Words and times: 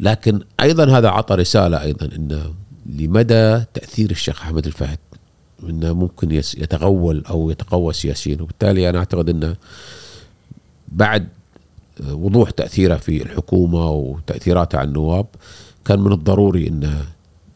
لكن 0.00 0.40
أيضا 0.60 0.98
هذا 0.98 1.08
عطى 1.08 1.34
رسالة 1.34 1.82
أيضا 1.82 2.16
انه 2.16 2.54
لمدى 2.86 3.64
تأثير 3.74 4.10
الشيخ 4.10 4.42
أحمد 4.42 4.66
الفهد 4.66 4.98
انه 5.62 5.92
ممكن 5.92 6.30
يتغول 6.32 7.24
أو 7.30 7.50
يتقوى 7.50 7.92
سياسيا 7.92 8.36
وبالتالي 8.40 8.90
أنا 8.90 8.98
أعتقد 8.98 9.28
انه 9.28 9.56
بعد 10.88 11.28
وضوح 12.10 12.50
تأثيره 12.50 12.96
في 12.96 13.22
الحكومة 13.22 13.90
وتأثيراته 13.90 14.78
على 14.78 14.88
النواب 14.88 15.26
كان 15.84 16.00
من 16.00 16.12
الضروري 16.12 16.68
انه 16.68 17.06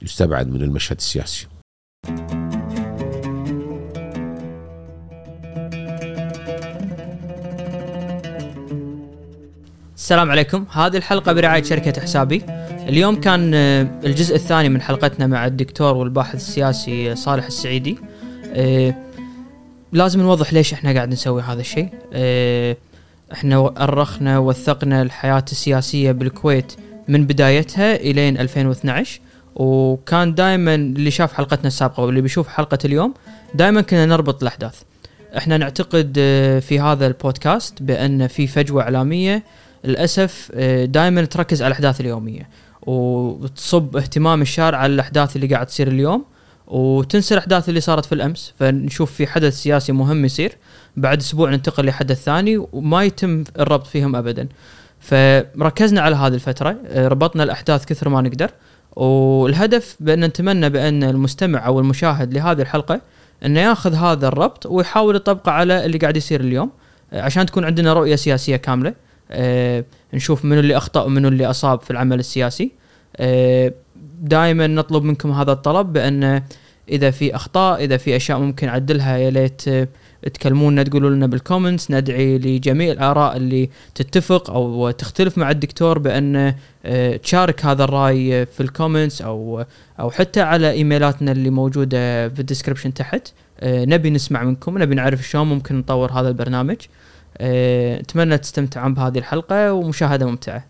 يستبعد 0.03 0.49
من 0.49 0.63
المشهد 0.63 0.97
السياسي. 0.97 1.47
السلام 10.01 10.31
عليكم. 10.31 10.67
هذه 10.73 10.97
الحلقة 10.97 11.33
برعاية 11.33 11.63
شركة 11.63 12.01
حسابي. 12.01 12.43
اليوم 12.89 13.21
كان 13.21 13.55
آه، 13.55 13.87
الجزء 14.05 14.35
الثاني 14.35 14.69
من 14.69 14.83
حلقتنا 14.83 15.27
مع 15.27 15.47
الدكتور 15.47 15.97
والباحث 15.97 16.35
السياسي 16.35 17.15
صالح 17.15 17.47
السعيدي. 17.47 17.99
آه، 18.53 18.95
لازم 19.93 20.21
نوضح 20.21 20.53
ليش 20.53 20.73
إحنا 20.73 20.93
قاعد 20.93 21.09
نسوي 21.09 21.43
هذا 21.43 21.61
الشيء. 21.61 21.89
آه، 22.13 22.77
إحنا 23.33 23.75
أرخنا 23.85 24.39
وثقنا 24.39 25.03
الحياة 25.03 25.45
السياسية 25.53 26.13
بالكويت 26.13 26.73
من 27.09 27.27
بدايتها 27.27 27.97
إلين 27.97 28.39
2012 28.39 29.21
وكان 29.55 30.35
دائما 30.35 30.75
اللي 30.75 31.11
شاف 31.11 31.33
حلقتنا 31.33 31.67
السابقة 31.67 32.03
واللي 32.03 32.21
بيشوف 32.21 32.49
حلقة 32.49 32.79
اليوم 32.85 33.15
دائما 33.55 33.81
كنا 33.81 34.07
نربط 34.07 34.43
الأحداث. 34.43 34.83
إحنا 35.37 35.57
نعتقد 35.57 36.13
في 36.69 36.81
هذا 36.81 37.07
البودكاست 37.07 37.83
بأن 37.83 38.27
في 38.27 38.47
فجوة 38.47 38.83
إعلامية 38.83 39.43
للأسف 39.85 40.51
آه، 40.55 40.85
دائما 40.85 41.25
تركز 41.25 41.63
على 41.63 41.69
الأحداث 41.69 42.01
اليومية 42.01 42.49
وتصب 42.83 43.97
اهتمام 43.97 44.43
الشارع 44.43 44.79
على 44.79 44.93
الأحداث 44.95 45.37
اللي 45.37 45.47
قاعد 45.47 45.67
تصير 45.67 45.89
اليوم 45.89 46.25
وتنسى 46.67 47.35
الأحداث 47.35 47.69
اللي 47.69 47.81
صارت 47.81 48.05
في 48.05 48.15
الأمس. 48.15 48.55
فنشوف 48.59 49.13
في 49.13 49.27
حدث 49.27 49.63
سياسي 49.63 49.93
مهم 49.93 50.25
يصير 50.25 50.57
بعد 50.97 51.19
أسبوع 51.19 51.51
ننتقل 51.51 51.87
لحدث 51.87 52.23
ثاني 52.23 52.67
وما 52.73 53.05
يتم 53.05 53.45
الربط 53.59 53.87
فيهم 53.87 54.17
ابدا. 54.17 54.49
فركزنا 55.01 56.01
على 56.01 56.17
هذه 56.17 56.35
الفترة 56.35 56.77
آه، 56.87 57.09
ربطنا 57.09 57.43
الأحداث 57.43 57.85
كثر 57.85 58.09
ما 58.09 58.21
نقدر 58.21 58.51
والهدف 58.97 59.97
بأن 60.01 60.25
نتمنى 60.25 60.71
بأن 60.71 61.05
المستمع 61.05 61.67
أو 61.67 61.81
المشاهد 61.81 62.35
لهذه 62.35 62.61
الحلقة 62.61 63.01
انه 63.45 63.61
ياخذ 63.61 63.95
هذا 63.95 64.29
الربط 64.29 64.67
ويحاول 64.67 65.17
يطبقه 65.17 65.53
على 65.53 65.87
اللي 65.87 65.99
قاعد 65.99 66.17
يصير 66.17 66.41
اليوم 66.41 66.71
آه، 67.13 67.23
عشان 67.23 67.47
تكون 67.47 67.65
عندنا 67.65 67.93
رؤية 67.93 68.17
سياسية 68.17 68.57
كاملة. 68.57 68.95
نشوف 70.15 70.45
منو 70.45 70.61
اللي 70.61 70.77
أخطأ 70.77 71.03
ومنو 71.03 71.29
اللي 71.29 71.47
أصاب 71.47 71.81
في 71.81 71.91
العمل 71.91 72.19
السياسي. 72.19 72.73
آه، 73.17 73.73
دائما 74.21 74.67
نطلب 74.67 75.03
منكم 75.03 75.31
هذا 75.31 75.53
الطلب 75.53 75.93
بأن 75.93 76.43
إذا 76.89 77.11
في 77.11 77.37
أخطاء 77.37 77.85
إذا 77.85 77.97
في 77.97 78.17
أشياء 78.17 78.39
ممكن 78.39 78.67
نعدلها 78.67 79.17
يا 79.17 79.31
ليت 79.31 79.69
آه، 79.69 79.89
تكلمونا 80.35 80.83
تقولوا 80.83 81.11
لنا 81.11 81.27
بال 81.27 81.39
comments 81.39 81.91
ندعي 81.91 82.39
لجميع 82.39 82.93
الآراء 82.93 83.37
اللي 83.37 83.71
تتفق 83.95 84.51
أو 84.51 84.91
تختلف 84.91 85.39
مع 85.39 85.51
الدكتور 85.51 85.99
بأن 85.99 86.55
تشارك 87.23 87.65
هذا 87.65 87.85
الرأي 87.85 88.47
في 88.47 88.61
ال 88.61 88.67
comments 88.67 89.23
أو 89.23 89.65
أو 90.01 90.11
حتى 90.11 90.41
على 90.41 90.71
إيميلاتنا 90.71 91.33
اللي 91.33 91.51
موجودة 91.51 92.29
في 92.29 92.41
الديسكربشن 92.41 92.95
تحت. 92.95 93.29
نبي 93.63 94.11
نسمع 94.11 94.43
منكم 94.43 94.79
نبي 94.79 94.95
نعرف 94.95 95.29
شلون 95.29 95.47
ممكن 95.47 95.79
نطور 95.79 96.13
هذا 96.13 96.29
البرنامج. 96.29 96.77
آه، 96.77 97.00
أتمنى 97.41 98.39
تستمتعون 98.39 98.95
بهذه 98.95 99.19
الحلقة 99.19 99.73
ومشاهدة 99.73 100.27
ممتعة. 100.27 100.67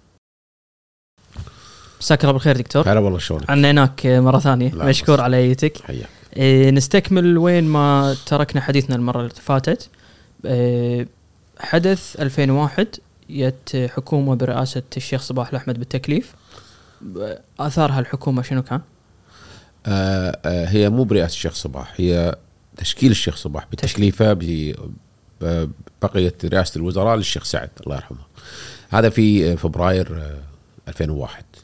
مساك 2.01 2.25
الله 2.25 2.33
بالخير 2.33 2.57
دكتور. 2.57 2.93
هلا 2.93 3.01
والله 3.01 3.19
شلونك؟ 3.19 3.51
عنيناك 3.51 4.07
مرة 4.07 4.39
ثانية. 4.39 4.75
مشكور 4.75 5.21
على 5.21 5.37
ايتك 5.37 5.83
حياك. 5.83 6.09
إيه 6.37 6.71
نستكمل 6.71 7.39
وين 7.39 7.65
ما 7.65 8.17
تركنا 8.27 8.61
حديثنا 8.61 8.97
المرة 8.97 9.21
اللي 9.21 9.31
فاتت. 9.31 9.89
إيه 10.45 11.09
حدث 11.59 12.17
2001 12.21 12.87
جت 13.31 13.91
حكومة 13.95 14.35
برئاسة 14.35 14.83
الشيخ 14.97 15.23
صباح 15.23 15.49
الأحمد 15.49 15.79
بالتكليف. 15.79 16.35
آثارها 17.61 18.01
الحكومة 18.01 18.43
شنو 18.43 18.63
كان؟ 18.63 18.81
آه 19.87 20.39
آه 20.45 20.69
هي 20.69 20.89
مو 20.89 21.05
برئاسة 21.05 21.33
الشيخ 21.33 21.55
صباح 21.55 21.93
هي 21.97 22.37
تشكيل 22.77 23.11
الشيخ 23.11 23.37
صباح 23.37 23.67
بتكليفه 23.73 24.33
بقيه 26.03 26.35
رئاسة 26.45 26.79
الوزراء 26.79 27.17
للشيخ 27.17 27.45
سعد 27.45 27.71
الله 27.87 27.97
يرحمه. 27.97 28.31
هذا 28.91 29.09
في 29.09 29.57
فبراير 29.57 30.37
2001 30.89 31.45
آه، 31.45 31.59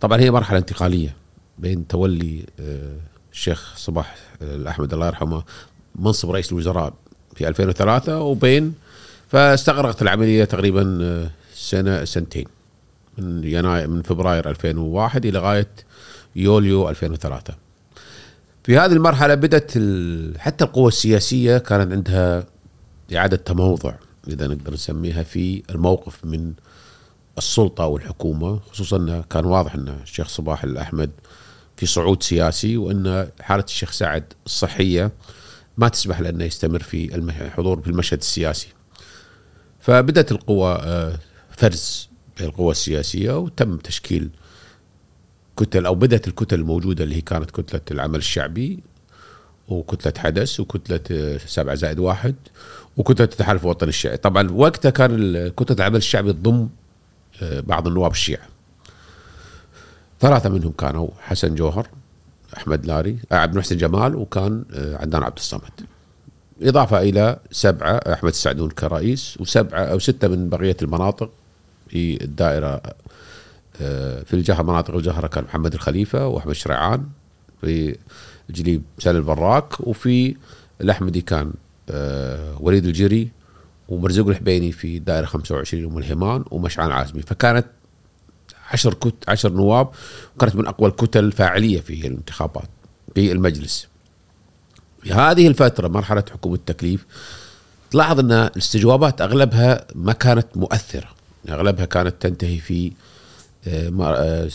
طبعا 0.00 0.20
هي 0.20 0.30
مرحلة 0.30 0.58
انتقالية 0.58 1.16
بين 1.58 1.86
تولي 1.86 2.44
آه، 2.60 2.96
الشيخ 3.32 3.76
صباح 3.76 4.16
آه، 4.42 4.56
الاحمد 4.56 4.92
الله 4.92 5.06
يرحمه 5.06 5.42
منصب 5.94 6.30
رئيس 6.30 6.52
الوزراء 6.52 6.94
في 7.34 7.48
2003 7.48 8.20
وبين 8.20 8.74
فاستغرقت 9.28 10.02
العملية 10.02 10.44
تقريبا 10.44 11.30
سنة 11.54 12.04
سنتين. 12.04 12.46
من 13.18 13.44
يناير 13.44 13.88
من 13.88 14.02
فبراير 14.02 14.50
2001 14.50 15.26
إلى 15.26 15.38
غاية 15.38 15.68
يوليو 16.36 16.88
2003 16.88 17.54
في 18.64 18.78
هذه 18.78 18.92
المرحلة 18.92 19.34
بدأت 19.34 19.72
حتى 20.38 20.64
القوى 20.64 20.88
السياسية 20.88 21.58
كانت 21.58 21.92
عندها 21.92 22.44
إعادة 23.16 23.36
تموضع 23.36 23.94
إذا 24.28 24.46
نقدر 24.46 24.72
نسميها 24.72 25.22
في 25.22 25.62
الموقف 25.70 26.24
من 26.24 26.52
السلطة 27.38 27.86
والحكومة 27.86 28.60
خصوصا 28.70 28.96
أنه 28.96 29.24
كان 29.30 29.44
واضح 29.44 29.74
أن 29.74 29.88
الشيخ 29.88 30.28
صباح 30.28 30.64
الأحمد 30.64 31.10
في 31.76 31.86
صعود 31.86 32.22
سياسي 32.22 32.76
وأن 32.76 33.30
حالة 33.40 33.64
الشيخ 33.64 33.92
سعد 33.92 34.24
الصحية 34.46 35.12
ما 35.76 35.88
تسمح 35.88 36.20
له 36.20 36.28
أنه 36.28 36.44
يستمر 36.44 36.82
في 36.82 37.14
الحضور 37.14 37.80
في 37.80 37.88
المشهد 37.88 38.18
السياسي. 38.18 38.68
فبدأت 39.80 40.32
القوى 40.32 40.72
آه، 40.72 41.18
فرز 41.50 42.08
القوى 42.40 42.70
السياسية 42.70 43.38
وتم 43.38 43.76
تشكيل 43.76 44.30
كتل 45.56 45.86
أو 45.86 45.94
بدأت 45.94 46.28
الكتل 46.28 46.60
الموجودة 46.60 47.04
اللي 47.04 47.16
هي 47.16 47.20
كانت 47.20 47.50
كتلة 47.50 47.80
العمل 47.90 48.18
الشعبي 48.18 48.82
وكتلة 49.68 50.12
حدث 50.18 50.60
وكتلة 50.60 51.00
آه، 51.10 51.38
سبعة 51.46 51.74
زائد 51.74 51.98
واحد 51.98 52.34
وكتلة 52.96 53.24
التحالف 53.24 53.62
الوطني 53.62 53.88
الشيعي. 53.88 54.16
طبعا 54.16 54.50
وقتها 54.50 54.90
كان 54.90 55.48
كتلة 55.48 55.76
العمل 55.76 55.96
الشعبي 55.96 56.32
تضم 56.32 56.68
آه، 57.42 57.60
بعض 57.60 57.86
النواب 57.86 58.10
الشيعة. 58.10 58.46
ثلاثة 60.20 60.48
منهم 60.48 60.72
كانوا 60.72 61.08
حسن 61.20 61.54
جوهر 61.54 61.88
أحمد 62.56 62.86
لاري 62.86 63.18
آه، 63.32 63.34
عبد 63.34 63.52
المحسن 63.52 63.76
جمال 63.76 64.16
وكان 64.16 64.64
عدنان 64.74 65.22
عبد 65.22 65.36
الصمد. 65.36 65.70
إضافة 66.62 67.00
إلى 67.00 67.38
سبعة 67.50 67.96
أحمد 68.12 68.30
السعدون 68.30 68.70
كرئيس 68.70 69.40
وسبعة 69.40 69.80
أو 69.80 69.98
ستة 69.98 70.28
من 70.28 70.48
بقية 70.48 70.76
المناطق 70.82 71.30
في 71.88 72.24
الدائرة 72.24 72.82
في 74.24 74.34
الجهة 74.34 74.62
مناطق 74.62 74.94
الجهرة 74.94 75.26
كان 75.26 75.44
محمد 75.44 75.74
الخليفة 75.74 76.26
وأحمد 76.26 76.52
شريعان 76.52 77.06
في 77.60 77.96
الجليب 78.50 78.82
سالم 78.98 79.18
البراك 79.18 79.80
وفي 79.80 80.36
الأحمدي 80.80 81.20
كان 81.20 81.52
آه، 81.90 82.56
وليد 82.60 82.86
الجري 82.86 83.28
ومرزوق 83.88 84.28
الحبيني 84.28 84.72
في 84.72 84.98
دائرة 84.98 85.26
25 85.26 85.84
ام 85.84 85.98
الهمان 85.98 86.44
ومشعان 86.50 86.90
عازمي 86.90 87.22
فكانت 87.22 87.66
عشر 88.70 88.94
كت 88.94 89.14
عشر 89.28 89.52
نواب 89.52 89.88
وكانت 90.36 90.56
من 90.56 90.66
أقوى 90.66 90.88
الكتل 90.88 91.24
الفاعلية 91.24 91.80
في 91.80 92.06
الانتخابات 92.06 92.68
في 93.14 93.32
المجلس. 93.32 93.88
في 95.02 95.12
هذه 95.12 95.46
الفترة 95.46 95.88
مرحلة 95.88 96.24
حكومة 96.32 96.54
التكليف 96.54 97.06
تلاحظ 97.90 98.18
أن 98.18 98.32
الاستجوابات 98.32 99.20
أغلبها 99.20 99.86
ما 99.94 100.12
كانت 100.12 100.46
مؤثرة. 100.56 101.08
أغلبها 101.48 101.84
كانت 101.84 102.14
تنتهي 102.20 102.58
في 102.58 102.92
آه، 103.66 103.92
آه، 104.00 104.48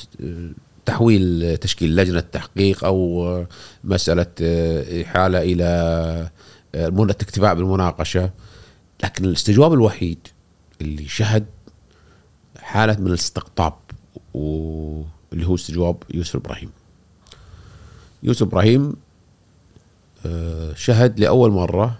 تحويل 0.87 1.57
تشكيل 1.57 1.95
لجنة 1.95 2.19
تحقيق 2.19 2.85
أو 2.85 3.45
مسألة 3.83 4.25
إحالة 5.01 5.41
إلى 5.41 6.29
منة 6.75 7.11
اكتفاء 7.11 7.55
بالمناقشة. 7.55 8.31
لكن 9.03 9.25
الاستجواب 9.25 9.73
الوحيد 9.73 10.27
اللي 10.81 11.07
شهد 11.07 11.45
حالة 12.59 12.99
من 12.99 13.07
الاستقطاب 13.07 13.73
واللي 14.33 15.47
هو 15.47 15.55
استجواب 15.55 16.03
يوسف 16.13 16.35
إبراهيم. 16.35 16.69
يوسف 18.23 18.41
إبراهيم 18.43 18.95
آه، 20.25 20.73
شهد 20.73 21.19
لأول 21.19 21.51
مرة 21.51 21.97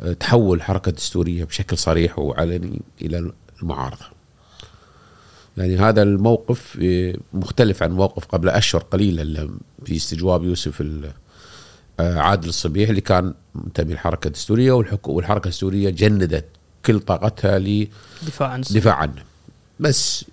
آه، 0.00 0.12
تحول 0.12 0.62
حركة 0.62 0.90
دستورية 0.92 1.44
بشكل 1.44 1.78
صريح 1.78 2.18
وعلني 2.18 2.82
إلى 3.02 3.32
المعارضة. 3.62 4.13
يعني 5.56 5.76
هذا 5.76 6.02
الموقف 6.02 6.78
آه، 6.82 7.14
مختلف 7.32 7.82
عن 7.82 7.92
موقف 7.92 8.24
قبل 8.24 8.48
أشهر 8.48 8.82
قليلة 8.82 9.50
في 9.84 9.96
استجواب 9.96 10.44
يوسف 10.44 10.82
آه، 12.00 12.18
عادل 12.18 12.48
الصبيح 12.48 12.88
اللي 12.88 13.00
كان 13.00 13.34
منتمي 13.54 13.92
للحركة 13.92 14.26
الدستورية 14.26 14.72
والحركة 15.06 15.44
الدستورية 15.44 15.90
جندت 15.90 16.44
كل 16.86 17.00
طاقتها 17.00 17.58
لدفاع 17.58 18.48
عن 18.48 18.60
دفاع 18.60 18.94
عنه. 18.94 19.22
بس 19.80 20.24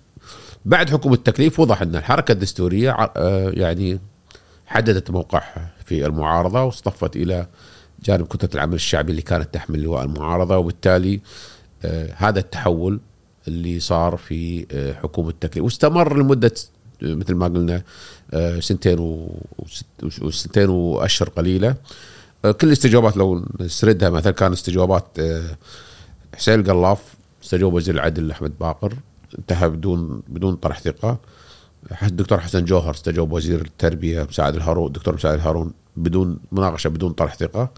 بعد 0.65 0.89
حكم 0.89 1.13
التكليف 1.13 1.59
وضح 1.59 1.81
إن 1.81 1.95
الحركة 1.95 2.31
الدستورية 2.31 2.91
آه، 2.91 3.49
يعني 3.49 3.99
حددت 4.65 5.11
موقعها 5.11 5.69
في 5.85 6.05
المعارضة 6.05 6.63
واصطفت 6.63 7.15
إلى 7.15 7.47
جانب 8.03 8.27
كتلة 8.27 8.49
العمل 8.55 8.73
الشعبي 8.73 9.11
اللي 9.11 9.21
كانت 9.21 9.53
تحمل 9.53 9.81
لواء 9.81 10.03
المعارضة 10.03 10.57
وبالتالي 10.57 11.19
آه، 11.85 12.13
هذا 12.17 12.39
التحول 12.39 12.99
اللي 13.47 13.79
صار 13.79 14.17
في 14.17 14.65
آه، 14.71 14.93
حكومة 14.93 15.29
التكليف 15.29 15.65
واستمر 15.65 16.17
لمدة 16.17 16.53
آه، 17.03 17.15
مثل 17.15 17.33
ما 17.33 17.45
قلنا 17.45 17.81
آه، 18.33 18.59
سنتين 18.59 19.27
وسنتين 20.21 20.69
وأشهر 20.69 21.29
قليلة. 21.29 21.75
كل 22.41 22.67
الاستجوابات 22.67 23.17
لو 23.17 23.45
نسردها 23.59 24.09
مثلا 24.09 24.31
كان 24.33 24.51
استجوابات 24.51 25.17
حسين 26.35 26.59
القلاف 26.59 26.99
استجوب 27.43 27.73
وزير 27.73 27.95
العدل 27.95 28.31
أحمد 28.31 28.53
باقر 28.59 28.93
انتهى 29.39 29.69
بدون 29.69 30.21
بدون 30.27 30.55
طرح 30.55 30.79
ثقة. 30.79 31.17
الدكتور 32.03 32.39
حسن 32.39 32.65
جوهر 32.65 32.93
استجوب 32.93 33.31
وزير 33.31 33.61
التربية 33.61 34.23
مساعد 34.23 34.55
الهارون 34.55 34.87
الدكتور 34.87 35.15
مساعد 35.15 35.33
الهارون 35.33 35.73
بدون 35.97 36.39
مناقشة 36.51 36.87
بدون 36.87 37.11
طرح 37.11 37.35
ثقة. 37.35 37.69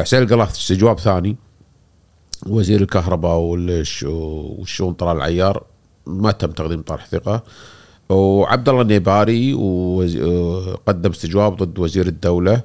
حسين 0.00 0.22
القلاف 0.22 0.50
استجواب 0.50 0.98
ثاني. 0.98 1.36
وزير 2.46 2.80
الكهرباء 2.80 3.36
والش- 3.38 4.02
والشؤون 4.04 4.92
طلال 4.94 5.16
العيار 5.16 5.62
ما 6.06 6.30
تم 6.32 6.50
تقديم 6.50 6.82
طرح 6.82 7.06
ثقة. 7.06 7.42
وعبد 8.08 8.68
الله 8.68 8.82
النيباري 8.82 9.52
قدم 10.86 11.10
استجواب 11.10 11.56
ضد 11.56 11.78
وزير 11.78 12.06
الدولة. 12.06 12.62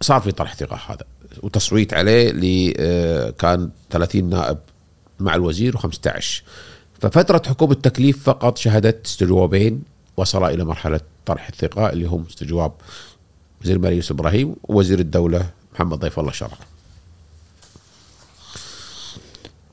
صار 0.00 0.20
في 0.20 0.32
طرح 0.32 0.54
ثقة 0.54 0.76
هذا 0.88 1.04
وتصويت 1.42 1.94
عليه 1.94 2.30
ل 2.32 2.74
آه، 2.78 3.30
كان 3.30 3.70
30 3.90 4.28
نائب 4.30 4.58
مع 5.20 5.34
الوزير 5.34 5.76
و15 5.78 6.42
ففترة 7.00 7.42
حكومة 7.48 7.72
التكليف 7.72 8.22
فقط 8.24 8.58
شهدت 8.58 9.06
استجوابين 9.06 9.82
وصل 10.16 10.44
إلى 10.44 10.64
مرحلة 10.64 11.00
طرح 11.26 11.48
الثقة 11.48 11.90
اللي 11.90 12.06
هم 12.06 12.24
استجواب 12.30 12.72
وزير 13.62 13.76
الماليه 13.76 13.96
يوسف 13.96 14.10
إبراهيم 14.12 14.54
ووزير 14.64 14.98
الدولة 14.98 15.50
محمد 15.74 15.98
ضيف 15.98 16.18
الله 16.20 16.32
شرع 16.32 16.58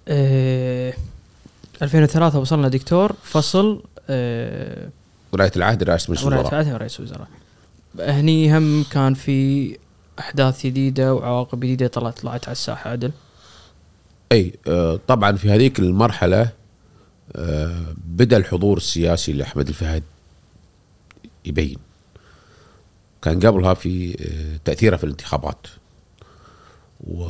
آه 0.09 0.93
2003 1.81 2.39
وصلنا 2.39 2.67
دكتور 2.67 3.13
فصل 3.23 3.83
آه 4.09 4.89
ولاية 5.31 5.51
العهد 5.55 5.83
رئاسة 5.83 6.11
مجلس 6.11 6.27
الوزراء 6.27 6.61
العهد 6.61 6.75
رئيس 6.75 6.99
الوزراء. 6.99 7.27
هني 7.99 8.57
هم 8.57 8.83
كان 8.83 9.13
في 9.13 9.77
أحداث 10.19 10.65
جديدة 10.65 11.13
وعواقب 11.13 11.59
جديدة 11.59 11.87
طلعت 11.87 12.19
طلعت 12.19 12.45
على 12.45 12.51
الساحة 12.51 12.89
عدل 12.91 13.11
أي 14.31 14.53
آه، 14.67 14.99
طبعا 15.07 15.31
في 15.31 15.51
هذيك 15.51 15.79
المرحلة 15.79 16.49
آه، 17.35 17.85
بدأ 18.07 18.37
الحضور 18.37 18.77
السياسي 18.77 19.33
لأحمد 19.33 19.67
الفهد 19.67 20.03
يبين. 21.45 21.77
كان 23.21 23.39
قبلها 23.39 23.73
في 23.73 24.15
آه، 24.21 24.59
تأثيره 24.65 24.95
في 24.97 25.03
الانتخابات. 25.03 25.67
و 27.07 27.25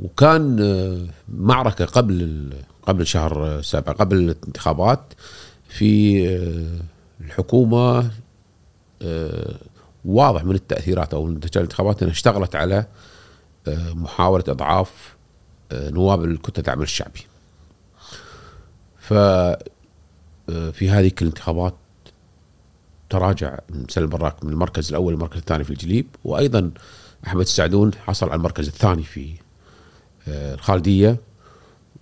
وكان 0.00 0.60
آه، 0.60 1.06
معركة 1.28 1.84
قبل 1.84 2.50
قبل 2.86 3.06
شهر 3.06 3.62
سبعة 3.62 3.94
قبل 3.94 4.16
الانتخابات 4.16 5.00
في 5.68 6.28
آه، 6.28 7.24
الحكومة 7.24 8.10
آه، 9.02 9.54
واضح 10.04 10.44
من 10.44 10.54
التأثيرات 10.54 11.14
أو 11.14 11.28
نتائج 11.28 11.56
الانتخابات 11.56 12.02
إنها 12.02 12.12
اشتغلت 12.12 12.56
على 12.56 12.86
محاولة 13.94 14.44
إضعاف 14.48 15.14
آه، 15.72 15.90
نواب 15.90 16.24
الكتلة 16.24 16.64
العمل 16.64 16.82
الشعبي. 16.82 17.20
ف 18.98 19.12
في 20.72 20.90
هذه 20.90 21.12
الانتخابات 21.22 21.74
تراجع 23.10 23.58
سلم 23.88 24.04
البراك 24.04 24.44
من 24.44 24.52
المركز 24.52 24.88
الأول 24.88 25.12
للمركز 25.12 25.36
الثاني 25.36 25.64
في 25.64 25.70
الجليب 25.70 26.06
وأيضا 26.24 26.70
أحمد 27.26 27.40
السعدون 27.40 27.94
حصل 27.94 28.26
على 28.26 28.36
المركز 28.36 28.66
الثاني 28.66 29.02
في 29.02 29.34
آه، 30.28 30.54
الخالدية 30.54 31.16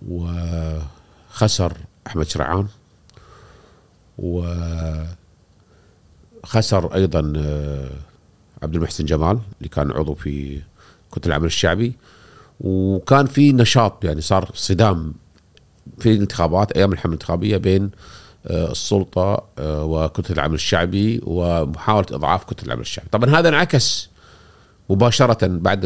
وخسر 0.09 1.73
أحمد 2.07 2.27
شرعان 2.27 2.67
وخسر 4.17 5.05
أيضا 6.95 7.33
آه، 7.37 7.89
عبد 8.63 8.75
المحسن 8.75 9.05
جمال 9.05 9.39
اللي 9.57 9.69
كان 9.69 9.91
عضو 9.91 10.13
في 10.13 10.61
كتل 11.11 11.29
العمل 11.29 11.45
الشعبي. 11.45 11.93
وكان 12.61 13.25
في 13.25 13.53
نشاط 13.53 14.05
يعني 14.05 14.21
صار 14.21 14.51
صدام 14.53 15.13
في 15.99 16.11
الانتخابات 16.11 16.71
أيام 16.71 16.93
الحمله 16.93 17.13
الانتخابية 17.13 17.57
بين 17.57 17.91
آه، 18.47 18.71
السلطة 18.71 19.43
آه، 19.59 19.83
وكتل 19.83 20.33
العمل 20.33 20.53
الشعبي 20.53 21.21
ومحاولة 21.23 22.05
إضعاف 22.11 22.43
كتل 22.43 22.65
العمل 22.65 22.81
الشعبي. 22.81 23.09
طبعا 23.11 23.39
هذا 23.39 23.49
انعكس 23.49 24.09
مباشرة 24.89 25.47
بعد 25.47 25.83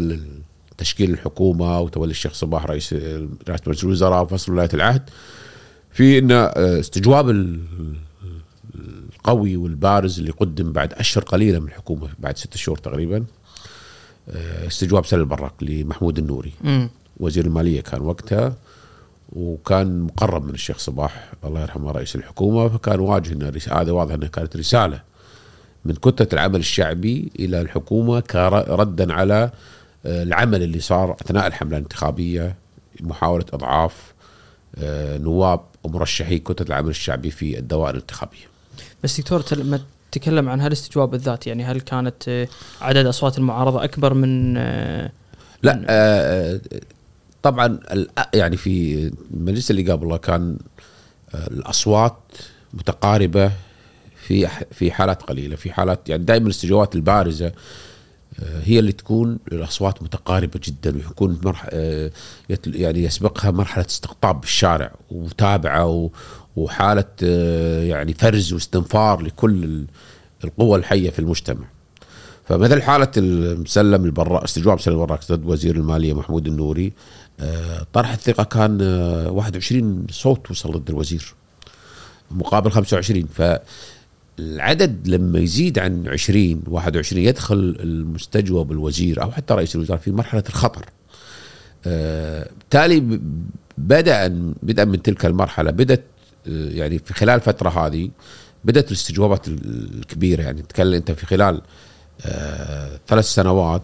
تشكيل 0.78 1.10
الحكومة 1.10 1.80
وتولي 1.80 2.10
الشيخ 2.10 2.32
صباح 2.34 2.66
رئيس 2.66 2.92
رئاسة 3.48 3.62
مجلس 3.66 3.84
الوزراء 3.84 4.22
وفصل 4.22 4.52
ولاية 4.52 4.68
العهد 4.74 5.10
في 5.92 6.18
إن 6.18 6.32
آه، 6.32 6.52
استجواب 6.80 7.30
ال- 7.30 7.60
القوي 9.14 9.56
والبارز 9.56 10.18
اللي 10.18 10.30
قدم 10.30 10.72
بعد 10.72 10.92
أشهر 10.92 11.24
قليلة 11.24 11.58
من 11.58 11.66
الحكومة 11.66 12.08
بعد 12.18 12.38
ست 12.38 12.56
شهور 12.56 12.78
تقريبا 12.78 13.24
آه، 14.30 14.66
استجواب 14.66 15.06
سل 15.06 15.20
البراق 15.20 15.54
لمحمود 15.60 16.18
النوري. 16.18 16.52
امم 16.64 16.90
وزير 17.20 17.44
المالية 17.46 17.80
كان 17.80 18.00
وقتها 18.00 18.54
وكان 19.32 20.00
مقرب 20.00 20.44
من 20.44 20.54
الشيخ 20.54 20.78
صباح 20.78 21.32
الله 21.44 21.60
يرحمه 21.60 21.90
رئيس 21.90 22.16
الحكومة 22.16 22.68
فكان 22.68 23.00
واجه 23.00 23.32
إن 23.32 23.52
هذا 23.72 23.92
واضح 23.92 24.14
إنها 24.14 24.28
كانت 24.28 24.56
رسالة 24.56 25.00
من 25.84 25.94
كتلة 25.94 26.28
العمل 26.32 26.60
الشعبي 26.60 27.32
إلى 27.38 27.60
الحكومة 27.60 28.20
كر- 28.20 28.78
ردا 28.80 29.12
على 29.12 29.50
العمل 30.08 30.62
اللي 30.62 30.80
صار 30.80 31.16
أثناء 31.20 31.46
الحملة 31.46 31.76
الانتخابية 31.76 32.54
محاولة 33.00 33.44
إضعاف 33.52 34.14
آه، 34.78 35.18
نواب 35.18 35.60
ومرشحي 35.84 36.38
كتلة 36.38 36.66
العمل 36.66 36.90
الشعبي 36.90 37.30
في 37.30 37.58
الدوائر 37.58 37.94
الانتخابية. 37.94 38.48
بس 39.04 39.20
دكتور 39.20 39.44
لما 39.52 39.80
تتكلم 40.12 40.48
عن 40.48 40.60
هالاستجواب 40.60 41.10
بالذات 41.10 41.46
يعني 41.46 41.64
هل 41.64 41.80
كانت 41.80 42.28
آه، 42.28 42.48
عدد 42.80 43.06
أصوات 43.06 43.38
المعارضة 43.38 43.84
أكبر 43.84 44.14
من 44.14 44.56
آه، 44.56 45.10
لا 45.62 45.84
آه، 45.88 46.60
طبعا 47.42 47.78
يعني 48.34 48.56
في 48.56 49.12
المجلس 49.34 49.70
اللي 49.70 49.92
قبله 49.92 50.16
كان 50.16 50.58
الأصوات 51.34 52.16
متقاربة 52.74 53.52
في 54.26 54.48
في 54.72 54.92
حالات 54.92 55.22
قليلة 55.22 55.56
في 55.56 55.72
حالات 55.72 56.08
يعني 56.08 56.24
دائما 56.24 56.46
الاستجوابات 56.46 56.94
البارزة 56.94 57.52
هي 58.64 58.78
اللي 58.78 58.92
تكون 58.92 59.38
الأصوات 59.52 60.02
متقاربة 60.02 60.60
جدا 60.64 60.96
ويكون 60.96 61.40
مرح 61.44 61.66
آه، 61.70 62.10
يعني 62.66 63.02
يسبقها 63.02 63.50
مرحلة 63.50 63.84
استقطاب 63.86 64.40
بالشارع 64.40 64.92
ومتابعة 65.10 66.10
وحالة 66.56 67.04
آه، 67.22 67.82
يعني 67.84 68.14
فرز 68.14 68.52
واستنفار 68.52 69.20
لكل 69.22 69.64
ال- 69.64 69.86
القوى 70.44 70.78
الحية 70.78 71.10
في 71.10 71.18
المجتمع. 71.18 71.64
فمثل 72.44 72.82
حالة 72.82 73.10
المسلم 73.16 74.04
البراء 74.04 74.44
استجواب 74.44 74.76
مسلم 74.78 74.94
البراك 75.00 75.20
ضد 75.32 75.44
وزير 75.46 75.76
المالية 75.76 76.14
محمود 76.14 76.46
النوري 76.46 76.92
آه، 77.40 77.86
طرح 77.92 78.12
الثقة 78.12 78.44
كان 78.44 78.78
آه، 78.82 79.30
21 79.30 80.06
صوت 80.10 80.50
وصل 80.50 80.72
ضد 80.72 80.90
الوزير 80.90 81.34
مقابل 82.30 82.70
25 82.70 83.26
فالعدد 84.42 85.08
لما 85.08 85.38
يزيد 85.38 85.78
عن 85.78 86.08
20 86.08 86.62
21 86.66 87.22
يدخل 87.22 87.76
المستجوب 87.80 88.72
الوزير 88.72 89.22
أو 89.22 89.30
حتى 89.30 89.54
رئيس 89.54 89.74
الوزراء 89.76 89.98
في 89.98 90.10
مرحلة 90.10 90.44
الخطر. 90.48 90.86
آه، 91.86 92.48
بالتالي 92.58 93.00
ب- 93.00 93.42
بدأ 93.78 94.28
بدءا 94.62 94.84
من 94.84 95.02
تلك 95.02 95.26
المرحلة 95.26 95.70
بدأت 95.70 96.04
آه، 96.46 96.68
يعني 96.70 96.98
في 96.98 97.14
خلال 97.14 97.34
الفترة 97.34 97.68
هذه 97.86 98.10
بدأت 98.64 98.88
الاستجوابات 98.88 99.48
ال- 99.48 99.98
الكبيرة. 99.98 100.42
يعني 100.42 100.62
تتكلم 100.62 100.94
أنت 100.94 101.10
في 101.10 101.26
خلال 101.26 101.60
آه، 102.26 103.00
ثلاث 103.08 103.24
سنوات 103.24 103.82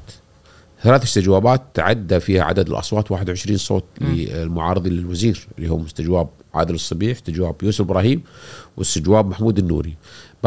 ثلاث 0.82 1.02
استجوابات 1.02 1.62
تعدى 1.75 2.20
فيها 2.20 2.42
عدد 2.44 2.68
الأصوات 2.68 3.11
21 3.11 3.56
صوت 3.58 3.84
للمعارضين 4.00 4.92
للوزير 4.92 5.46
اللي 5.58 5.68
هم 5.68 5.84
استجواب 5.84 6.28
عادل 6.54 6.75
الصبيح 6.75 7.16
استجواب 7.16 7.54
يوسف 7.62 7.80
إبراهيم 7.80 8.23
واستجواب 8.76 9.26
محمود 9.28 9.58
النوري. 9.58 9.94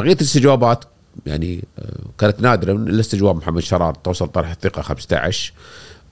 بقية 0.04 0.14
الاستجوابات 0.14 0.86
يعني 1.26 1.64
آه، 1.80 2.00
كانت 2.18 2.42
نادرة. 2.42 2.72
الا 2.72 3.00
استجواب 3.00 3.36
محمد 3.36 3.62
شرار 3.62 3.94
توصل 3.94 4.28
طرح 4.28 4.50
الثقة 4.50 4.82
15 4.82 5.54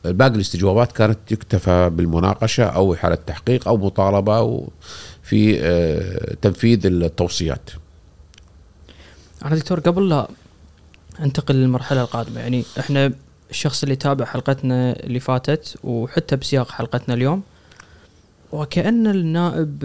باقي 0.05 0.35
الاستجوابات 0.35 0.91
كانت 0.91 1.31
يكتفى 1.31 1.89
بالمناقشة 1.89 2.63
أو 2.63 2.95
حاله 2.95 3.15
تحقيق 3.15 3.67
أو 3.67 3.77
مطالبة 3.77 4.67
في 5.23 5.59
آه، 5.61 6.35
تنفيذ 6.41 6.85
التوصيات. 6.85 7.69
أنا 9.45 9.55
دكتور 9.55 9.79
قبل 9.79 10.09
لا 10.09 10.27
أنتقل 11.19 11.55
للمرحلة 11.55 12.01
القادمة 12.01 12.39
يعني 12.39 12.63
إحنا 12.79 13.13
الشخص 13.49 13.83
اللي 13.83 13.95
تابع 13.95 14.25
حلقتنا 14.25 14.99
اللي 14.99 15.19
فاتت 15.19 15.77
وحتى 15.83 16.35
بسياق 16.35 16.71
حلقتنا 16.71 17.13
اليوم 17.15 17.41
وكأن 18.51 19.07
النائب 19.07 19.83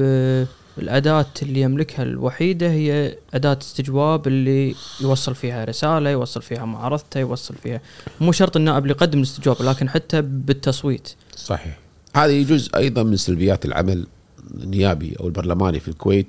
الأداة 0.80 1.26
اللي 1.42 1.60
يملكها 1.60 2.02
الوحيدة 2.02 2.70
هي 2.70 3.16
أداة 3.34 3.58
استجواب 3.62 4.26
اللي 4.26 4.74
يوصل 5.00 5.34
فيها 5.34 5.64
رسالة 5.64 6.10
يوصل 6.10 6.42
فيها 6.42 6.64
معارضته 6.64 7.20
يوصل 7.20 7.54
فيها 7.54 7.80
مو 8.20 8.32
شرط 8.32 8.56
النائب 8.56 8.82
اللي 8.82 8.94
يقدم 8.94 9.18
الاستجواب 9.18 9.62
لكن 9.62 9.88
حتى 9.88 10.22
بالتصويت. 10.22 11.14
صحيح. 11.36 11.78
هذه 12.16 12.42
جزء 12.42 12.76
أيضا 12.76 13.02
من 13.02 13.16
سلبيات 13.16 13.64
العمل 13.64 14.06
النيابي 14.54 15.16
أو 15.20 15.26
البرلماني 15.26 15.80
في 15.80 15.88
الكويت 15.88 16.26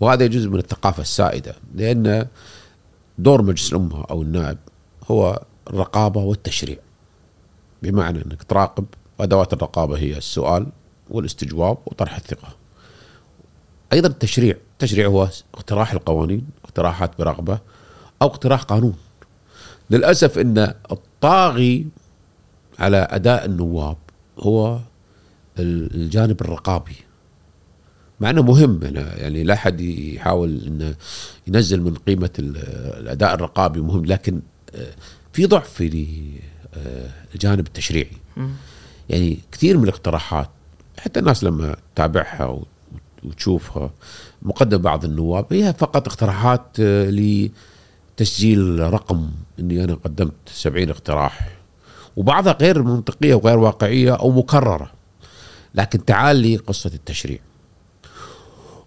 وهذا 0.00 0.26
جزء 0.26 0.48
من 0.48 0.58
الثقافة 0.58 1.02
السائدة 1.02 1.54
لأن 1.74 2.26
دور 3.18 3.42
مجلس 3.42 3.72
الأمة 3.72 4.04
أو 4.10 4.22
النائب 4.22 4.58
هو 5.10 5.42
الرقابة 5.70 6.20
والتشريع. 6.20 6.76
بمعنى 7.82 8.18
إنك 8.18 8.42
تراقب 8.42 8.84
أدوات 9.20 9.52
الرقابة 9.52 9.98
هي 9.98 10.18
السؤال 10.18 10.66
والاستجواب 11.10 11.78
وطرح 11.86 12.16
الثقة. 12.16 12.57
أيضا 13.92 14.08
التشريع 14.08 14.56
التشريع 14.72 15.06
هو 15.06 15.28
اقتراح 15.54 15.92
القوانين 15.92 16.46
اقتراحات 16.64 17.18
برغبة 17.18 17.58
أو 18.22 18.26
اقتراح 18.26 18.62
قانون. 18.62 18.94
للأسف 19.90 20.38
إن 20.38 20.74
الطاغي 20.92 21.86
على 22.78 23.08
أداء 23.10 23.44
النواب 23.44 23.96
هو 24.38 24.78
الجانب 25.58 26.40
الرقابي. 26.40 26.96
مع 28.20 28.30
إنه 28.30 28.42
مهم 28.42 28.80
يعني 28.94 29.42
لا 29.42 29.54
أحد 29.54 29.80
يحاول 29.80 30.62
انه 30.66 30.94
ينزل 31.46 31.80
من 31.80 31.94
قيمة 31.94 32.30
الأداء 32.38 33.34
الرقابي 33.34 33.80
مهم 33.80 34.04
لكن 34.04 34.40
آه، 34.74 34.92
في 35.32 35.46
ضعف 35.46 35.68
في 35.68 36.38
آه، 36.74 37.10
الجانب 37.34 37.66
التشريعي. 37.66 38.16
يعني 39.08 39.38
كثير 39.52 39.78
من 39.78 39.84
الاقتراحات 39.84 40.50
حتى 40.98 41.20
الناس 41.20 41.44
لما 41.44 41.76
تتابعها 41.94 42.44
وتشوفها. 43.24 43.90
مقدم 44.42 44.78
بعض 44.78 45.04
النواب 45.04 45.46
هي 45.52 45.74
فقط 45.78 46.08
اقتراحات 46.08 46.62
آه، 46.80 47.10
لتسجيل 48.18 48.92
رقم 48.92 49.30
إني 49.58 49.84
أنا 49.84 49.94
قدمت 49.94 50.34
70 50.46 50.90
اقتراح. 50.90 51.58
وبعضها 52.16 52.56
غير 52.60 52.82
منطقية 52.82 53.34
وغير 53.34 53.58
واقعية 53.58 54.14
أو 54.14 54.30
مكررة. 54.30 54.90
لكن 55.74 56.04
تعال 56.04 56.36
لي 56.36 56.56
قصة 56.56 56.90
التشريع. 56.94 57.38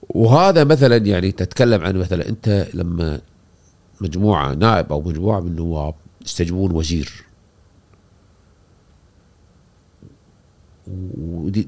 وهذا 0.10 0.64
مثلا 0.64 0.98
يعني 0.98 1.32
تتكلم 1.32 1.84
عن 1.84 1.96
مثلا 1.98 2.30
أنت 2.30 2.68
لما 2.74 3.22
مجموعة 4.02 4.54
نائب 4.54 4.92
أو 4.92 5.02
مجموعة 5.02 5.40
من 5.40 5.48
النواب 5.48 5.94
يستجوبون 6.26 6.72
وزير. 6.72 7.26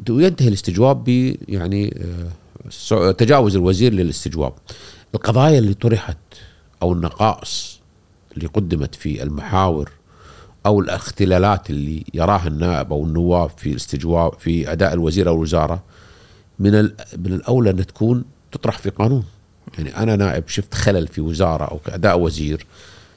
وينتهي 0.09 0.47
الاستجواب 0.47 1.03
ب 1.03 1.35
يعني 1.47 1.95
آه، 1.97 2.42
تجاوز 3.17 3.55
الوزير 3.55 3.93
للاستجواب. 3.93 4.53
القضايا 5.15 5.59
اللي 5.59 5.73
طرحت 5.73 6.17
أو 6.81 6.93
النقائص 6.93 7.79
اللي 8.35 8.47
قدمت 8.47 8.95
في 8.95 9.23
المحاور 9.23 9.91
أو 10.65 10.79
الاختلالات 10.79 11.69
اللي 11.69 12.03
يراها 12.13 12.47
النائب 12.47 12.93
أو 12.93 13.03
النواب 13.03 13.49
في 13.57 13.69
الاستجواب 13.69 14.33
في 14.39 14.71
أداء 14.71 14.93
الوزير 14.93 15.29
أو 15.29 15.35
الوزارة 15.35 15.83
من 16.59 16.71
من 17.17 17.33
الأولى 17.33 17.69
أن 17.69 17.85
تكون 17.85 18.23
تطرح 18.51 18.77
في 18.77 18.89
قانون. 18.89 19.23
يعني 19.77 19.97
أنا 19.97 20.15
نائب 20.15 20.47
شفت 20.47 20.73
خلل 20.73 21.07
في 21.07 21.21
وزارة 21.21 21.63
أو 21.63 21.79
أداء 21.87 22.19
وزير 22.19 22.65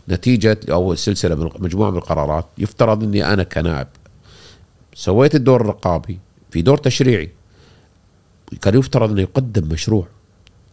نتيجة 0.09 0.59
أو 0.71 0.95
سلسلة 0.95 1.35
من 1.35 1.51
مجموعة 1.59 1.91
من 1.91 1.97
القرارات 1.97 2.47
يفترض 2.59 3.03
إني 3.03 3.33
أنا 3.33 3.43
كنائب 3.43 3.89
سويت 4.95 5.35
الدور 5.35 5.61
الرقابي 5.61 6.19
في 6.51 6.63
دور 6.63 6.77
تشريعي. 6.77 7.31
كان 8.61 8.79
يفترض 8.79 9.11
أنه 9.11 9.21
يقدم 9.21 9.69
مشروع 9.69 10.07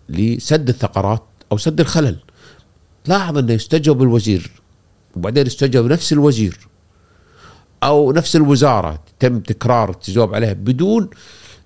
لسد 0.10 0.70
الثغرات 0.70 1.24
أو 1.52 1.58
سد 1.58 1.80
الخلل 1.80 2.18
لاحظ 3.06 3.38
أنه 3.38 3.54
يستجوب 3.54 4.02
الوزير 4.02 4.52
وبعدين 5.16 5.46
استجوب 5.46 5.86
نفس 5.86 6.14
الوزير 6.14 6.68
أو 7.84 8.12
نفس 8.12 8.36
الوزارة 8.36 9.00
تم 9.20 9.40
تكرار 9.40 9.90
التجاوب 9.90 10.36
عليها 10.36 10.54
بدون 10.54 11.10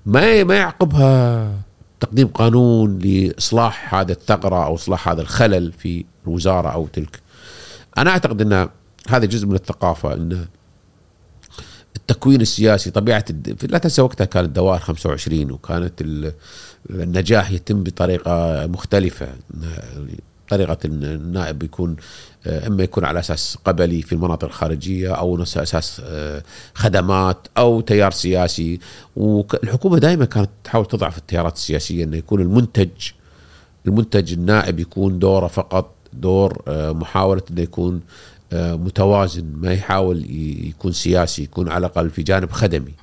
ما 0.05 0.43
ما 0.43 0.55
يعقبها 0.55 1.51
تقديم 1.99 2.27
قانون 2.27 2.99
لإصلاح 2.99 3.95
هذا 3.95 4.11
الثغرة 4.11 4.65
أو 4.65 4.75
إصلاح 4.75 5.09
هذا 5.09 5.21
الخلل 5.21 5.71
في 5.71 6.05
الوزارة 6.27 6.69
أو 6.69 6.87
تلك. 6.87 7.19
أنا 7.97 8.09
أعتقد 8.09 8.41
أن 8.41 8.69
هذا 9.09 9.25
جزء 9.25 9.47
من 9.47 9.55
الثقافة 9.55 10.13
ان 10.13 10.45
التكوين 12.11 12.41
السياسي 12.41 12.91
طبيعة 12.91 13.25
لا 13.69 13.77
تنسى 13.77 14.01
وقتها 14.01 14.25
كانت 14.25 14.47
الدوائر 14.47 14.79
25 14.79 15.51
وكانت 15.51 15.93
النجاح 16.89 17.51
يتم 17.51 17.83
بطريقة 17.83 18.67
مختلفة. 18.67 19.27
طريقة 20.49 20.77
النائب 20.85 21.63
يكون 21.63 21.95
إما 22.47 22.83
يكون 22.83 23.05
على 23.05 23.19
أساس 23.19 23.57
قبلي 23.65 24.01
في 24.01 24.13
المناطق 24.13 24.45
الخارجية 24.45 25.13
أو 25.13 25.43
أساس 25.43 26.01
خدمات 26.73 27.47
أو 27.57 27.81
تيار 27.81 28.11
سياسي. 28.11 28.79
والحكومة 29.15 29.99
دائما 29.99 30.25
كانت 30.25 30.49
تحاول 30.63 30.85
تضعف 30.85 31.17
التيارات 31.17 31.55
السياسية 31.55 32.03
إنه 32.03 32.17
يكون 32.17 32.41
المنتج 32.41 32.89
المنتج 33.87 34.33
النائب 34.33 34.79
يكون 34.79 35.19
دوره 35.19 35.47
فقط 35.47 35.93
دور 36.13 36.63
محاولة 36.93 37.41
إنه 37.51 37.61
يكون 37.61 38.01
متوازن 38.53 39.45
ما 39.55 39.73
يحاول 39.73 40.25
يكون 40.67 40.91
سياسي 40.91 41.43
يكون 41.43 41.69
على 41.69 41.77
الأقل 41.87 42.09
في 42.09 42.23
جانب 42.23 42.51
خدمي. 42.51 42.93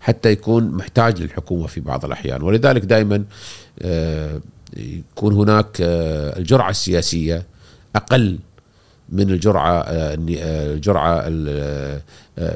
حتى 0.00 0.30
يكون 0.30 0.70
محتاج 0.70 1.22
للحكومة 1.22 1.66
في 1.66 1.80
بعض 1.80 2.04
الأحيان. 2.04 2.42
ولذلك 2.42 2.84
دائما 2.84 3.24
يكون 4.76 5.32
هناك 5.32 5.76
الجرعة 5.80 6.70
السياسية 6.70 7.42
أقل 7.96 8.38
من 9.08 9.30
الجرعة 9.30 9.80
آه، 9.80 10.18
آه، 10.38 10.74
الجرعة 10.74 11.24
آه، 11.28 12.00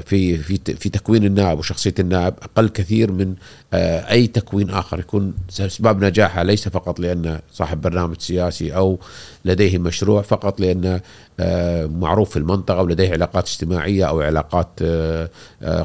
في 0.06 0.36
في 0.36 0.58
في 0.76 0.88
تكوين 0.88 1.24
النائب 1.24 1.58
وشخصية 1.58 1.94
النائب 1.98 2.34
أقل 2.42 2.68
كثير 2.68 3.12
من 3.12 3.34
أي 3.72 4.26
تكوين 4.26 4.70
آخر. 4.70 4.98
يكون 4.98 5.34
اسباب 5.60 6.04
نجاحه 6.04 6.42
ليس 6.42 6.68
فقط 6.68 7.00
لأنه 7.00 7.40
صاحب 7.52 7.80
برنامج 7.80 8.20
سياسي 8.20 8.74
أو 8.74 8.98
لديه 9.44 9.78
مشروع 9.78 10.22
فقط 10.22 10.60
لأنه 10.60 11.00
معروف 11.98 12.30
في 12.30 12.36
المنطقة 12.36 12.78
أو 12.78 12.86
لديه 12.86 13.12
علاقات 13.12 13.48
اجتماعية 13.48 14.04
أو 14.04 14.20
علاقات 14.20 14.82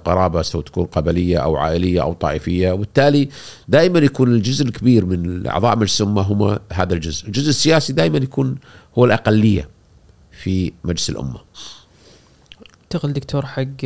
قرابة 0.06 0.42
سواء 0.42 0.64
تكون 0.64 0.86
قبلية 0.86 1.38
أو 1.38 1.56
عائلية 1.56 2.02
أو 2.02 2.14
طائفية. 2.14 2.72
وبالتالي 2.72 3.30
دائما 3.68 4.00
يكون 4.00 4.32
الجزء 4.34 4.66
الكبير 4.66 5.06
من 5.06 5.48
اعضاء 5.48 5.78
مجلس 5.78 6.02
هم 6.02 6.58
هذا 6.74 6.94
الجزء، 6.94 7.28
الجزء 7.28 7.50
السياسي 7.50 7.94
دائما 7.94 8.18
يكون 8.18 8.56
هو 8.98 9.06
الأقلية. 9.06 9.75
في 10.46 10.74
مجلس 10.84 11.10
الأمة. 11.10 11.40
انتقل 12.84 13.14
دكتور 13.14 13.46
حق 13.46 13.86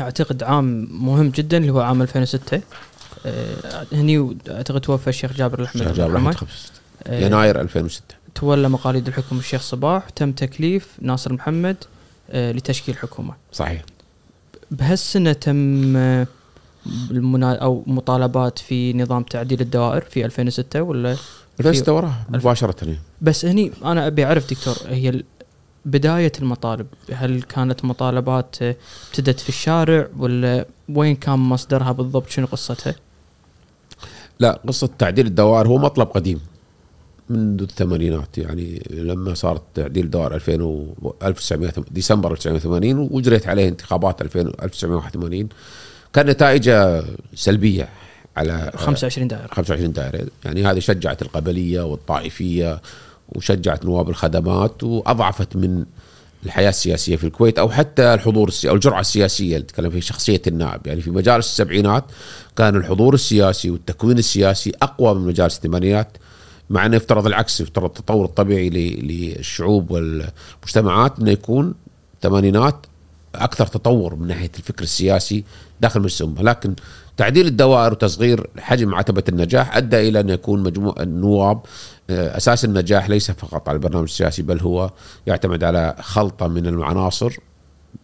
أعتقد 0.00 0.42
عام 0.42 0.88
مهم 0.90 1.28
جدا 1.28 1.56
اللي 1.56 1.72
هو 1.72 1.80
عام 1.80 2.02
2006 2.02 2.60
أه 3.26 3.86
هني 3.92 4.36
أعتقد 4.50 4.80
توفى 4.80 5.08
الشيخ 5.08 5.32
جابر 5.32 5.60
الأحمد 5.60 5.82
الشيخ 5.82 5.96
جابر 5.96 6.18
الأحمد 6.18 6.48
أه 7.06 7.20
يناير 7.20 7.60
2006 7.60 8.04
تولى 8.34 8.68
مقاليد 8.68 9.06
الحكم 9.06 9.38
الشيخ 9.38 9.62
صباح 9.62 10.08
تم 10.08 10.32
تكليف 10.32 10.88
ناصر 11.00 11.32
محمد 11.32 11.76
لتشكيل 12.34 12.96
حكومة. 12.96 13.34
صحيح. 13.52 13.82
بهالسنة 14.70 15.32
تم 15.32 15.96
آه، 15.96 16.26
المنا 17.10 17.54
أو 17.54 17.84
مطالبات 17.86 18.58
في 18.58 18.92
نظام 18.92 19.22
تعديل 19.22 19.60
الدوائر 19.60 20.00
في 20.00 20.24
2006 20.24 20.82
ولا؟ 20.82 21.16
2006 21.60 21.92
وراها 21.92 22.26
مباشرة. 22.28 22.96
بس 23.20 23.44
هني 23.44 23.72
أنا 23.84 24.06
أبي 24.06 24.24
أعرف 24.24 24.50
دكتور 24.50 24.74
هي 24.86 25.22
بداية 25.84 26.32
المطالب 26.38 26.86
هل 27.12 27.42
كانت 27.42 27.84
مطالبات 27.84 28.56
ابتدت 28.62 29.40
في 29.40 29.48
الشارع 29.48 30.08
ولا 30.18 30.66
وين 30.88 31.16
كان 31.16 31.38
مصدرها 31.38 31.92
بالضبط؟ 31.92 32.28
شنو 32.28 32.46
قصتها؟ 32.46 32.94
لا 34.40 34.60
قصة 34.66 34.90
تعديل 34.98 35.26
الدوائر 35.26 35.68
هو 35.68 35.78
مطلب 35.78 36.08
قديم 36.08 36.40
منذ 37.30 37.62
الثمانينات. 37.62 38.38
يعني 38.38 38.82
لما 38.90 39.34
صارت 39.34 39.62
تعديل 39.74 40.04
الدوائر 40.04 40.34
2000 40.34 40.62
و 40.62 41.14
1900 41.22 41.72
ديسمبر 41.90 42.32
1980 42.32 42.98
وأجريت 42.98 43.46
عليه 43.48 43.68
انتخابات 43.68 44.22
2000 44.22 44.40
1981 44.40 45.48
كان 46.12 46.26
نتائجها 46.26 47.04
سلبية. 47.34 47.88
على 48.38 48.72
25 48.74 49.28
دائرة. 49.28 49.46
25 49.52 49.92
دائرة. 49.92 50.26
يعني 50.44 50.66
هذه 50.66 50.78
شجعت 50.78 51.22
القبلية 51.22 51.80
والطائفية 51.80 52.80
وشجعت 53.28 53.84
نواب 53.84 54.08
الخدمات 54.08 54.82
وأضعفت 54.82 55.56
من 55.56 55.84
الحياة 56.46 56.68
السياسية 56.68 57.16
في 57.16 57.24
الكويت 57.24 57.58
أو 57.58 57.70
حتى 57.70 58.14
الحضور 58.14 58.48
السياسي 58.48 58.70
أو 58.70 58.74
الجرعة 58.74 59.00
السياسية 59.00 59.56
اللي 59.56 59.66
تتكلم 59.66 59.90
في 59.90 60.00
شخصية 60.00 60.42
النائب. 60.46 60.86
يعني 60.86 61.00
في 61.00 61.10
مجالس 61.10 61.46
السبعينات 61.46 62.04
كان 62.56 62.76
الحضور 62.76 63.14
السياسي 63.14 63.70
والتكوين 63.70 64.18
السياسي 64.18 64.72
أقوى 64.82 65.14
من 65.14 65.26
مجالس 65.26 65.56
الثمانينات 65.56 66.16
مع 66.70 66.86
أنه 66.86 66.96
يفترض 66.96 67.26
العكس 67.26 67.60
يفترض 67.60 67.84
التطور 67.84 68.24
الطبيعي 68.24 68.70
للشعوب 68.70 69.90
والمجتمعات 69.90 71.18
إنه 71.18 71.30
يكون 71.30 71.74
الثمانينات 72.14 72.86
أكثر 73.34 73.66
تطور 73.66 74.14
من 74.14 74.26
ناحية 74.26 74.50
الفكر 74.58 74.82
السياسي 74.82 75.44
داخل 75.80 76.00
مجلس 76.00 76.22
الأمة. 76.22 76.42
لكن 76.42 76.74
تعديل 77.18 77.46
الدوائر 77.46 77.92
وتصغير 77.92 78.50
حجم 78.58 78.94
عتبة 78.94 79.22
النجاح 79.28 79.76
أدى 79.76 80.08
إلى 80.08 80.20
أن 80.20 80.28
يكون 80.28 80.62
مجموع 80.62 80.94
النواب 81.00 81.60
آه، 82.10 82.36
أساس 82.36 82.64
النجاح 82.64 83.08
ليس 83.10 83.30
فقط 83.30 83.68
على 83.68 83.76
البرنامج 83.76 84.04
السياسي 84.04 84.42
بل 84.42 84.60
هو 84.60 84.90
يعتمد 85.26 85.64
على 85.64 85.96
خلطة 86.00 86.48
من 86.48 86.66
العناصر 86.66 87.36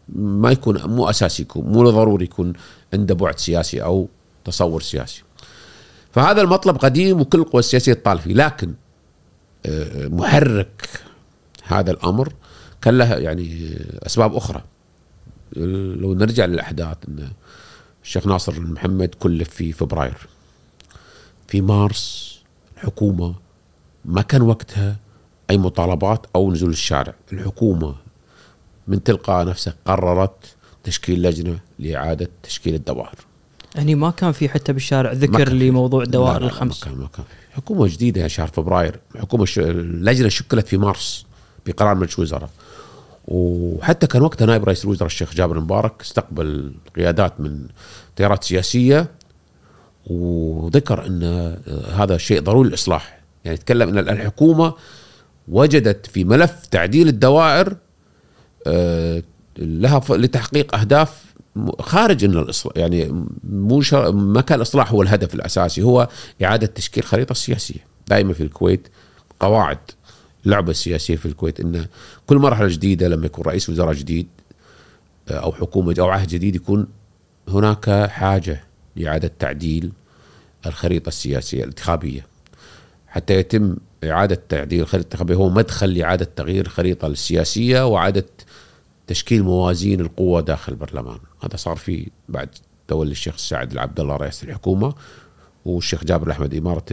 ما 0.09 0.51
يكون 0.51 0.87
مو 0.87 1.11
أساسي 1.11 1.43
يكون 1.43 1.65
مو 1.65 1.91
ضروري 1.91 2.25
يكون 2.25 2.53
عنده 2.95 3.15
بعد 3.15 3.39
سياسي 3.39 3.83
أو 3.83 4.09
تصور 4.45 4.83
سياسي. 4.83 5.23
فهذا 6.13 6.43
المطلب 6.43 6.77
قديم 6.77 7.21
وكل 7.21 7.39
القوى 7.39 7.59
السياسية 7.59 7.93
تطالب 7.93 8.21
فيه 8.21 8.35
لكن 8.35 8.75
آه، 9.67 10.09
محرك 10.09 10.89
هذا 11.65 11.91
الأمر 11.91 12.33
كان 12.83 12.99
له 12.99 13.15
يعني 13.15 13.77
أسباب 14.07 14.35
أخرى. 14.35 14.63
لو 15.57 16.15
نرجع 16.15 16.45
للأحداث 16.45 16.97
إن 17.09 17.29
الشيخ 18.05 18.27
ناصر 18.27 18.61
محمد 18.61 19.15
كلف 19.19 19.51
في 19.51 19.73
فبراير. 19.73 20.17
في 21.49 21.61
مارس 21.61 22.39
الحكومة 22.77 23.35
ما 24.05 24.23
كان 24.23 24.43
وقتها 24.43 24.97
أي 25.51 25.59
مطالبات 25.59 26.27
أو 26.37 26.53
نزول 26.53 26.71
الشارع، 26.71 27.15
الحكومة 27.33 27.95
من 28.89 29.03
تلقاء 29.03 29.47
نفسها 29.47 29.75
قررت 29.85 30.57
تشكيل 30.85 31.23
لجنة 31.23 31.59
لإعادة 31.79 32.31
تشكيل 32.43 32.75
الدوائر. 32.75 33.19
يعني 33.75 33.95
ما 33.95 34.11
كان 34.11 34.33
في 34.33 34.49
حتى 34.49 34.73
بالشارع 34.73 35.13
ذكر 35.13 35.49
لموضوع 35.49 36.03
الدوائر 36.03 36.45
الخمس 36.45 36.87
ما 36.87 36.93
كان 36.93 37.01
ما 37.01 37.09
كان 37.69 37.87
جديدة 37.87 38.21
يا 38.21 38.29
شهر 38.29 38.47
فبراير. 38.47 39.01
حكومة 39.17 39.45
ش... 39.45 39.59
اللجنه 39.59 40.29
شكلت 40.29 40.67
في 40.67 40.77
مارس 40.77 41.27
بقرار 41.67 41.95
مجلس 41.95 42.19
الوزراء. 42.19 42.51
وحتى 43.29 44.07
كان 44.07 44.23
وقتها 44.23 44.47
نائب 44.47 44.65
رئيس 44.65 44.85
الوزراء 44.85 45.07
الشيخ 45.07 45.35
جابر 45.35 45.61
مبارك 45.61 46.01
استقبل 46.01 46.75
قيادات 46.97 47.41
من 47.41 47.67
تيارات 48.17 48.45
سياسية 48.45 49.11
وذكر 50.07 51.07
إن 51.07 51.23
هذا 51.95 52.17
شيء 52.17 52.41
ضروري 52.41 52.69
للإصلاح. 52.69 53.21
يعني 53.45 53.57
تكلم 53.57 53.89
إن 53.89 53.99
الحكومة 53.99 54.75
وجدت 55.49 56.07
في 56.07 56.25
ملف 56.25 56.67
تعديل 56.67 57.09
الدوائر 57.09 57.77
آه، 58.67 59.23
لها 59.59 60.01
لتحقيق 60.11 60.75
أهداف 60.75 61.25
خارج 61.81 62.25
إن 62.25 62.39
الإصلاح 62.39 62.77
يعني 62.77 63.27
مو 63.45 63.83
ما 64.13 64.41
كان 64.41 64.57
الإصلاح 64.57 64.93
هو 64.93 65.03
الهدف 65.03 65.35
الأساسي 65.35 65.83
هو 65.83 66.09
إعادة 66.45 66.67
تشكيل 66.67 67.05
خريطة 67.05 67.35
سياسية 67.35 67.87
دائما 68.09 68.33
في 68.33 68.43
الكويت 68.43 68.89
قواعد 69.41 69.79
اللعبه 70.47 70.71
السياسيه 70.71 71.17
في 71.17 71.27
الكويت 71.27 71.61
إن 71.61 71.87
كل 72.27 72.39
مرحلة 72.39 72.69
جديدة 72.69 73.09
لما 73.09 73.27
يكون 73.27 73.45
رئيس 73.45 73.69
وزراء 73.69 73.93
جديد 73.93 74.27
آه، 75.29 75.33
أو 75.33 75.53
حكومة 75.53 75.95
أو 75.99 76.09
عهد 76.09 76.29
جديد 76.29 76.57
يكون 76.57 76.87
هناك 77.49 78.07
حاجة 78.11 78.65
لإعادة 78.97 79.33
تعديل 79.39 79.93
الخريطة 80.67 81.09
السياسية 81.09 81.59
الانتخابية. 81.59 82.27
حتى 83.07 83.35
يتم 83.35 83.77
إعادة 84.05 84.43
تعديل 84.49 84.81
الخريطة 84.81 85.07
الانتخابية 85.07 85.35
هو 85.35 85.51
مدخل 85.51 85.95
لإعادة 85.95 86.29
تغيير 86.37 86.67
الخريطة 86.67 87.07
السياسية 87.07 87.87
وإعادة 87.87 88.27
تشكيل 89.07 89.43
موازين 89.43 90.01
القوة 90.01 90.41
داخل 90.41 90.73
البرلمان. 90.73 91.19
هذا 91.45 91.57
صار 91.57 91.77
في 91.77 92.11
بعد 92.29 92.49
تولي 92.89 93.13
الشيخ 93.13 93.37
سعد 93.37 93.73
العبد 93.73 94.01
الله 94.01 94.17
رئيس 94.17 94.45
الحكومة 94.45 94.95
والشيخ 95.65 96.05
جابر 96.05 96.27
الأحمد 96.27 96.55
إمارة 96.55 96.85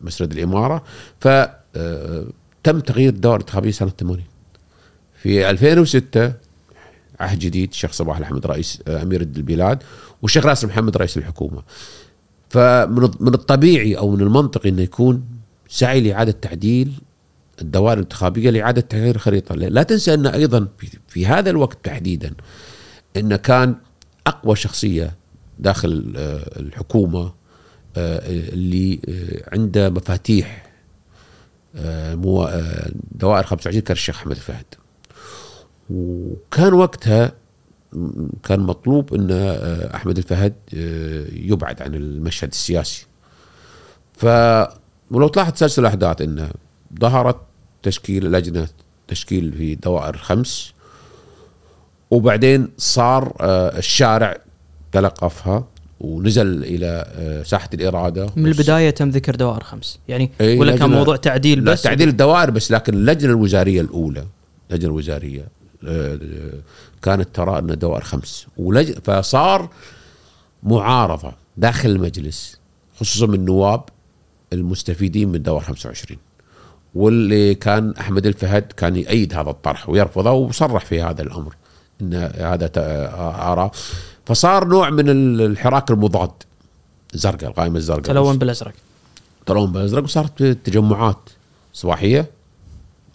مسرد 0.00 0.32
الإمارة. 0.32 0.84
ف 1.20 1.28
آه، 1.76 2.26
تم 2.64 2.80
تغيير 2.80 3.08
الدور 3.08 3.36
الانتخابية 3.36 3.70
سنة 3.70 3.90
80 4.00 4.22
في 5.22 5.50
2006 5.50 6.32
عهد 7.20 7.38
جديد 7.38 7.70
الشيخ 7.70 7.92
صباح 7.92 8.16
الأحمد 8.16 8.46
رئيس 8.46 8.82
آه، 8.88 9.02
أمير 9.02 9.20
البلاد 9.20 9.82
والشيخ 10.22 10.46
راسم 10.46 10.68
محمد 10.68 10.96
رئيس 10.96 11.16
الحكومة. 11.16 11.62
فمن 12.50 13.34
الطبيعي 13.34 13.98
أو 13.98 14.10
من 14.10 14.20
المنطقي 14.20 14.68
أنه 14.68 14.82
يكون 14.82 15.24
سعي 15.68 16.00
لإعادة 16.00 16.32
تعديل 16.32 16.92
الدوائر 17.62 17.98
الانتخابية 17.98 18.50
لإعادة 18.50 18.80
تغيير 18.80 19.14
الخريطة، 19.14 19.54
لا 19.54 19.82
تنسى 19.82 20.14
أن 20.14 20.26
أيضا 20.26 20.68
في 21.08 21.26
هذا 21.26 21.50
الوقت 21.50 21.78
تحديدا 21.84 22.34
إن 23.16 23.36
كان 23.36 23.74
أقوى 24.26 24.56
شخصية 24.56 25.14
داخل 25.58 26.12
آه، 26.16 26.60
الحكومة 26.60 27.32
آه، 27.96 28.28
اللي 28.28 29.00
عنده 29.52 29.90
مفاتيح 29.90 30.71
دوائر 33.12 33.42
25 33.42 33.80
كان 33.80 33.92
الشيخ 33.92 34.16
أحمد 34.16 34.36
الفهد. 34.36 34.64
وكان 35.90 36.72
وقتها 36.72 37.32
كان 38.42 38.60
مطلوب 38.60 39.14
إن 39.14 39.30
أحمد 39.94 40.18
الفهد 40.18 40.54
يبعد 41.32 41.82
عن 41.82 41.94
المشهد 41.94 42.48
السياسي. 42.48 43.06
ف 44.16 44.26
ولو 45.10 45.28
تلاحظ 45.28 45.52
سلسلة 45.56 45.88
الأحداث 45.88 46.20
انه 46.22 46.50
ظهرت 47.00 47.36
تشكيل 47.82 48.32
لجنة 48.32 48.68
تشكيل 49.08 49.52
في 49.52 49.74
دوائر 49.74 50.16
خمس 50.16 50.72
وبعدين 52.10 52.68
صار 52.78 53.36
آه، 53.40 53.78
الشارع 53.78 54.36
تلقفها 54.92 55.64
ونزل 56.02 56.64
إلى 56.64 57.04
آه، 57.16 57.42
ساحة 57.42 57.70
الإرادة 57.74 58.28
من 58.36 58.46
البداية 58.46 58.90
تم 58.90 59.08
ذكر 59.08 59.36
دوائر 59.36 59.62
خمس. 59.62 59.98
يعني 60.08 60.30
إيه، 60.40 60.60
ولا 60.60 60.76
كان 60.76 60.90
موضوع 60.90 61.16
تعديل 61.16 61.60
بس 61.60 61.82
تعديل 61.82 62.08
الدوائر 62.08 62.50
بس 62.50 62.70
لكن 62.70 62.94
اللجنة 62.94 63.30
الوزارية 63.30 63.80
الأولى 63.80 64.26
اللجنة 64.70 64.90
الوزارية 64.90 65.48
آه، 65.86 66.18
كانت 67.02 67.28
ترى 67.34 67.58
أن 67.58 67.78
دوائر 67.78 68.02
خمس. 68.04 68.46
ولج... 68.56 68.92
فصار 69.04 69.70
معارضة 70.62 71.32
داخل 71.56 71.90
المجلس 71.90 72.58
خصوصا 73.00 73.26
من 73.26 73.34
النواب 73.34 73.84
المستفيدين 74.52 75.28
من 75.28 75.42
دوائر 75.42 75.64
25 75.64 76.18
واللي 76.94 77.54
كان 77.54 77.94
أحمد 78.00 78.26
الفهد 78.26 78.62
كان 78.62 78.96
يأيد 78.96 79.34
هذا 79.34 79.50
الطرح 79.50 79.88
ويرفضه 79.88 80.32
وصرح 80.32 80.84
في 80.84 81.02
هذا 81.02 81.22
الأمر. 81.22 81.56
إن 82.00 82.14
هذا 82.38 82.70
آراء. 82.76 83.72
فصار 84.26 84.64
نوع 84.64 84.90
من 84.90 85.10
الحراك 85.40 85.90
المضاد. 85.90 86.30
الزرقاء 87.14 87.50
القائمة 87.50 87.76
الزرقاء 87.76 88.02
تلون 88.02 88.38
بالأزرق. 88.38 88.72
تلون 89.46 89.72
بالأزرق 89.72 90.04
وصارت 90.04 90.42
تجمعات 90.42 91.30
صباحية 91.72 92.30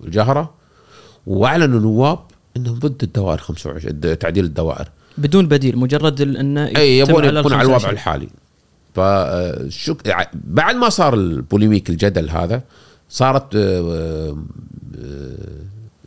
الجهره 0.04 0.54
وأعلنوا 1.28 1.80
نواب 1.80 2.20
إنهم 2.58 2.80
ضد 2.80 3.04
الدوائر 3.04 3.38
25 3.38 4.20
تعديل 4.20 4.46
الدوائر. 4.46 4.89
بدون 5.17 5.48
بديل 5.48 5.78
مجرد 5.78 6.22
انه 6.22 6.67
إي 6.67 7.00
يبون 7.00 7.26
يكون 7.26 7.54
على 7.54 7.67
الوضع 7.67 7.89
الحالي. 7.89 8.30
فشك 8.96 10.30
بعد 10.34 10.76
ما 10.76 10.89
صار 10.89 11.13
البوليميك 11.13 11.89
الجدل 11.89 12.30
هذا 12.30 12.62
صارت 13.10 13.56
آه، 13.56 14.38
آه، 15.00 15.38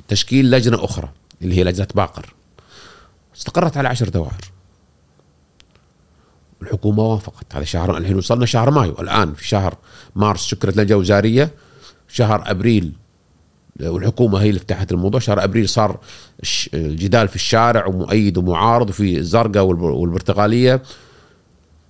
تشكيل 0.08 0.50
لجنة 0.50 0.84
أخرى 0.84 1.08
اللي 1.42 1.58
هي 1.58 1.64
لجنة 1.64 1.88
باقر. 1.94 2.34
استقرت 3.36 3.76
على 3.76 3.88
عشر 3.88 4.08
دوائر. 4.08 4.49
الحكومة 6.62 7.02
وافقت 7.02 7.54
هذا 7.54 7.64
شهر 7.64 7.96
الحين 7.96 8.16
وصلنا 8.16 8.46
شهر 8.46 8.70
مايو. 8.70 8.92
الآن 9.00 9.34
في 9.34 9.48
شهر 9.48 9.74
مارس 10.16 10.46
شكرت 10.46 10.76
لجنه 10.76 10.98
وزاريه 10.98 11.50
شهر 12.08 12.42
أبريل 12.46 12.92
والحكومة 13.80 14.38
هي 14.42 14.48
اللي 14.48 14.60
فتحت 14.60 14.92
الموضوع. 14.92 15.20
شهر 15.20 15.44
أبريل 15.44 15.68
صار 15.68 15.98
الجدال 16.74 17.28
في 17.28 17.36
الشارع 17.36 17.86
ومؤيد 17.86 18.38
ومعارض 18.38 18.88
وفي 18.88 19.18
الزرقاء 19.18 19.64
والبرتغالية. 19.64 20.82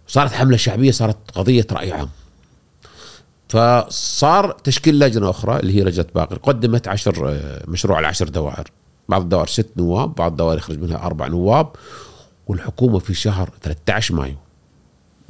صارت 0.07 0.33
حملة 0.33 0.57
شعبية 0.57 0.91
صارت 0.91 1.17
قضية 1.35 1.67
رأي 1.73 1.93
عام. 1.93 2.09
فصار 3.49 4.53
تشكيل 4.53 4.99
لجنة 4.99 5.31
أخرى 5.31 5.61
اللي 5.61 5.77
هي 5.77 5.85
لجنة 5.85 6.07
باقر. 6.15 6.37
قدمت 6.37 6.89
عشر 6.89 7.41
مشروع 7.69 7.99
العشر 7.99 8.29
دوائر. 8.29 8.71
بعض 9.09 9.23
الدوائر 9.23 9.47
ست 9.47 9.71
نواب 9.77 10.15
بعض 10.15 10.31
الدوائر 10.31 10.59
يخرج 10.59 10.79
منها 10.79 10.97
أربع 10.97 11.27
نواب. 11.27 11.69
والحكومة 12.47 12.99
في 12.99 13.15
شهر 13.15 13.51
13 13.63 14.15
مايو 14.15 14.35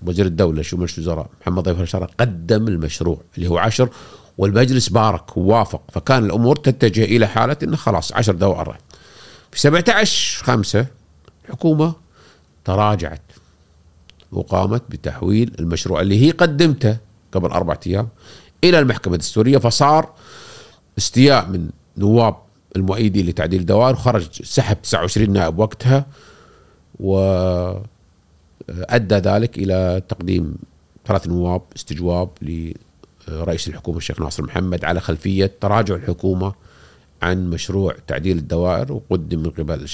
وزير 0.07 0.27
الدولة 0.27 0.63
شو 0.63 0.77
مجلس 0.77 0.99
الوزراء 0.99 1.27
محمد 1.41 1.63
ضيف 1.63 1.81
الشرع 1.81 2.07
قدم 2.21 2.69
المشروع 2.69 3.21
اللي 3.37 3.49
هو 3.49 3.59
عشر 3.59 3.89
والمجلس 4.39 4.89
بارك 4.89 5.37
ووافق 5.37 5.83
فكان 5.93 6.25
الأمور 6.25 6.57
تتجه 6.57 7.05
إلى 7.05 7.27
حالة 7.27 7.57
إنه 7.63 7.77
خلاص 7.77 8.13
عشر 8.13 8.35
دوائر 8.35 8.77
في 9.53 9.61
17 9.61 10.45
5 10.45 10.87
الحكومة 11.45 11.93
تراجعت 12.65 13.23
وقامت 14.33 14.83
بتحويل 14.89 15.55
المشروع 15.59 16.01
اللي 16.01 16.27
هي 16.27 16.31
قدمته 16.31 16.97
قبل 17.33 17.49
أربعة 17.51 17.81
أيام 17.87 18.09
إلى 18.65 18.79
المحكمة 18.79 19.15
الدستورية 19.15 19.59
فصار 19.59 20.11
استياء 20.99 21.47
من 21.49 21.71
نواب 21.97 22.37
المؤيدين 22.77 23.27
لتعديل 23.27 23.61
الدوائر 23.61 23.95
وخرج 23.95 24.43
سحب 24.43 24.83
29 24.83 25.31
نائب 25.33 25.59
وقتها 25.59 26.07
وأدى 28.69 29.15
ذلك 29.15 29.59
إلى 29.59 30.03
تقديم 30.09 30.55
ثلاث 31.07 31.27
نواب 31.27 31.63
استجواب 31.77 32.29
لرئيس 33.29 33.69
الحكومة 33.69 33.99
الشيخ 33.99 34.21
ناصر 34.21 34.43
محمد 34.43 34.85
على 34.85 35.01
خلفية 35.01 35.53
تراجع 35.61 35.95
الحكومة 35.95 36.55
عن 37.23 37.51
مشروع 37.51 37.97
تعديل 38.07 38.39
الدوائر 38.39 38.93
وقدم 38.93 39.39
من 39.39 39.51
قبل 39.51 39.87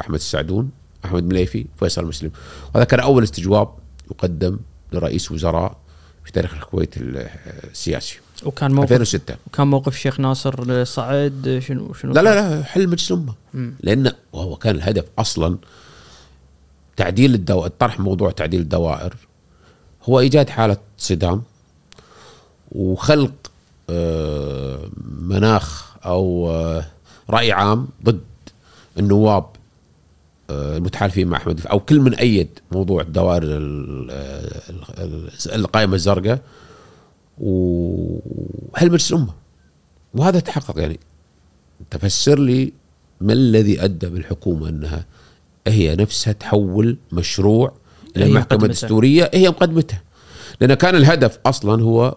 أحمد 0.00 0.14
السعدون 0.14 0.70
أحمد 1.04 1.24
مليفي 1.24 1.66
فيصل 1.78 2.06
مسلم. 2.06 2.30
وهذا 2.74 2.84
كان 2.84 3.00
أول 3.00 3.22
استجواب 3.22 3.68
يقدم 4.10 4.58
لرئيس 4.92 5.32
وزراء 5.32 5.76
في 6.24 6.32
تاريخ 6.32 6.54
الكويت 6.54 6.94
السياسي. 6.96 8.18
وكان 8.44 8.72
موقف 8.72 8.92
2006 8.92 9.36
كان 9.52 9.66
موقف 9.66 9.94
الشيخ 9.94 10.20
ناصر 10.20 10.84
صعد 10.84 11.60
شنو 11.62 11.92
شنو 11.92 12.12
لا 12.12 12.20
لا 12.20 12.34
لا 12.34 12.62
حل 12.62 12.88
مجلس 12.88 13.12
الأمة. 13.12 13.34
لأن 13.80 14.12
وهو 14.32 14.56
كان 14.56 14.74
الهدف 14.74 15.04
أصلا 15.18 15.58
تعديل 16.96 17.34
الدو... 17.34 17.66
طرح 17.66 18.00
موضوع 18.00 18.30
تعديل 18.30 18.60
الدوائر. 18.60 19.14
هو 20.04 20.20
إيجاد 20.20 20.48
حالة 20.50 20.76
صدام 20.98 21.42
وخلق 22.72 23.32
آه، 23.90 24.90
مناخ 25.20 25.96
أو 26.06 26.50
آه، 26.50 26.86
رأي 27.30 27.52
عام 27.52 27.88
ضد 28.04 28.20
النواب 28.98 29.44
آه، 30.50 30.76
المتحالفين 30.76 31.28
مع 31.28 31.36
أحمد 31.38 31.66
أو 31.66 31.80
كل 31.80 32.00
من 32.00 32.14
أيد 32.14 32.48
موضوع 32.72 33.02
الدوائر 33.02 33.42
ال- 33.42 34.10
ال- 34.98 35.30
القائمة 35.54 35.94
الزرقاء. 35.94 36.38
وهل 37.38 38.86
مجلس 38.92 39.12
الأمة؟ 39.12 39.32
وهذا 40.14 40.40
تحقق 40.40 40.78
يعني 40.78 41.00
تفسر 41.90 42.38
لي 42.38 42.72
ما 43.20 43.32
الذي 43.32 43.84
أدى 43.84 44.06
بالحكومة 44.06 44.68
أنها 44.68 45.04
هي 45.70 45.96
نفسها 45.96 46.32
تحول 46.32 46.96
مشروع 47.12 47.72
إلى 48.16 48.28
مقدمته. 48.28 48.64
الدستوريه 48.64 49.30
هي 49.34 49.48
مقدمتها. 49.48 50.02
لأن 50.60 50.74
كان 50.74 50.94
الهدف 50.94 51.38
أصلا 51.46 51.82
هو 51.82 52.16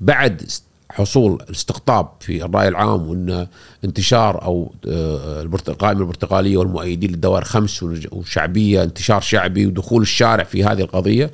بعد 0.00 0.42
حصول 0.90 1.42
الاستقطاب 1.42 2.08
في 2.20 2.44
الرأي 2.44 2.68
العام 2.68 3.08
وان 3.08 3.46
انتشار 3.84 4.44
أو 4.44 4.72
آه، 4.88 5.42
القائمة 5.42 6.00
البرتغاليه 6.00 6.56
والمؤيدين 6.56 7.10
للدوائر 7.10 7.44
خمس 7.44 7.82
وشعبية 8.12 8.82
انتشار 8.82 9.20
شعبي 9.20 9.66
ودخول 9.66 10.02
الشارع 10.02 10.44
في 10.44 10.64
هذه 10.64 10.80
القضية 10.80 11.30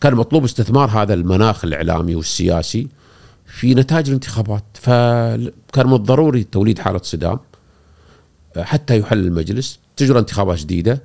كان 0.00 0.14
مطلوب 0.14 0.44
استثمار 0.44 0.90
هذا 0.90 1.14
المناخ 1.14 1.64
الإعلامي 1.64 2.14
والسياسي 2.14 2.88
في 3.46 3.74
نتائج 3.74 4.06
الانتخابات. 4.08 4.64
فكان 4.74 5.86
من 5.86 5.92
الضروري 5.94 6.44
توليد 6.44 6.78
حالة 6.78 7.00
صدام 7.02 7.38
آه، 8.56 8.62
حتى 8.62 8.98
يحل 8.98 9.18
المجلس. 9.18 9.81
تجرى 10.02 10.18
انتخابات 10.18 10.58
جديدة 10.58 11.02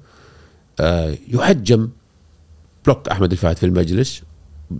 آه، 0.80 1.16
يحجم 1.28 1.90
بلوك 2.86 3.10
أحمد 3.10 3.32
الفهد 3.32 3.58
في 3.58 3.66
المجلس. 3.66 4.22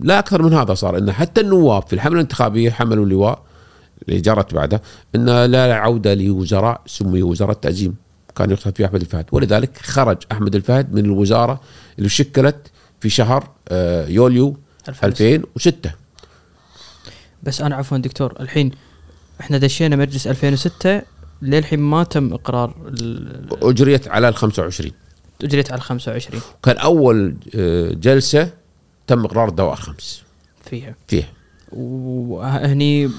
لا 0.02 0.18
أكثر 0.18 0.42
من 0.42 0.54
هذا 0.54 0.74
صار 0.74 0.98
إن 0.98 1.12
حتى 1.12 1.40
النواب 1.40 1.82
في 1.82 1.92
الحملة 1.92 2.14
الانتخابية 2.14 2.70
حملوا 2.70 3.04
اللواء 3.04 3.42
اللي 4.08 4.20
جرت 4.20 4.54
بعده 4.54 4.82
إن 5.14 5.44
لا 5.44 5.74
عودة 5.74 6.14
لوزراء 6.14 6.80
سمي 6.86 7.22
وزراء 7.22 7.52
تأزيم 7.52 7.94
كان 8.36 8.50
يقصد 8.50 8.76
فيه 8.76 8.86
أحمد 8.86 9.00
الفهد. 9.00 9.26
ولذلك 9.32 9.78
خرج 9.78 10.16
أحمد 10.32 10.54
الفهد 10.54 10.92
من 10.94 11.04
الوزارة 11.04 11.60
اللي 11.98 12.08
شكلت 12.08 12.70
في 13.00 13.08
شهر 13.10 13.50
آه، 13.68 14.06
يوليو 14.06 14.56
2006 15.04 15.90
بس 17.42 17.60
أنا 17.60 17.76
عفوا 17.76 17.98
دكتور 17.98 18.34
الحين 18.40 18.70
إحنا 19.40 19.58
دشينا 19.58 19.96
مجلس 19.96 20.26
2006 20.26 21.02
للحين 21.42 21.80
ما 21.80 22.04
تم 22.04 22.32
إقرار 22.32 22.74
أجريت 23.62 24.08
على 24.08 24.28
ال 24.28 24.34
25 24.34 24.92
أجريت 25.44 25.70
على 25.70 25.78
ال 25.78 25.82
25 25.82 26.42
كان 26.62 26.76
أول 26.76 27.34
آه، 27.54 27.92
جلسة 27.92 28.50
تم 29.06 29.24
إقرار 29.24 29.48
الدوائر 29.48 29.76
خمس. 29.76 30.22
فيها. 30.64 30.94
فيها. 31.08 31.28
وهني 31.72 33.10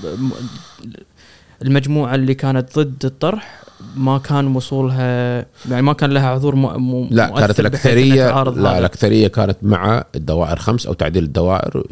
المجموعة 1.62 2.16
اللي 2.16 2.34
كانت 2.34 2.80
ضد 2.80 3.06
الطرح 3.06 3.62
ما 3.96 4.18
كان 4.18 4.56
وصولها 4.56 5.46
يعني 5.70 5.82
ما 5.82 5.94
كان 5.94 6.10
لها 6.12 6.36
حضور 6.36 6.56
م... 6.56 6.92
م... 6.92 7.08
لا 7.12 7.28
كانت 7.28 7.60
الاكثريه 7.60 8.44
لا. 8.44 8.80
الاكثريه 8.80 9.28
كانت 9.28 9.58
مع 9.62 10.04
الدوائر 10.16 10.56
خمس 10.56 10.86
أو 10.86 10.94
تعديل 10.94 11.24
الدوائر 11.24 11.84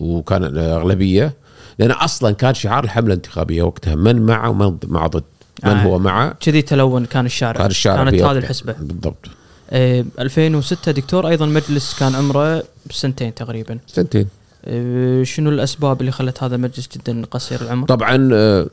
وكان 0.00 0.44
الاغلبيه 0.44 1.34
لأن 1.78 1.90
أصلا 1.90 2.34
كان 2.34 2.54
شعار 2.54 2.84
الحملة 2.84 3.06
الانتخابية 3.06 3.62
وقتها 3.62 3.94
من 3.94 4.26
مع 4.26 4.46
ومن 4.48 4.76
مع 4.84 5.06
ضد. 5.06 5.24
من 5.64 5.70
آه. 5.70 5.82
هو 5.82 5.98
مع 5.98 6.32
كذي 6.40 6.62
تلون 6.62 7.04
كان 7.04 7.26
الشارع. 7.26 7.58
كان 7.58 7.66
الشارع 7.66 8.04
كانت 8.04 8.22
هذه. 8.22 8.38
الحسبة. 8.38 8.72
بالضبط. 8.72 9.26
آه 9.70 10.04
2006 10.18 10.92
دكتور 10.92 11.28
أيضا 11.28 11.46
مجلس 11.46 11.98
كان 11.98 12.14
عمره 12.14 12.62
سنتين 12.90 13.34
تقريبا. 13.34 13.78
سنتين. 13.86 14.28
آه 14.64 15.22
شنو 15.22 15.50
الأسباب 15.50 16.00
اللي 16.00 16.12
خلت 16.12 16.42
هذا 16.42 16.56
المجلس 16.56 16.88
جدا 16.96 17.24
قصير 17.24 17.60
العمر؟ 17.60 17.86
طبعا 17.86 18.28
آه، 18.32 18.66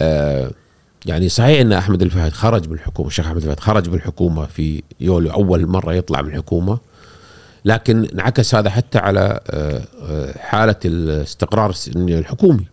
آه، 0.00 0.50
يعني 1.06 1.28
صحيح 1.28 1.60
إن 1.60 1.72
أحمد 1.72 2.02
الفهد 2.02 2.32
خرج 2.32 2.68
من 2.68 2.74
الحكومة 2.74 3.08
الشيخ 3.08 3.26
أحمد 3.26 3.36
الفهد 3.36 3.60
خرج 3.60 3.88
من 3.88 3.94
الحكومة 3.94 4.46
في 4.46 4.82
يوليو 5.00 5.32
أول 5.32 5.66
مرة 5.66 5.94
يطلع 5.94 6.22
من 6.22 6.28
الحكومة. 6.28 6.78
لكن 7.64 8.04
انعكس 8.04 8.54
هذا 8.54 8.70
حتى 8.70 8.98
على 8.98 9.40
آه، 9.50 9.84
آه، 10.02 10.38
حالة 10.38 10.76
الاستقرار 10.84 11.74
الحكومي. 11.96 12.64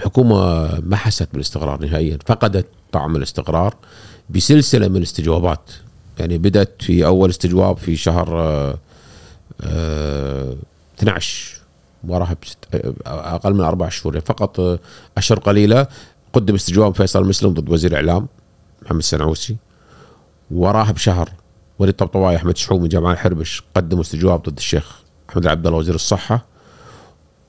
الحكومة 0.00 0.80
ما 0.80 0.96
حست 0.96 1.28
بالاستقرار 1.32 1.82
نهائيا 1.82 2.18
فقدت 2.26 2.66
طعم 2.92 3.16
الاستقرار 3.16 3.74
بسلسلة 4.30 4.88
من 4.88 4.96
الاستجوابات. 4.96 5.70
يعني 6.18 6.38
بدأت 6.38 6.82
في 6.82 7.06
أول 7.06 7.30
استجواب 7.30 7.76
في 7.76 7.96
شهر 7.96 8.40
آه، 8.40 8.78
آه، 9.60 10.56
12 10.98 11.60
وراها 12.08 12.36
أقل 13.06 13.54
من 13.54 13.60
أربع 13.60 13.88
شهور. 13.88 14.14
يعني 14.14 14.26
فقط 14.26 14.60
آه، 14.60 14.78
أشهر 15.16 15.38
قليلة 15.38 15.86
قدم 16.32 16.54
استجواب 16.54 16.94
فيصل 16.94 17.28
مسلم 17.28 17.54
ضد 17.54 17.68
وزير 17.68 17.90
الاعلام 17.90 18.26
محمد 18.82 18.98
السنعوسي. 18.98 19.56
وراها 20.50 20.92
بشهر 20.92 21.28
وليد 21.78 21.94
طبطواي 21.94 22.36
أحمد 22.36 22.56
شحوم 22.56 22.82
من 22.82 22.88
جامعه 22.88 23.12
الحربش 23.12 23.62
قدموا 23.76 24.02
استجواب 24.02 24.42
ضد 24.42 24.56
الشيخ 24.56 25.00
أحمد 25.30 25.46
عبد 25.46 25.66
الله 25.66 25.78
وزير 25.78 25.94
الصحة. 25.94 26.46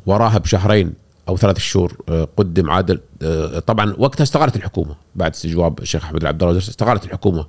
وراها 0.05 0.37
بشهرين 0.37 0.93
أو 1.31 1.37
ثلاث 1.37 1.57
شهور 1.57 1.97
آه، 2.09 2.27
قدم 2.37 2.71
عادل 2.71 2.99
آه، 3.21 3.59
طبعا 3.59 3.95
وقتها 3.97 4.23
استقالت 4.23 4.55
الحكومة. 4.55 4.95
بعد 5.15 5.31
استجواب 5.31 5.79
الشيخ 5.79 6.03
أحمد 6.03 6.25
عبد 6.25 6.43
الله 6.43 6.57
استقالت 6.57 7.05
الحكومة. 7.05 7.45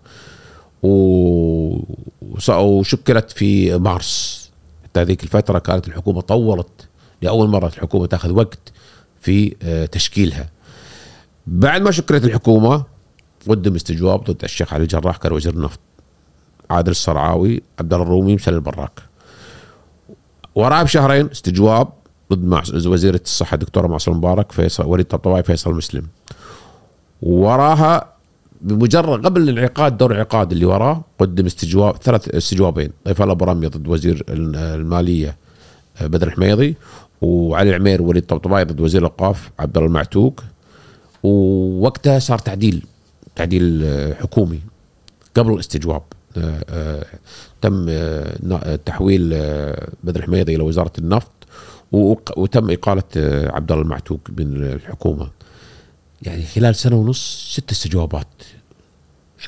وشكلت 2.48 3.30
في 3.30 3.78
مارس. 3.78 4.50
حتى 4.84 5.00
هذيك 5.00 5.22
الفترة 5.22 5.58
كانت 5.58 5.88
الحكومة 5.88 6.20
طولت. 6.20 6.88
لأول 7.22 7.48
مرة 7.48 7.66
الحكومة 7.66 8.06
تأخذ 8.06 8.30
وقت 8.30 8.72
في 9.20 9.56
آه، 9.62 9.86
تشكيلها. 9.86 10.50
بعد 11.46 11.82
ما 11.82 11.90
شكلت 11.90 12.24
الحكومة 12.24 12.84
قدم 13.48 13.74
استجواب 13.74 14.24
ضد 14.24 14.44
الشيخ 14.44 14.72
علي 14.74 14.82
الجراح 14.82 15.16
كان 15.16 15.32
وزير 15.32 15.52
النفط. 15.52 15.80
عادل 16.70 16.90
الصرعاوي 16.90 17.62
عبد 17.80 17.92
الله 17.92 18.04
الرومي 18.04 18.34
مسلم 18.34 18.54
البراك. 18.54 19.00
وراه 20.54 20.82
بشهرين 20.82 21.30
استجواب 21.30 21.88
ضد 22.34 22.44
مع 22.44 22.62
وزيرة 22.74 23.20
الصحة 23.24 23.54
الدكتورة 23.54 23.86
معصوم 23.86 24.16
مبارك 24.16 24.52
فيصل 24.52 24.86
وليد 24.86 25.06
طبطواي 25.06 25.42
فيصل 25.42 25.74
مسلم. 25.74 26.06
وراها 27.22 28.12
بمجرد 28.60 29.26
قبل 29.26 29.48
الانعقاد 29.48 29.96
دور 29.96 30.10
الانعقاد 30.10 30.52
اللي 30.52 30.64
وراه 30.64 31.04
قدم 31.18 31.46
استجواب 31.46 31.96
ثلاث 31.96 32.28
استجوابين. 32.28 32.90
ضيف 33.06 33.22
الله 33.22 33.34
برامي 33.34 33.66
ضد 33.66 33.88
وزير 33.88 34.24
المالية 34.28 35.36
بدر 36.00 36.26
الحميضي 36.26 36.74
وعلي 37.22 37.70
العمير 37.70 38.02
وليد 38.02 38.26
طبطباي 38.26 38.64
ضد 38.64 38.80
وزير 38.80 39.00
الأوقاف 39.00 39.50
عبد 39.58 39.76
الله 39.76 39.88
المعتوق. 39.88 40.44
ووقتها 41.22 42.18
صار 42.18 42.38
تعديل 42.38 42.86
تعديل 43.36 43.82
آه، 43.84 44.14
حكومي 44.14 44.60
قبل 45.36 45.52
الاستجواب. 45.52 46.02
آه، 46.36 46.64
آه، 46.70 47.04
تم 47.62 47.86
آه، 47.88 48.76
تحويل 48.86 49.30
آه، 49.34 49.88
بدر 50.04 50.20
الحميضي 50.20 50.54
إلى 50.54 50.62
وزارة 50.62 50.92
النفط. 50.98 51.30
وتم 51.92 52.70
إقالة 52.70 53.02
آه، 53.16 53.52
عبد 53.56 53.72
الله 53.72 53.82
المعتوق 53.84 54.20
من 54.38 54.56
الحكومة. 54.64 55.30
يعني 56.22 56.42
خلال 56.46 56.74
سنة 56.74 56.96
ونص 56.96 57.48
ست 57.56 57.70
استجوابات. 57.70 58.26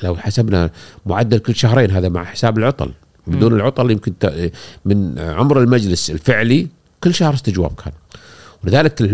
لو 0.03 0.15
حسبنا 0.15 0.69
معدل 1.05 1.37
كل 1.37 1.55
شهرين 1.55 1.91
هذا 1.91 2.09
مع 2.09 2.23
حساب 2.23 2.57
العطل. 2.57 2.91
بدون 3.27 3.53
العطل 3.53 3.91
يمكن 3.91 4.17
ت- 4.19 4.51
من 4.85 5.19
عمر 5.19 5.59
المجلس 5.59 6.11
الفعلي 6.11 6.67
كل 7.03 7.13
شهر 7.13 7.33
استجواب 7.33 7.71
كان. 7.75 7.93
ولذلك 8.63 9.01
ال- 9.01 9.09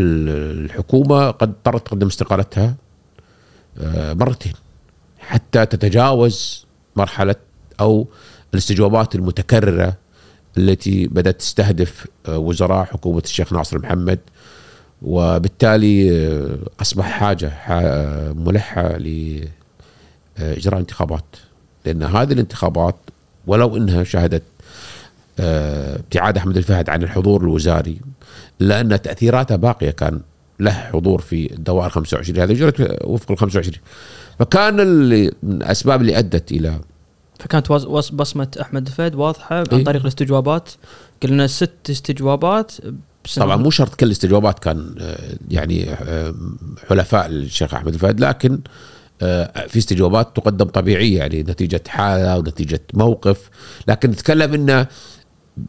الحكومة 0.66 1.32
قد 1.32 1.50
اضطرت 1.50 1.88
تقدم 1.88 2.08
استقالتها 2.08 2.76
آه، 3.78 4.14
مرتين 4.14 4.54
حتى 5.20 5.66
تتجاوز 5.66 6.66
مرحلة 6.96 7.36
أو 7.80 8.08
الاستجوابات 8.54 9.16
المتكررة 9.16 9.98
التي 10.58 11.08
بدأت 11.08 11.40
تستهدف 11.40 12.08
آه، 12.28 12.38
وزراء 12.38 12.86
حكومة 12.86 13.22
الشيخ 13.26 13.54
ناصر 13.54 13.80
محمد. 13.80 14.20
وبالتالي 15.02 16.12
آه، 16.28 16.58
أصبح 16.82 17.06
حاجة 17.06 17.50
ح- 17.50 17.82
ملحة 18.36 18.98
لاجراء 18.98 20.80
انتخابات 20.80 21.26
لأن 21.86 22.04
هذه 22.04 22.34
الانتخابات 22.34 22.96
ولو 23.48 23.78
إنها 23.78 24.04
شهدت 24.04 24.44
آه، 25.40 25.96
ابتعاد 25.96 26.38
أحمد 26.38 26.58
الفهد 26.58 26.90
عن 26.90 27.04
الحضور 27.04 27.42
الوزاري 27.42 27.98
الا 28.62 28.82
ان 28.82 29.02
تأثيراته 29.02 29.56
باقية 29.56 29.90
كان 29.92 30.20
له 30.60 30.72
حضور 30.72 31.22
في 31.22 31.54
الدوائر 31.54 31.90
25 31.90 32.40
هذه 32.40 32.52
اجرت 32.52 32.98
وفق 33.04 33.32
ال 33.32 33.38
25 33.38 33.78
فكان 34.40 34.76
من 34.78 35.32
الأسباب 35.44 36.02
اللي 36.02 36.20
أدت 36.20 36.52
إلى 36.52 36.80
فكانت 37.42 37.72
بصمة 38.14 38.48
أحمد 38.62 38.88
الفهد 38.88 39.16
واضحة 39.16 39.56
عن 39.56 39.66
إيه. 39.74 39.84
طريق 39.84 40.02
الاستجوابات 40.02 40.70
قلنا 41.24 41.48
ست 41.48 41.90
استجوابات. 41.90 42.72
طبعا 43.36 43.56
مو 43.56 43.70
شرط 43.70 43.96
كل 43.96 44.06
الاستجوابات 44.06 44.60
كان 44.60 44.96
آه، 45.00 45.38
يعني 45.50 45.94
آه، 45.94 46.36
حلفاء 46.90 47.28
الشيخ 47.28 47.74
أحمد 47.74 47.94
الفهد 47.94 48.20
لكن 48.20 48.60
آه، 49.22 49.68
في 49.68 49.80
استجوابات 49.80 50.36
تقدم 50.36 50.66
طبيعية 50.66 51.18
يعني 51.18 51.44
نتيجة 51.44 51.84
حالة 51.88 52.38
ونتيجة 52.38 52.82
موقف 52.94 53.50
لكن 53.88 54.10
نتكلم 54.10 54.54
إنه 54.54 54.88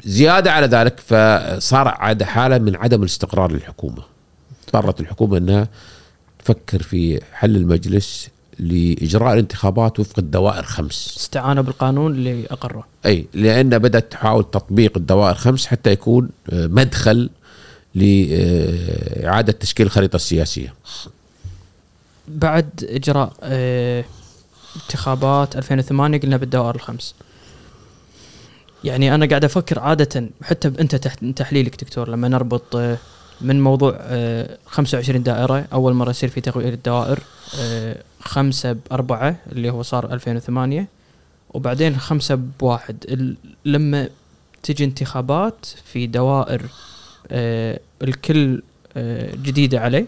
زيادة 0.05 0.53
على 0.53 0.67
ذلك 0.67 1.01
فصار 1.01 1.89
عاد 1.89 2.23
حالة 2.23 2.59
من 2.59 2.77
عدم 2.77 3.01
الاستقرار 3.01 3.53
للحكومة 3.53 4.03
اضطرت 4.65 5.01
الحكومة 5.01 5.39
إنها 5.39 5.69
تفكر 6.45 6.83
في 6.83 7.21
حل 7.33 7.57
المجلس 7.57 8.29
لإجراء 8.63 9.33
الانتخابات 9.33 10.01
وفق 10.01 10.19
الدوائر 10.19 10.63
خمس. 10.63 11.17
استعانه 11.17 11.61
بالقانون 11.61 12.13
اللي 12.13 12.47
أقره. 12.51 12.85
أي 13.07 13.27
لأن 13.35 13.79
بدأت 13.79 14.13
تحاول 14.13 14.51
تطبيق 14.51 14.97
الدوائر 14.97 15.35
خمس 15.35 15.67
حتى 15.67 15.91
يكون 15.91 16.29
آه، 16.51 16.67
مدخل 16.67 17.31
لإعادة 17.95 19.53
تشكيل 19.53 19.87
الخريطة 19.87 20.17
السياسية. 20.17 20.75
بعد 22.29 22.69
إجراء 22.89 23.33
آه، 23.43 24.05
انتخابات 24.77 25.57
2008 25.57 26.19
قلنا 26.21 26.37
بالدوائر 26.37 26.75
الخمس. 26.75 27.15
يعني 28.85 29.15
أنا 29.15 29.27
قاعد 29.27 29.45
أفكر 29.45 29.79
عادة 29.79 30.29
حتى 30.43 30.69
أنت 30.69 30.97
تحليلك 31.37 31.85
دكتور 31.85 32.09
لما 32.09 32.29
نربط 32.29 32.77
آه، 32.77 32.99
من 33.41 33.61
موضوع 33.61 33.99
آه، 34.01 34.59
25 34.67 35.23
دائرة 35.23 35.65
أول 35.73 35.93
مرة 35.93 36.11
يصير 36.11 36.29
في 36.29 36.41
تغيير 36.41 36.73
الدوائر 36.73 37.19
خمسة 38.23 38.73
بأربعة 38.73 39.37
اللي 39.53 39.71
هو 39.71 39.83
صار 39.83 40.13
2008 40.13 40.89
وبعدين 41.55 41.97
خمسة 41.97 42.35
بواحد 42.61 43.37
لما 43.65 44.09
تجي 44.63 44.85
انتخابات 44.85 45.67
في 45.85 46.07
دوائر 46.07 46.63
آه، 47.29 47.81
الكل 48.03 48.63
آه، 48.97 49.35
جديدة 49.35 49.81
عليه 49.81 50.07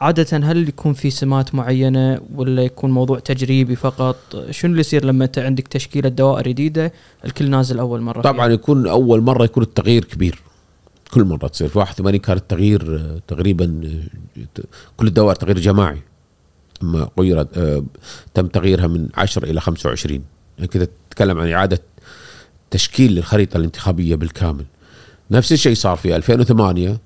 عادة 0.00 0.36
هل 0.36 0.68
يكون 0.68 0.92
في 0.92 1.10
سمات 1.10 1.54
معينة 1.54 2.20
ولا 2.34 2.62
يكون 2.62 2.90
موضوع 2.90 3.18
تجريبي 3.18 3.76
فقط؟ 3.76 4.16
شنو 4.50 4.70
اللي 4.70 4.80
يصير 4.80 5.04
لما 5.04 5.24
انت 5.24 5.38
عندك 5.38 5.68
تشكيلة 5.68 6.08
دوائر 6.08 6.48
جديدة 6.48 6.92
الكل 7.24 7.50
نازل 7.50 7.78
أول 7.78 8.00
مرة 8.00 8.20
طبعا 8.20 8.46
يكون 8.46 8.88
أول 8.88 9.20
مرة 9.20 9.44
يكون 9.44 9.62
التغيير 9.62 10.04
كبير. 10.04 10.38
كل 11.10 11.24
مرة 11.24 11.46
تصير 11.48 11.68
في 11.68 11.78
81 11.78 12.20
كان 12.20 12.36
التغيير 12.36 12.96
آه، 12.96 13.20
تقريبا 13.28 13.80
آه، 14.38 14.62
كل 14.96 15.06
الدوائر 15.06 15.34
تغيير 15.34 15.58
جماعي. 15.58 15.98
اما 16.82 17.08
غيرت 17.20 17.58
آه، 17.58 17.84
تم 18.34 18.46
تغييرها 18.46 18.86
من 18.86 19.08
10 19.14 19.44
إلى 19.50 19.60
25 19.60 20.22
يعني 20.58 20.68
كذا 20.68 20.88
تتكلم 21.10 21.38
عن 21.38 21.48
إعادة 21.52 21.80
تشكيل 22.70 23.12
للخريطه 23.12 23.56
الانتخابية 23.56 24.14
بالكامل. 24.14 24.64
نفس 25.30 25.52
الشيء 25.52 25.74
صار 25.74 25.96
في 25.96 26.16
2008 26.16 26.98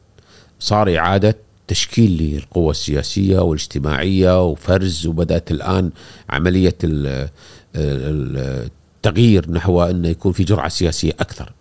صار 0.60 0.96
إعادة 0.98 1.36
تشكيل 1.68 2.10
للقوى 2.22 2.70
السياسية 2.70 3.38
والاجتماعية 3.38 4.44
وفرز 4.44 5.06
وبدأت 5.06 5.50
الآن 5.50 5.90
عملية 6.30 6.76
ال- 6.84 7.28
ال- 7.76 8.68
التغيير 8.96 9.50
نحو 9.50 9.82
أنه 9.82 10.08
يكون 10.08 10.32
في 10.32 10.44
جرعة 10.44 10.68
سياسية 10.68 11.12
أكثر 11.20 11.52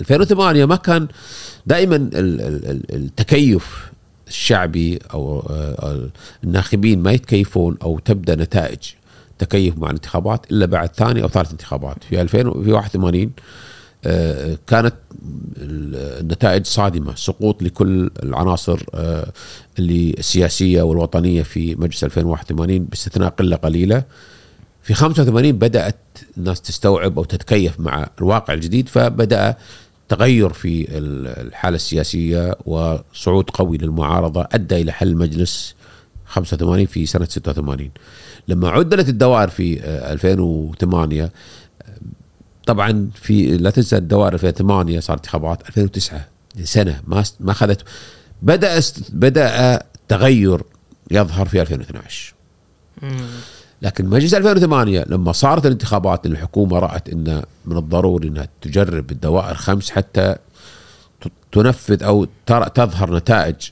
2008 0.00 0.64
ما 0.64 0.76
كان 0.76 1.08
دائما 1.66 1.96
ال- 1.96 2.16
ال- 2.16 2.40
ال- 2.70 2.94
التكيف 2.94 3.91
الشعبي 4.32 4.98
أو 5.14 5.40
آه، 5.50 6.08
الناخبين 6.44 7.02
ما 7.02 7.12
يتكيفون 7.12 7.76
أو 7.82 7.98
تبدأ 7.98 8.34
نتائج 8.34 8.78
تكيف 9.38 9.78
مع 9.78 9.86
الانتخابات 9.86 10.50
إلا 10.50 10.66
بعد 10.66 10.94
ثاني 10.94 11.22
أو 11.22 11.28
ثالث 11.28 11.50
انتخابات. 11.50 12.04
في 12.04 12.20
2000 12.22 12.62
في 12.62 12.72
81 12.72 13.30
آه، 14.04 14.58
كانت 14.66 14.94
النتائج 15.56 16.66
صادمة 16.66 17.14
سقوط 17.14 17.62
لكل 17.62 18.10
العناصر 18.22 18.82
آه، 18.94 19.32
اللي 19.78 20.14
السياسية 20.18 20.82
والوطنية 20.82 21.42
في 21.42 21.74
مجلس 21.74 22.04
2081 22.04 22.84
باستثناء 22.84 23.28
قلة 23.28 23.56
قليلة. 23.56 24.02
في 24.82 24.94
85 24.94 25.52
بدأت 25.52 25.96
الناس 26.36 26.60
تستوعب 26.60 27.18
أو 27.18 27.24
تتكيف 27.24 27.80
مع 27.80 28.08
الواقع 28.18 28.54
الجديد 28.54 28.88
فبدأ 28.88 29.56
تغير 30.08 30.52
في 30.52 30.86
الحالة 30.98 31.76
السياسية 31.76 32.54
وصعود 32.66 33.50
قوي 33.50 33.78
للمعارضة 33.78 34.48
أدى 34.52 34.76
إلى 34.80 34.92
حل 34.92 35.16
مجلس 35.16 35.74
85 36.26 36.86
في 36.86 37.06
سنة 37.06 37.24
86 37.24 37.90
لما 38.48 38.68
عدلت 38.70 39.08
الدوائر 39.08 39.48
في 39.48 39.80
آه، 39.82 40.12
2008 40.12 41.32
طبعا 42.66 43.10
في 43.14 43.56
لا 43.56 43.70
تنسى 43.70 43.96
الدوائر 43.96 44.32
2008 44.34 45.00
صار 45.00 45.16
انتخابات 45.16 45.68
2009 45.68 46.24
سنه 46.64 47.00
ما 47.06 47.24
ما 47.40 47.50
اخذت 47.52 47.82
بدأ 48.42 48.78
است- 48.78 49.10
بدأ 49.12 49.82
تغير 50.08 50.60
يظهر 51.10 51.46
في 51.48 51.60
2012 51.62 52.34
مم. 53.02 53.16
لكن 53.82 54.06
مجلس 54.06 54.34
2008 54.34 55.04
لما 55.08 55.32
صارت 55.32 55.66
الانتخابات 55.66 56.26
الحكومة 56.26 56.78
رأت 56.78 57.08
إن 57.08 57.42
من 57.64 57.76
الضروري 57.76 58.28
إنها 58.28 58.48
تجرب 58.60 59.12
الدوائر 59.12 59.54
خمس 59.54 59.90
حتى 59.90 60.36
تنفذ 61.52 62.26
ترى 62.46 62.70
تظهر 62.74 63.16
نتائج 63.16 63.70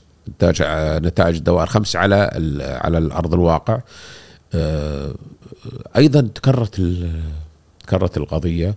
نتائج 1.05 1.35
الدوائر 1.35 1.67
خمس 1.67 1.95
على 1.95 2.29
على 2.83 2.97
الأرض 2.97 3.33
الواقع. 3.33 3.81
آه، 4.53 5.15
أيضا 5.97 6.21
تكررت 6.21 6.81
تكررت 7.79 8.17
القضية 8.17 8.75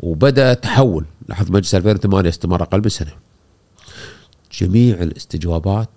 وبدأ 0.00 0.54
تحول. 0.54 1.04
لاحظ 1.28 1.50
مجلس 1.50 1.74
2008 1.74 2.28
استمر 2.28 2.62
أقل 2.62 2.80
من 2.80 2.88
سنة. 2.88 3.12
جميع 4.52 5.02
الاستجوابات 5.02 5.88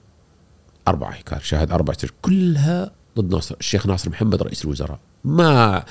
أربعة 0.87 1.21
كان 1.21 1.39
شاهد 1.39 1.71
استجوابات. 1.71 2.09
كلها 2.21 2.96
ضد 3.19 3.33
ناصر 3.33 3.55
الشيخ 3.59 3.87
ناصر 3.87 4.09
محمد 4.09 4.43
رئيس 4.43 4.65
الوزراء. 4.65 4.99
ما 5.25 5.83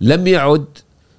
لم 0.00 0.26
يعد 0.26 0.64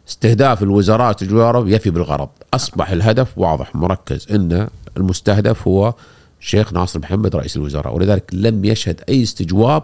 استهداف 0.10 0.64
الوزراء 0.64 1.12
استجوابه 1.12 1.70
يفي 1.70 1.90
بالغرض. 1.90 2.30
أصبح 2.54 2.90
الهدف 2.90 3.38
واضح 3.38 3.76
مركز 3.76 4.28
إن 4.32 4.68
المستهدف 4.98 5.68
هو 5.68 5.94
الشيخ 6.42 6.74
ناصر 6.74 7.00
محمد 7.00 7.36
رئيس 7.36 7.58
الوزراء 7.58 7.96
ولذلك 7.96 8.30
لم 8.34 8.66
يشهد 8.66 9.02
أي 9.10 9.24
استجواب 9.24 9.84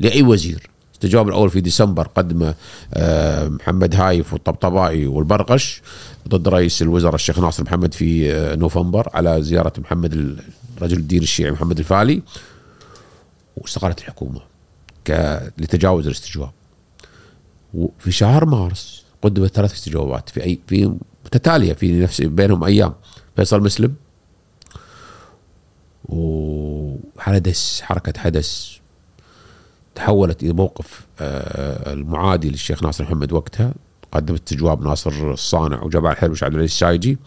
لأي 0.00 0.22
وزير. 0.22 0.70
الاستجواب 0.90 1.28
الأول 1.28 1.50
في 1.50 1.60
ديسمبر 1.60 2.08
قدمه 2.08 2.54
آه، 2.94 3.48
محمد 3.48 3.94
هايف 3.94 4.32
والطبطبائي 4.32 5.06
والبرقش 5.06 5.82
ضد 6.28 6.48
رئيس 6.48 6.82
الوزراء 6.82 7.14
الشيخ 7.14 7.38
ناصر 7.38 7.62
محمد 7.62 7.94
في 7.94 8.32
آه، 8.32 8.54
نوفمبر 8.54 9.08
على 9.14 9.42
زيارة 9.42 9.72
محمد 9.78 10.36
رجل 10.82 10.96
الدين 10.96 11.22
الشيعي 11.22 11.50
محمد 11.50 11.78
الفالي 11.78 12.22
واستقالت 13.56 13.98
الحكومة. 13.98 14.49
لتجاوز 15.58 16.06
الاستجواب. 16.06 16.50
وفي 17.74 18.12
شهر 18.12 18.44
مارس 18.44 19.04
قدمت 19.22 19.54
ثلاث 19.54 19.72
استجوابات 19.72 20.28
في 20.28 20.44
اي 20.44 20.58
في 20.66 20.92
متتالية 21.24 21.72
في 21.72 22.00
نفس 22.00 22.20
بينهم 22.20 22.64
أيام. 22.64 22.94
فيصل 23.36 23.62
مسلم 23.62 23.94
وحدث 26.08 27.80
حركة 27.80 28.20
حدث 28.20 28.70
تحولت 29.94 30.42
إلى 30.42 30.52
موقف 30.52 31.06
آه، 31.20 31.92
المعادي 31.92 32.50
للشيخ 32.50 32.82
ناصر 32.82 33.04
محمد 33.04 33.32
وقتها. 33.32 33.74
قدمت 34.12 34.40
استجواب 34.40 34.82
ناصر 34.82 35.32
الصانع 35.32 35.82
وجمال 35.82 36.16
حلمش 36.16 36.42
عبد 36.42 36.54
العزيز 36.54 36.70
السايجي 36.70 37.18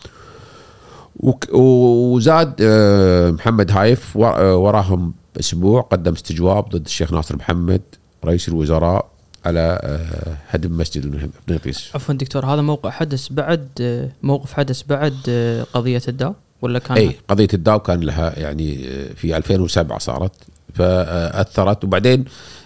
وزاد 1.53 2.53
آه، 2.61 3.31
محمد 3.31 3.71
هايف 3.71 4.17
آه، 4.17 4.55
وراهم 4.57 5.13
أسبوع 5.39 5.81
قدم 5.81 6.13
استجواب 6.13 6.69
ضد 6.69 6.85
الشيخ 6.85 7.13
ناصر 7.13 7.35
محمد 7.35 7.81
رئيس 8.25 8.49
الوزراء 8.49 9.09
على 9.45 9.79
آه، 9.83 10.37
هدم 10.49 10.77
مسجد 10.77 11.29
النقيس. 11.49 11.91
عفوا 11.95 12.15
دكتور 12.15 12.45
هذا 12.45 12.61
موقع 12.61 12.89
حدث 12.89 13.27
بعد 13.31 13.67
آه، 13.81 14.09
موقف 14.23 14.53
حدث 14.53 14.83
بعد 14.83 15.17
آه، 15.29 15.63
قضية 15.73 16.01
الداو 16.07 16.33
ولا 16.61 16.79
كان؟ 16.79 16.97
اي 16.97 17.15
قضية 17.27 17.47
الداو 17.53 17.79
كان 17.79 17.99
لها 17.99 18.39
يعني 18.39 18.87
آه، 18.89 19.13
في 19.13 19.37
2007 19.37 19.97
صارت 19.97 20.31
فأثرت. 20.73 21.83
وبعدين 21.83 22.25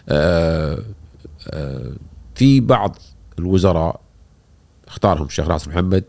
آه، 0.09 0.79
آه، 1.49 1.91
في 2.35 2.59
بعض 2.59 2.95
الوزراء 3.39 3.99
اختارهم 4.87 5.25
الشيخ 5.25 5.47
ناصر 5.47 5.71
محمد 5.71 6.03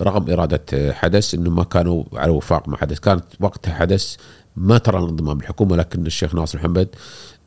رغم 0.00 0.30
إرادة 0.30 0.62
آه، 0.74 0.92
حدث 0.92 1.34
إنه 1.34 1.50
ما 1.50 1.64
كانوا 1.64 2.04
على 2.12 2.30
وفاق 2.32 2.68
مع 2.68 2.78
حدث. 2.78 2.98
كانت 2.98 3.24
وقتها 3.40 3.74
حدث 3.74 4.16
ما 4.56 4.78
ترى 4.78 4.98
الانضمام 4.98 5.38
بالحكومة 5.38 5.76
لكن 5.76 6.06
الشيخ 6.06 6.34
ناصر 6.34 6.58
محمد 6.58 6.88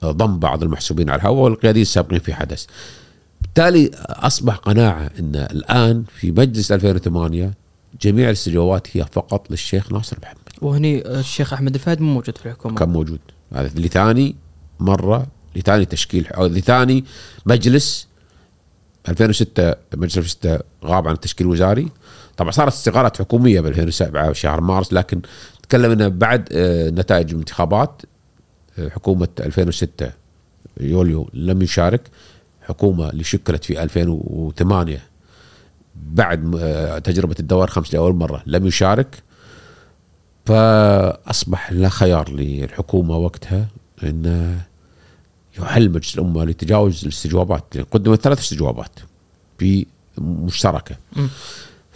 ضم 0.05 0.39
بعض 0.39 0.63
المحسوبين 0.63 1.09
على 1.09 1.21
الهواء 1.21 1.43
والقياديين 1.43 1.81
السابقين 1.81 2.19
في 2.19 2.33
حدث. 2.33 2.65
بالتالي 3.41 3.91
أصبح 3.99 4.55
قناعة 4.55 5.09
إن 5.19 5.35
الآن 5.35 6.03
في 6.19 6.31
مجلس 6.31 6.71
2008 6.71 7.53
جميع 8.01 8.27
الاستجوابات 8.27 8.97
هي 8.97 9.05
فقط 9.11 9.51
للشيخ 9.51 9.91
ناصر 9.91 10.17
محمد. 10.23 10.37
وهني 10.61 11.07
الشيخ 11.19 11.53
أحمد 11.53 11.73
الفهد 11.73 12.01
مو 12.01 12.13
موجود 12.13 12.37
في 12.37 12.45
الحكومة. 12.45 12.75
كان 12.75 12.89
موجود. 12.89 13.19
هذا 13.53 13.79
لثاني 13.79 14.35
مرة 14.79 15.27
لثاني 15.55 15.85
تشكيل 15.85 16.27
أو 16.27 16.45
لثاني 16.45 17.03
مجلس 17.45 18.07
2006 19.09 19.75
مجلس 19.95 20.17
2006 20.17 20.59
غاب 20.85 21.07
عن 21.07 21.13
التشكيل 21.13 21.47
الوزاري. 21.47 21.89
طبعا 22.37 22.51
صارت 22.51 22.73
استقالات 22.73 23.17
حكومية 23.17 23.61
ب 23.61 23.65
2007 23.65 24.33
شهر 24.33 24.61
مارس 24.61 24.93
لكن 24.93 25.21
تكلم 25.63 25.91
إنه 25.91 26.07
بعد 26.07 26.49
آه، 26.51 26.89
نتائج 26.89 27.31
الانتخابات 27.31 28.01
آه، 28.79 28.89
حكومة 28.89 29.27
2006 29.39 30.11
يوليو 30.79 31.29
لم 31.33 31.61
يشارك 31.61 32.01
حكومة 32.61 33.09
اللي 33.09 33.23
شكلت 33.23 33.63
في 33.63 33.83
2008 33.83 35.01
بعد 35.95 36.55
آه، 36.59 36.99
تجربة 36.99 37.35
الدوائر 37.39 37.69
خمس 37.69 37.93
لأول 37.93 38.15
مرة 38.15 38.43
لم 38.45 38.67
يشارك. 38.67 39.23
فأصبح 40.45 41.71
لا 41.71 41.89
خيار 41.89 42.29
للحكومة 42.29 43.17
وقتها 43.17 43.67
انه 44.03 44.61
يحل 45.59 45.89
مجلس 45.89 46.15
الأمة 46.15 46.45
لتجاوز 46.45 47.03
الاستجوابات 47.03 47.77
قدمت 47.91 48.21
ثلاث 48.21 48.39
استجوابات 48.39 48.99
في 49.57 49.85
مشتركه 50.17 50.95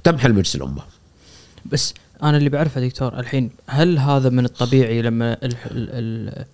مم. 0.06 0.12
تم 0.12 0.18
حل 0.18 0.34
مجلس 0.34 0.56
الأمة 0.56 0.82
بس 1.66 1.94
أنا 2.24 2.38
اللي 2.38 2.50
بعرفه 2.50 2.82
دكتور 2.82 3.20
الحين 3.20 3.50
هل 3.68 3.98
هذا 4.00 4.30
من 4.30 4.46
الطبيعي 4.46 5.02
لما 5.02 5.38
الح- 5.44 5.66
ال- 5.66 5.90
ال- 5.92 6.46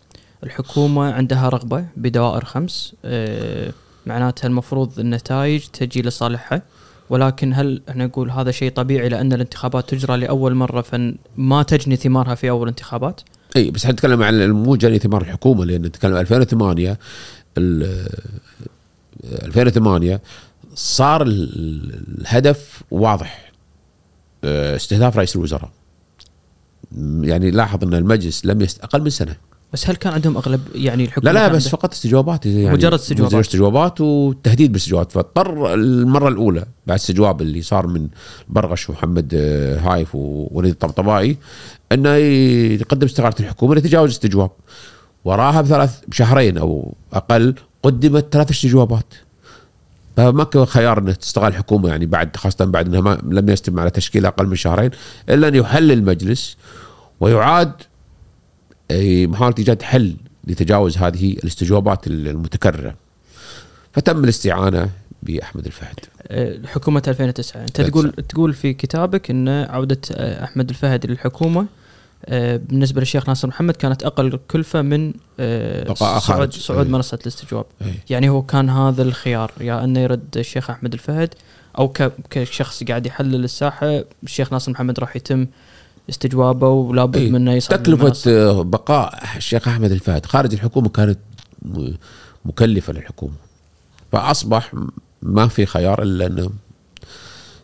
الحكومة 0.43 1.13
عندها 1.13 1.49
رغبة 1.49 1.85
بدوائر 1.97 2.45
خمس 2.45 2.93
آه، 3.05 3.71
معناتها 4.05 4.47
المفروض 4.47 4.99
النتائج 4.99 5.61
تجي 5.73 6.01
لصالحها 6.01 6.61
ولكن 7.09 7.53
هل 7.53 7.81
إحنا 7.89 8.05
نقول 8.05 8.31
هذا 8.31 8.51
شيء 8.51 8.71
طبيعي 8.71 9.09
لأن 9.09 9.33
الانتخابات 9.33 9.89
تجرى 9.89 10.17
لأول 10.17 10.55
مرة 10.55 10.81
فما 10.81 11.63
تجني 11.63 11.95
ثمارها 11.95 12.35
في 12.35 12.49
أول 12.49 12.67
انتخابات؟ 12.67 13.21
إي 13.55 13.71
بس 13.71 13.85
حنتكلم 13.85 14.23
عن 14.23 14.51
مو 14.51 14.75
جاني 14.75 14.99
ثمار 14.99 15.21
الحكومة 15.21 15.65
لأن 15.65 15.81
نتكلم 15.81 16.15
2008 16.17 16.97
ال- 17.57 18.09
2008 19.43 20.21
صار 20.75 21.21
ال- 21.21 22.03
الهدف 22.21 22.83
واضح. 22.91 23.51
آه، 24.43 24.75
استهداف 24.75 25.17
رئيس 25.17 25.35
الوزراء. 25.35 25.69
يعني 27.21 27.51
لاحظ 27.51 27.83
أن 27.83 27.93
المجلس 27.93 28.45
لم 28.45 28.61
يست 28.61 28.83
أقل 28.83 29.01
من 29.01 29.09
سنة. 29.09 29.35
بس 29.73 29.89
هل 29.89 29.95
كان 29.95 30.13
عندهم 30.13 30.37
أغلب 30.37 30.61
يعني 30.75 31.03
الحكومة 31.05 31.31
لا 31.31 31.39
لا 31.39 31.47
بس 31.47 31.67
فقط 31.67 31.93
استجوابات 31.93 32.45
يعني 32.45 32.69
مجرد 32.73 32.93
استجوابات. 32.93 33.33
مجرد 33.33 33.45
استجوابات. 33.45 34.01
وتهديد 34.01 34.71
بالاستجوابات 34.71 35.11
فاضطر 35.11 35.73
المرة 35.73 36.27
الأولى 36.27 36.65
بعد 36.87 36.97
استجواب 36.99 37.41
اللي 37.41 37.61
صار 37.61 37.87
من 37.87 38.07
برغش 38.49 38.89
ومحمد 38.89 39.31
آه، 39.35 39.79
هايف 39.79 40.15
ووليد 40.15 40.71
الطبطبائي 40.71 41.37
انه 41.91 42.09
يقدم 42.15 43.05
استقالة 43.07 43.35
الحكومة 43.39 43.75
لتجاوز 43.75 44.09
الاستجواب 44.09 44.51
وراها 45.25 45.61
بثلاث 45.61 45.99
بشهرين 46.07 46.57
أو 46.57 46.93
أقل 47.13 47.55
قدمت 47.83 48.27
ثلاث 48.33 48.51
استجوابات. 48.51 49.13
فما 50.17 50.43
كان 50.43 50.65
خيار 50.65 50.99
إنه 50.99 51.11
تستقال 51.11 51.47
الحكومة 51.47 51.89
يعني 51.89 52.05
بعد 52.05 52.35
خاصة 52.37 52.65
بعد 52.65 52.87
إنها 52.87 53.01
ما 53.01 53.21
لم 53.23 53.49
يستم 53.49 53.79
على 53.79 53.89
تشكيل 53.89 54.25
أقل 54.25 54.47
من 54.47 54.55
شهرين 54.55 54.89
إلا 55.29 55.47
أن 55.47 55.55
يحل 55.55 55.91
المجلس 55.91 56.57
ويعاد 57.19 57.71
أي 58.91 59.27
محاولة 59.27 59.55
إيجاد 59.59 59.81
حل 59.81 60.15
لتجاوز 60.47 60.97
هذه 60.97 61.33
الاستجوابات 61.33 62.07
المتكررة. 62.07 62.95
فتم 63.93 64.23
الاستعانة 64.23 64.89
بأحمد 65.23 65.65
الفهد. 65.65 65.99
آه، 66.27 66.59
حكومة 66.65 67.03
2009 67.07 67.61
أنت 67.61 67.79
2009. 67.79 68.11
تقول 68.11 68.25
تقول 68.27 68.53
في 68.53 68.73
كتابك 68.73 69.31
إن 69.31 69.49
عودة 69.49 70.01
آه، 70.11 70.43
أحمد 70.43 70.69
الفهد 70.69 71.05
للحكومة 71.05 71.65
آه، 72.27 72.57
بالنسبة 72.57 73.01
للشيخ 73.01 73.27
ناصر 73.29 73.47
محمد 73.47 73.75
كانت 73.75 74.03
أقل 74.03 74.39
كلفة 74.51 74.81
من 74.81 75.13
آه، 75.39 75.93
صعود 75.93 76.19
خارج. 76.21 76.53
صعود 76.57 76.85
أي. 76.85 76.91
منصة 76.91 77.19
الاستجواب 77.21 77.65
أي. 77.81 77.93
يعني 78.09 78.29
هو 78.29 78.41
كان 78.41 78.69
هذا 78.69 79.01
الخيار 79.03 79.51
يا 79.61 79.83
انه 79.83 79.99
يرد 79.99 80.37
الشيخ 80.37 80.69
أحمد 80.69 80.93
الفهد 80.93 81.33
أو 81.77 81.93
كشخص 82.29 82.83
قاعد 82.83 83.05
يحلل 83.05 83.43
الساحة 83.43 84.03
الشيخ 84.23 84.53
ناصر 84.53 84.71
محمد 84.71 84.99
راح 84.99 85.15
يتم 85.15 85.47
استجوابه 86.09 86.69
ولابد 86.69 87.15
أي. 87.17 87.29
منه 87.29 87.53
يصعد 87.53 87.89
للمنصة. 87.89 88.31
آه، 88.49 88.61
بقاء 88.63 89.23
الشيخ 89.37 89.67
أحمد 89.67 89.91
الفهد 89.91 90.25
خارج 90.25 90.53
الحكومة 90.53 90.89
كانت 90.89 91.19
م- 91.61 91.91
مكلفة 92.45 92.93
للحكومة 92.93 93.33
فأصبح 94.11 94.73
ما 95.21 95.47
في 95.47 95.65
خيار 95.65 96.01
إلا 96.03 96.25
أنه 96.25 96.49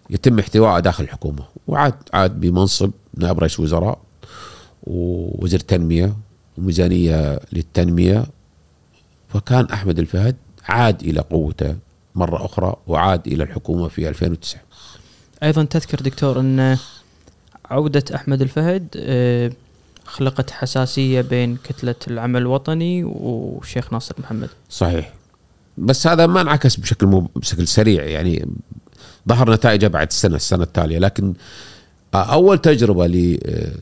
يتم 0.10 0.40
احتوائه 0.40 0.80
داخل 0.80 1.04
الحكومة 1.04 1.44
وعاد 1.68 1.94
عاد 2.14 2.40
بمنصب 2.40 2.92
نائب 3.18 3.40
رئيس 3.40 3.60
وزراء 3.60 4.00
ووزير 4.84 5.60
تنمية 5.60 6.16
وميزانية 6.58 7.40
للتنمية. 7.54 8.26
فكان 9.34 9.66
أحمد 9.66 10.00
الفهد 10.00 10.36
عاد 10.70 11.02
إلى 11.02 11.20
قوته 11.20 11.76
مرة 12.16 12.46
أخرى 12.46 12.76
وعاد 12.88 13.28
إلى 13.28 13.44
الحكومة 13.44 13.88
في 13.88 14.10
2009 14.10 14.62
أيضا 15.44 15.64
تذكر 15.64 16.00
دكتور 16.00 16.40
أن 16.40 16.78
عودة 17.66 18.04
أحمد 18.16 18.42
الفهد 18.42 18.88
آه، 18.98 19.52
خلقت 20.06 20.52
حساسية 20.52 21.22
بين 21.22 21.58
كتلة 21.64 21.96
العمل 22.08 22.42
الوطني 22.42 23.04
والشيخ 23.04 23.94
ناصر 23.94 24.16
محمد. 24.20 24.50
صحيح. 24.70 25.14
بس 25.78 26.08
هذا 26.08 26.28
ما 26.28 26.42
انعكس 26.42 26.76
بشكل 26.76 27.06
مو 27.08 27.30
بشكل 27.36 27.68
سريع 27.68 28.04
يعني 28.04 28.48
ظهر 29.30 29.54
نتائجه 29.54 29.88
بعد 29.88 30.08
السنة 30.08 30.36
السنة 30.36 30.64
التالية. 30.64 31.00
لكن 31.00 31.34
أول 32.14 32.58
تجربة 32.58 33.08
ل 33.08 33.40
آه، 33.46 33.50
آه، 33.50 33.74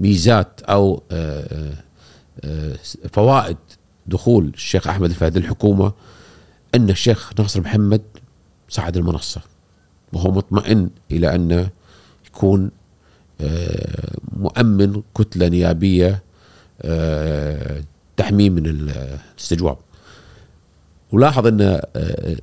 ميزات 0.00 0.60
أو 0.62 1.02
آه، 1.10 1.74
آه، 2.44 2.76
فوائد 3.12 3.56
دخول 4.06 4.52
الشيخ 4.54 4.86
أحمد 4.88 5.10
الفهد 5.10 5.38
للحكومة 5.38 5.92
أن 6.74 6.90
الشيخ 6.90 7.32
ناصر 7.38 7.60
محمد 7.60 8.02
صعد 8.68 8.96
المنصة 8.96 9.40
وهو 10.12 10.30
مطمئن 10.30 10.90
إلى 11.10 11.34
انه 11.34 11.70
يكون 12.26 12.70
آه، 13.40 14.12
مؤمن 14.36 15.02
كتلة 15.14 15.48
نيابية 15.48 16.22
آه، 16.82 17.82
تحميه 18.16 18.50
من 18.50 18.66
الاستجواب. 18.66 19.76
ولاحظ 21.12 21.46
أن 21.46 21.60
آه، 21.96 22.36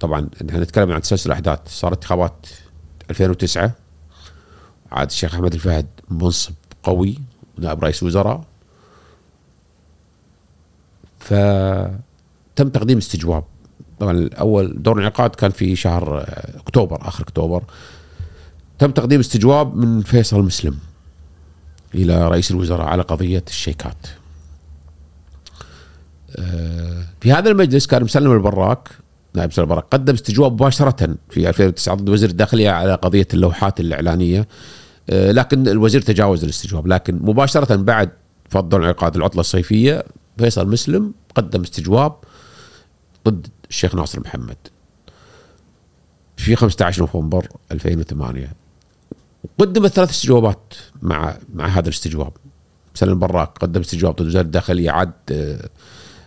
طبعا 0.00 0.28
إحنا 0.50 0.60
نتكلم 0.60 0.92
عن 0.92 1.00
تسلسل 1.02 1.30
الاحداث 1.30 1.58
صارت 1.66 1.94
انتخابات 1.94 2.46
2009 3.10 3.72
عاد 4.92 5.10
الشيخ 5.10 5.34
أحمد 5.34 5.54
الفهد 5.54 5.86
منصب 6.10 6.54
قوي 6.82 7.18
نائب 7.58 7.84
رئيس 7.84 8.02
وزراء. 8.02 8.44
فتم 11.18 12.68
تقديم 12.68 12.98
استجواب. 12.98 13.44
طبعا 14.00 14.12
الأول 14.12 14.82
دور 14.82 14.94
الانعقاد 14.94 15.30
كان 15.30 15.50
في 15.50 15.76
شهر 15.76 16.24
أكتوبر 16.56 17.08
آخر 17.08 17.22
أكتوبر. 17.22 17.64
تم 18.78 18.90
تقديم 18.90 19.20
استجواب 19.20 19.76
من 19.76 20.02
فيصل 20.02 20.42
مسلم 20.42 20.78
إلى 21.94 22.28
رئيس 22.28 22.50
الوزراء 22.50 22.86
على 22.86 23.02
قضية 23.02 23.44
الشيكات. 23.48 24.06
آه، 26.36 27.04
في 27.20 27.32
هذا 27.32 27.50
المجلس 27.50 27.86
كان 27.86 28.04
مسلم 28.04 28.32
البراك 28.32 28.88
نائب 29.34 29.52
سلم 29.52 29.64
البراك 29.64 29.84
قدم 29.90 30.14
استجواب 30.14 30.52
مباشرة 30.52 31.16
في 31.30 31.48
2009 31.48 31.94
ضد 31.94 32.08
وزير 32.08 32.28
الداخلية 32.28 32.70
على 32.70 32.94
قضية 32.94 33.28
اللوحات 33.34 33.80
الإعلانية. 33.80 34.48
لكن 35.08 35.68
الوزير 35.68 36.00
تجاوز 36.00 36.44
الاستجواب 36.44 36.86
لكن 36.86 37.14
مباشرة 37.14 37.76
بعد 37.76 38.10
فضل 38.48 38.82
انعقاد 38.82 39.16
العطلة 39.16 39.40
الصيفية 39.40 40.04
فيصل 40.38 40.68
مسلم 40.68 41.14
قدم 41.34 41.62
استجواب 41.62 42.16
ضد 43.28 43.46
الشيخ 43.70 43.94
ناصر 43.94 44.20
محمد 44.20 44.56
في 46.36 46.56
15 46.56 47.00
نوفمبر 47.00 47.48
2008 47.72 48.52
قدمت 49.58 49.90
ثلاث 49.90 50.10
استجوابات 50.10 50.74
مع 51.02 51.36
مع 51.54 51.66
هذا 51.66 51.88
الاستجواب. 51.88 52.32
سلم 52.94 53.12
البراك 53.12 53.58
قدم 53.58 53.80
استجواب 53.80 54.14
ضد 54.14 54.26
وزارة 54.26 54.42
الداخلية 54.44 54.90
عاد 54.90 55.12
آه، 55.32 55.68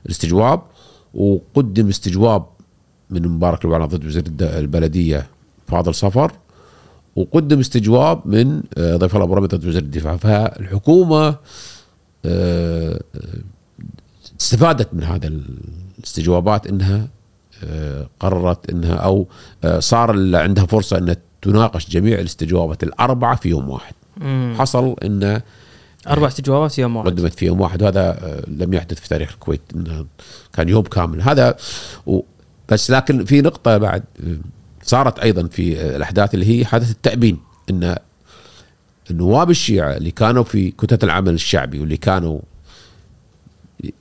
الاستجواب 0.05 0.61
وقدم 1.13 1.87
استجواب 1.87 2.45
من 3.09 3.27
مبارك 3.27 3.65
الوعلى 3.65 3.85
ضد 3.85 4.05
وزير 4.05 4.23
البلدية 4.41 5.27
فاضل 5.67 5.95
صفر. 5.95 6.31
وقدم 7.15 7.59
استجواب 7.59 8.21
من 8.25 8.63
آه، 8.77 8.95
ضيف 8.95 9.15
الله 9.15 9.47
ضد 9.47 9.65
وزير 9.65 9.81
الدفاع. 9.81 10.17
فالحكومة 10.17 11.35
آه، 12.25 13.01
استفادت 14.41 14.93
من 14.93 15.03
هذا 15.03 15.27
الاستجوابات 15.97 16.67
إنها 16.67 17.07
آه، 17.63 18.07
قررت 18.19 18.69
إنها 18.69 18.95
أو 18.95 19.27
صار 19.79 20.35
عندها 20.35 20.65
فرصة 20.65 20.97
إنها 20.97 21.15
تناقش 21.41 21.89
جميع 21.89 22.19
الاستجوابات 22.19 22.83
الأربعة 22.83 23.35
في 23.35 23.49
يوم 23.49 23.69
واحد. 23.69 23.93
مم. 24.17 24.55
حصل 24.59 24.95
إن 25.03 25.41
أربع 26.07 26.27
استجوابات 26.27 26.71
في 26.71 26.81
يوم 26.81 26.95
واحد. 26.95 27.09
قدمت 27.09 27.33
في 27.33 27.45
يوم 27.45 27.61
واحد. 27.61 27.83
وهذا 27.83 28.41
لم 28.47 28.73
يحدث 28.73 28.99
في 28.99 29.09
تاريخ 29.09 29.31
الكويت 29.33 29.61
انه 29.75 30.05
كان 30.53 30.69
يوم 30.69 30.83
كامل. 30.83 31.21
هذا 31.21 31.55
بس 32.69 32.91
لكن 32.91 33.25
في 33.25 33.41
نقطة 33.41 33.77
بعد 33.77 34.03
صارت 34.85 35.19
أيضا 35.19 35.47
في 35.47 35.95
الأحداث 35.95 36.33
اللي 36.33 36.59
هي 36.59 36.65
حادث 36.65 36.91
التأبين 36.91 37.37
إن 37.69 37.95
النواب 39.11 39.49
الشيعة 39.49 39.97
اللي 39.97 40.11
كانوا 40.11 40.43
في 40.43 40.71
كتلة 40.71 40.99
العمل 41.03 41.33
الشعبي 41.33 41.79
واللي 41.79 41.97
كانوا 41.97 42.39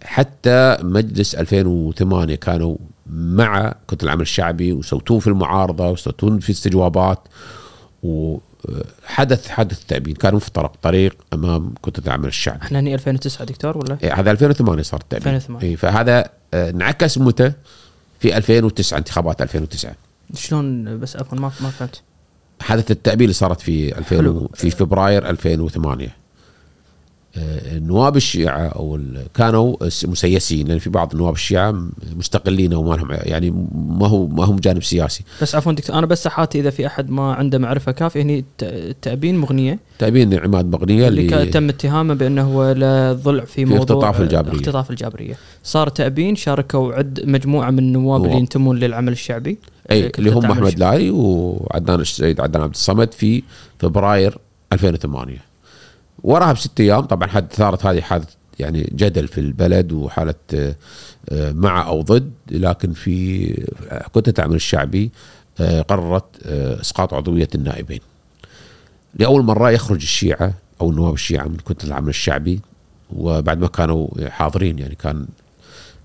حتى 0.02 0.76
مجلس 0.82 1.34
2008 1.34 2.34
كانوا 2.34 2.76
مع 3.06 3.74
كتلة 3.88 4.06
العمل 4.06 4.22
الشعبي 4.22 4.72
وصوتون 4.72 5.18
في 5.20 5.26
المعارضة 5.26 5.90
وصوتون 5.90 6.38
في 6.40 6.50
استجوابات 6.50 7.18
وحدث 8.02 9.48
حدث 9.48 9.84
تأبين 9.86 10.14
كانوا 10.14 10.38
في 10.38 10.50
طرق 10.50 10.72
طريق 10.82 11.16
أمام 11.32 11.74
كتلة 11.82 12.04
العمل 12.06 12.28
الشعبي. 12.28 12.62
إحنا 12.62 12.80
هني 12.80 12.94
2009 12.94 13.46
دكتور 13.46 13.78
ولا؟ 13.78 13.98
إيه، 14.02 14.14
هذا 14.20 14.30
2008 14.30 14.82
صار 14.82 15.00
التأبين. 15.00 15.34
2008. 15.34 15.66
إيه، 15.66 15.76
فهذا 15.76 16.30
آه، 16.54 16.70
انعكس 16.70 17.18
متى؟ 17.18 17.52
في 18.20 18.36
2009 18.36 18.98
انتخابات 18.98 19.42
2009 19.42 19.94
شلون 20.34 20.98
بس 20.98 21.16
عفوا 21.16 21.38
ما 21.38 21.50
ما 21.60 21.68
فهمت 21.70 22.02
حدث 22.62 22.90
التأبين 22.90 23.24
اللي 23.24 23.34
صارت 23.34 23.60
في 23.60 23.98
2000 23.98 24.16
حلو. 24.16 24.50
في 24.54 24.70
فبراير 24.70 25.30
2008 25.30 26.16
آه، 27.36 27.76
النواب 27.76 28.16
الشيعة 28.16 28.60
أو 28.66 28.96
ال- 28.96 29.26
كانوا 29.34 29.76
مسيسين 29.82 30.68
لأن 30.68 30.78
في 30.78 30.90
بعض 30.90 31.12
النواب 31.12 31.34
الشيعة 31.34 31.74
مستقلين 32.16 32.74
وما 32.74 32.94
لهم 32.94 33.08
يعني 33.10 33.50
ما 33.74 34.08
هو 34.08 34.26
ما 34.26 34.44
هم 34.44 34.56
جانب 34.56 34.82
سياسي 34.82 35.24
بس 35.42 35.54
عفوا 35.54 35.72
دكتور 35.72 35.98
أنا 35.98 36.06
بس 36.06 36.28
حاتي 36.28 36.60
إذا 36.60 36.70
في 36.70 36.86
أحد 36.86 37.10
ما 37.10 37.32
عنده 37.34 37.58
معرفة 37.58 37.92
كافية 37.92 38.22
هني 38.22 38.44
التأبين 38.62 39.38
مغنية 39.38 39.78
تأبين 39.98 40.34
عماد 40.38 40.70
مغنية 40.70 41.08
اللي 41.08 41.20
اللي 41.36 41.46
تم 41.46 41.68
اتهامه 41.68 42.14
بأنه 42.14 42.42
هو 42.42 42.72
له 42.72 43.12
ضلع 43.12 43.44
في 43.44 43.64
موضوع 43.64 43.78
اختطاف 43.82 44.20
الجابرية. 44.20 44.56
اختطاف 44.60 44.90
الجابرية 44.90 45.34
صار 45.64 45.88
تأبين 45.88 46.36
شاركوا 46.36 46.94
عد 46.94 47.20
مجموعة 47.26 47.70
من 47.70 47.78
النواب 47.78 48.04
نواب. 48.20 48.24
اللي 48.24 48.36
ينتمون 48.36 48.78
للعمل 48.78 49.12
الشعبي 49.12 49.58
أي 49.90 50.08
كتلة 50.08 50.28
اللي 50.28 50.38
هم 50.38 50.50
أحمد. 50.50 50.78
لاي 50.78 51.10
وعدنان 51.10 52.00
السيد 52.00 52.40
عدنان 52.40 52.62
عبد 52.62 52.74
الصمد 52.74 53.12
في 53.12 53.42
فبراير 53.78 54.38
2008 54.72 55.36
وراها 56.22 56.52
بست 56.52 56.80
أيام 56.80 57.00
طبعا 57.00 57.28
حد 57.28 57.52
ثارت 57.52 57.86
هذه 57.86 58.00
حاله 58.00 58.26
يعني 58.58 58.92
جدل 58.94 59.28
في 59.28 59.38
البلد 59.38 59.92
وحالة 59.92 60.34
آه، 60.54 60.74
آه، 61.28 61.52
مع 61.52 61.86
أو 61.86 62.02
ضد 62.02 62.32
لكن 62.50 62.92
في 62.92 63.46
كتله 64.14 64.34
العمل 64.38 64.54
الشعبي 64.54 65.10
آه، 65.60 65.82
قررت 65.82 66.24
آه، 66.46 66.80
إسقاط 66.80 67.14
عضوية 67.14 67.48
النائبين. 67.54 68.00
لأول 69.14 69.42
مرة 69.42 69.70
يخرج 69.70 70.02
الشيعة 70.02 70.54
أو 70.80 70.90
النواب 70.90 71.14
الشيعة 71.14 71.44
من 71.44 71.56
كتله 71.56 71.88
العمل 71.88 72.08
الشعبي 72.08 72.60
وبعد 73.16 73.58
ما 73.58 73.66
كانوا 73.66 74.28
حاضرين 74.28 74.78
يعني 74.78 74.94
كان 74.94 75.26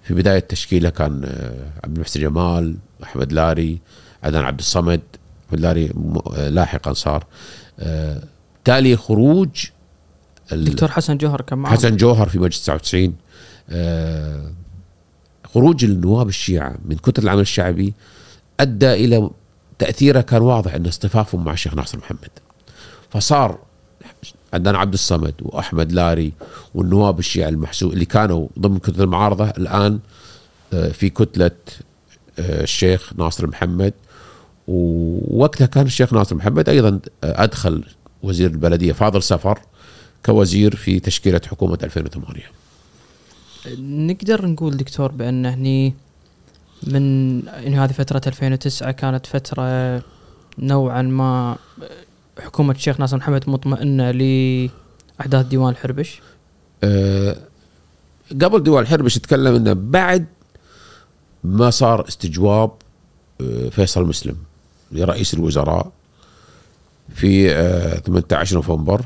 في 0.04 0.14
بداية 0.14 0.40
تشكيله 0.40 0.90
كان 0.90 1.22
آه، 1.26 1.70
عبد 1.84 1.96
المحسن 1.96 2.22
جمال 2.22 2.76
أحمد 3.04 3.34
لاري 3.34 3.80
عدنان 4.24 4.44
عبد 4.44 4.60
الصمد 4.60 5.02
أحمد 5.48 5.60
لاري 5.60 5.92
آه، 6.38 6.50
لاحقا 6.50 6.94
صار. 6.94 7.26
آه، 7.80 8.24
تالي 8.66 8.96
خروج 8.98 9.66
ال- 10.52 10.66
دكتور 10.66 10.92
حسن 10.92 11.18
جوهر 11.18 11.42
كان 11.42 11.60
معه 11.60 11.74
حسن 11.74 11.96
جوهر 11.98 12.30
في 12.30 12.40
مجلس 12.40 12.62
99 12.62 13.16
آه، 13.70 14.52
خروج 15.54 15.84
النواب 15.86 16.28
الشيعة 16.28 16.76
من 16.86 16.96
كتل 16.98 17.24
العمل 17.24 17.42
الشعبي 17.42 17.94
أدى 18.60 18.94
إلى 18.94 19.30
تأثيره 19.80 20.22
كان 20.22 20.42
واضح 20.42 20.74
أن 20.76 20.86
اصطفافهم 20.88 21.44
مع 21.46 21.54
الشيخ 21.54 21.74
ناصر 21.74 21.98
محمد. 21.98 22.30
فصار 23.10 23.60
عندنا 24.54 24.78
عبد 24.78 24.94
الصمد 24.94 25.34
وأحمد 25.42 25.92
لاري 25.92 26.34
والنواب 26.76 27.20
الشيعة 27.20 27.50
المحسوب 27.50 27.94
اللي 27.94 28.06
كانوا 28.06 28.48
ضمن 28.60 28.80
كتلة 28.80 29.04
المعارضة 29.04 29.50
الآن 29.50 30.00
في 30.72 31.10
كتلة 31.10 31.52
الشيخ 32.40 33.14
ناصر 33.18 33.48
محمد. 33.48 33.94
ووقتها 34.70 35.66
كان 35.66 35.86
الشيخ 35.86 36.14
ناصر 36.14 36.36
محمد 36.36 36.70
أيضا 36.70 37.00
آه، 37.24 37.44
أدخل 37.44 37.84
وزير 38.24 38.50
البلدية 38.50 38.92
فاضل 38.92 39.24
سفر 39.24 39.60
كوزير 40.26 40.76
في 40.76 41.00
تشكيلة 41.00 41.42
حكومة 41.48 41.78
2008 41.84 42.42
نقدر 43.78 44.46
نقول 44.46 44.78
دكتور 44.78 45.12
بأن 45.12 45.46
هني 45.46 45.94
من 46.84 47.40
يعني 47.46 47.80
هذه 47.80 47.92
فترة 47.92 48.22
2009 48.28 48.92
كانت 48.92 49.26
فترة 49.26 50.02
نوعا 50.60 51.02
ما 51.02 51.58
حكومة 52.40 52.74
الشيخ 52.74 53.00
ناصر 53.00 53.18
محمد 53.18 53.50
مطمئنة 53.50 54.12
لأحداث 54.12 55.46
ديوان 55.46 55.70
الحربش 55.70 56.22
أه 56.84 57.38
قبل 58.42 58.64
ديوان 58.64 58.84
الحربش 58.84 59.18
تكلم 59.18 59.56
انه 59.56 59.74
بعد 59.74 60.26
ما 61.44 61.70
صار 61.70 62.08
استجواب 62.08 62.72
أه 63.42 63.70
فيصل 63.70 64.06
مسلم 64.08 64.36
لرئيس 64.92 65.34
الوزراء 65.34 65.92
في 67.16 67.52
أه 67.52 68.00
18 68.00 68.56
نوفمبر. 68.56 69.02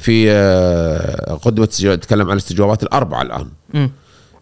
في 0.00 0.30
أه 0.32 1.34
قدمت 1.34 1.72
تكلم 1.86 2.26
عن 2.26 2.32
الاستجوابات 2.32 2.82
الأربعة 2.82 3.22
الآن. 3.22 3.48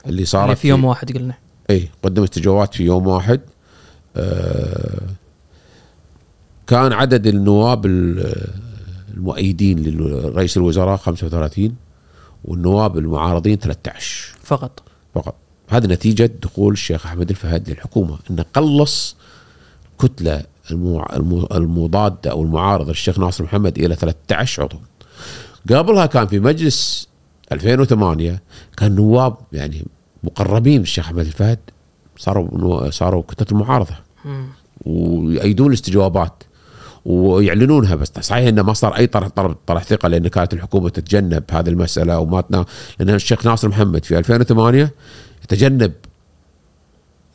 اللي 0.06 0.24
صارت 0.24 0.44
يعني 0.44 0.56
في 0.56 0.68
يوم 0.68 0.84
واحد 0.84 1.12
قلنا. 1.18 1.34
اي 1.70 1.88
قدم 2.02 2.22
استجوابات 2.22 2.74
في 2.74 2.84
يوم 2.84 3.06
واحد. 3.06 3.40
آه، 4.16 5.00
كان 6.66 6.92
عدد 6.92 7.26
النواب 7.26 7.86
ال- 7.86 8.48
المؤيدين 9.14 9.82
لرئيس 9.82 10.56
الوزراء 10.56 10.96
35 10.96 11.76
والنواب 12.44 12.98
المعارضين 12.98 13.58
13 13.58 14.34
فقط. 14.44 14.82
فقط. 15.14 15.34
هذه 15.70 15.86
نتيجة 15.86 16.30
دخول 16.42 16.72
الشيخ 16.72 17.06
أحمد 17.06 17.30
الفهد 17.30 17.70
للحكومة 17.70 18.18
أنه 18.30 18.44
قلص 18.54 19.16
كتلة 20.00 20.42
المضادة 21.52 22.30
أو 22.30 22.42
المعارضة 22.42 22.88
للشيخ 22.88 23.18
ناصر 23.18 23.44
محمد 23.44 23.78
إلى 23.78 23.94
13 23.94 24.62
عضو. 24.62 24.76
قبلها 25.70 26.06
كان 26.06 26.26
في 26.26 26.38
مجلس 26.38 27.08
2008 27.52 28.42
كان 28.76 28.94
نواب 28.94 29.36
يعني 29.52 29.86
مقربين 30.24 30.76
من 30.76 30.82
الشيخ 30.82 31.06
أحمد 31.06 31.26
الفهد 31.26 31.58
صاروا 32.16 32.90
صاروا 32.90 33.22
كتلة 33.22 33.46
المعارضة. 33.60 33.94
ويأيدون 34.86 35.68
الاستجوابات. 35.68 36.42
ويعلنونها 37.04 37.94
بس. 37.94 38.12
صحيح 38.20 38.48
انه 38.48 38.62
ما 38.62 38.72
صار 38.72 38.96
أي 38.96 39.06
طرح 39.06 39.28
طلب 39.28 39.56
طرح 39.66 39.82
ثقة 39.84 40.08
لأن 40.08 40.28
كانت 40.28 40.52
الحكومة 40.52 40.88
تتجنب 40.88 41.44
هذه 41.50 41.68
المسألة 41.68 42.18
وما 42.18 42.64
لأن 42.98 43.10
الشيخ 43.14 43.46
ناصر 43.46 43.68
محمد 43.68 44.04
في 44.04 44.18
2008 44.18 44.92
يتجنب 45.44 45.92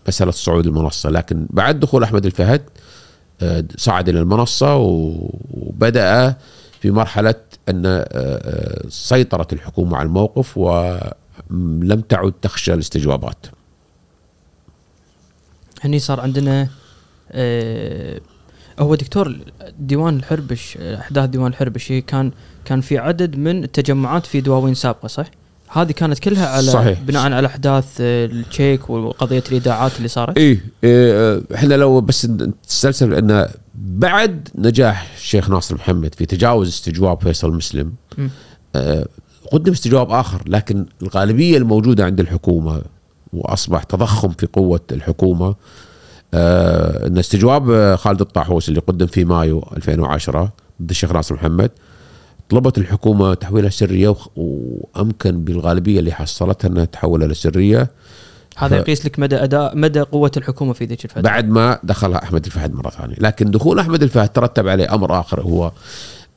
مسألة 0.07 0.31
صعود 0.31 0.65
المنصة 0.65 1.09
لكن 1.09 1.47
بعد 1.49 1.79
دخول 1.79 2.03
أحمد 2.03 2.25
الفهد 2.25 2.61
آه، 3.41 3.65
صعد 3.77 4.09
إلى 4.09 4.19
المنصة 4.19 4.75
وبدأ 4.75 6.35
في 6.81 6.91
مرحلة 6.91 7.35
أن 7.69 7.85
آه، 7.85 8.07
آه، 8.11 8.85
سيطرت 8.89 9.53
الحكومة 9.53 9.97
على 9.97 10.07
الموقف 10.07 10.57
ولم 10.57 12.01
تعد 12.09 12.33
تخشى 12.41 12.73
الاستجوابات. 12.73 13.45
هني 15.81 15.99
صار 15.99 16.19
عندنا 16.19 16.69
هو 18.79 18.95
دكتور 18.95 19.37
ديوان 19.79 20.15
الحربش 20.17 20.77
أحداث 20.77 21.29
ديوان 21.29 21.51
الحربش 21.51 21.93
كان 22.07 22.31
كان 22.65 22.81
في 22.81 22.97
عدد 22.97 23.37
من 23.37 23.63
التجمعات 23.63 24.25
في 24.25 24.41
دواوين 24.41 24.73
سابقة 24.73 25.07
صح؟ 25.07 25.25
هذه 25.69 25.91
كانت 25.91 26.19
كلها 26.19 26.47
على 26.47 26.71
صحيح. 26.71 26.99
بناء 27.01 27.31
على 27.31 27.47
أحداث 27.47 27.85
التشيك 27.99 28.89
وقضية 28.89 29.43
الاذاعات 29.51 29.97
اللي 29.97 30.07
صارت 30.07 30.37
إيه 30.37 30.65
إيه، 30.83 31.41
إحنا 31.55 31.73
لو 31.73 32.01
بس 32.01 32.25
نستلسل 32.65 33.13
إن 33.13 33.47
بعد 33.75 34.49
نجاح 34.55 35.13
الشيخ 35.17 35.49
ناصر 35.49 35.75
محمد 35.75 36.15
في 36.15 36.25
تجاوز 36.25 36.67
استجواب 36.67 37.21
فيصل 37.21 37.53
مسلم. 37.53 37.93
آه، 38.75 39.07
قدم 39.51 39.71
استجواب 39.71 40.11
آخر 40.11 40.41
لكن 40.47 40.85
الغالبية 41.01 41.57
الموجودة 41.57 42.05
عند 42.05 42.19
الحكومة 42.19 42.81
وأصبح 43.33 43.83
تضخم 43.83 44.29
في 44.29 44.47
قوة 44.53 44.81
الحكومة 44.91 45.55
إن 47.07 47.17
استجواب 47.17 47.69
آه، 47.71 47.95
خالد 47.95 48.21
الطاحوس 48.21 48.69
اللي 48.69 48.79
قدم 48.79 49.05
في 49.07 49.25
مايو 49.25 49.67
2010 49.77 50.51
ضد 50.81 50.89
الشيخ 50.89 51.11
ناصر 51.11 51.35
محمد 51.35 51.71
طلبت 52.49 52.77
الحكومة 52.77 53.33
تحويلها 53.33 53.69
سريه 53.69 54.15
وأمكن 54.35 55.43
بالغالبية 55.43 55.99
اللي 55.99 56.11
حصلتها 56.11 56.67
إنها 56.67 56.85
تحولها 56.85 57.27
لسرية. 57.27 57.87
هذا 58.57 58.77
ف- 58.77 58.79
يقيس 58.79 59.05
لك 59.05 59.19
مدى 59.19 59.35
أداء 59.35 59.77
مدى 59.77 60.01
قوة 60.01 60.31
الحكومة 60.37 60.73
في 60.73 60.85
ذيك 60.85 61.05
الفترة. 61.05 61.21
بعد 61.21 61.49
ما 61.49 61.79
دخلها 61.83 62.23
أحمد 62.23 62.45
الفهد 62.45 62.73
مرة 62.73 62.89
ثانية. 62.89 63.15
لكن 63.19 63.51
دخول 63.51 63.79
أحمد 63.79 64.03
الفهد 64.03 64.29
ترتب 64.29 64.67
عليه 64.67 64.93
أمر 64.93 65.19
آخر 65.19 65.41
هو 65.41 65.71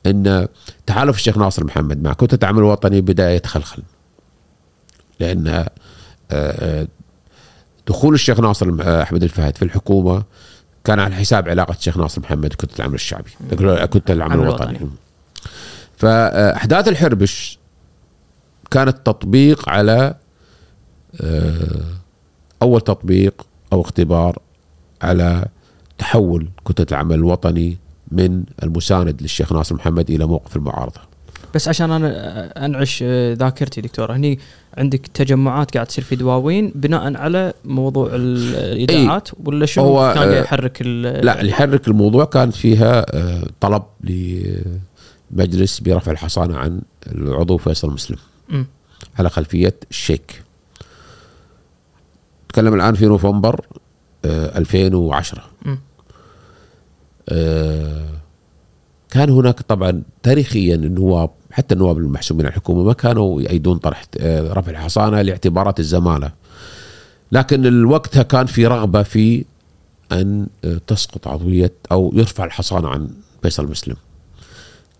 إن 0.05 0.47
تحالف 0.85 1.15
الشيخ 1.15 1.37
ناصر 1.37 1.63
محمد 1.65 2.03
مع 2.03 2.13
كتله 2.13 2.39
العمل 2.43 2.59
الوطني 2.59 3.01
بدا 3.01 3.35
يتخلخل 3.35 3.83
لأن 5.19 5.47
آه، 5.47 5.67
آه، 6.31 6.87
دخول 7.89 8.13
الشيخ 8.13 8.39
ناصر 8.39 8.75
آه، 8.81 9.01
أحمد 9.03 9.23
الفهد 9.23 9.57
في 9.57 9.65
الحكومة 9.65 10.23
كان 10.83 10.99
على 10.99 11.15
حساب 11.15 11.49
علاقة 11.49 11.71
الشيخ 11.71 11.97
ناصر 11.97 12.21
محمد 12.21 12.53
كتله 12.53 12.75
العمل 12.79 12.93
الشعبي 12.93 13.29
كتله 13.51 14.15
العمل 14.15 14.33
العمل 14.33 14.41
الوطني. 14.43 14.89
فاحداث 15.97 16.87
الحربش 16.87 17.59
كانت 18.71 18.97
تطبيق 19.05 19.69
على 19.69 20.15
آه، 21.21 21.83
أول 22.61 22.81
تطبيق 22.81 23.45
أو 23.73 23.81
اختبار 23.81 24.37
على 25.01 25.45
تحول 25.97 26.49
كتلة 26.65 26.87
العمل 26.91 27.15
الوطني 27.15 27.77
من 28.11 28.43
المساند 28.63 29.21
للشيخ 29.21 29.53
ناصر 29.53 29.75
محمد 29.75 30.11
إلى 30.11 30.25
موقف 30.25 30.55
المعارضة. 30.55 31.01
بس 31.55 31.67
عشان 31.67 31.91
أنا 31.91 32.65
أنعش 32.65 33.03
ذاكرتي 33.33 33.81
دكتور 33.81 34.11
هني 34.11 34.39
عندك 34.77 35.07
تجمعات 35.07 35.73
قاعد 35.73 35.87
تصير 35.87 36.03
في 36.03 36.15
دواوين 36.15 36.71
بناء 36.75 37.17
على 37.17 37.53
موضوع 37.65 38.09
الإذاعات 38.13 39.29
ولا 39.45 39.65
شو 39.65 39.81
هو، 39.81 40.13
كان 40.15 40.23
قاعد 40.29 40.43
يحرك 40.43 40.81
لا 40.81 41.39
اللي 41.39 41.51
يحرك 41.51 41.87
الموضوع 41.87 42.25
كانت 42.25 42.55
فيها 42.55 43.05
طلب 43.59 43.83
لمجلس 45.31 45.79
برفع 45.79 46.11
الحصانة 46.11 46.57
عن 46.57 46.81
العضو 47.07 47.57
فيصل 47.57 47.93
مسلم. 47.93 48.17
على 49.19 49.29
خلفية 49.29 49.75
الشيك. 49.89 50.43
نتكلم 52.45 52.73
الآن 52.73 52.93
في 52.93 53.05
نوفمبر 53.05 53.65
آه، 54.25 54.57
2010 54.57 55.43
مم. 55.65 55.79
آه، 57.29 58.05
كان 59.09 59.29
هناك 59.29 59.61
طبعا 59.61 60.01
تاريخيا 60.23 60.75
النواب 60.75 61.29
حتى 61.51 61.73
النواب 61.75 61.97
المحسوبين 61.97 62.45
على 62.45 62.51
الحكومة 62.55 62.83
ما 62.83 62.93
كانوا 62.93 63.41
يأيدون 63.41 63.77
طرح 63.77 64.03
آه، 64.19 64.53
رفع 64.53 64.71
الحصانة 64.71 65.21
لاعتبارات 65.21 65.79
الزمالة. 65.79 66.31
لكن 67.31 67.65
الوقتها 67.65 68.23
كان 68.23 68.45
في 68.45 68.67
رغبة 68.67 69.03
في 69.03 69.45
أن 70.11 70.47
آه، 70.65 70.81
تسقط 70.87 71.27
عضوية 71.27 71.73
أو 71.91 72.11
يرفع 72.15 72.45
الحصانة 72.45 72.87
عن 72.89 73.09
فيصل 73.41 73.71
مسلم 73.71 73.95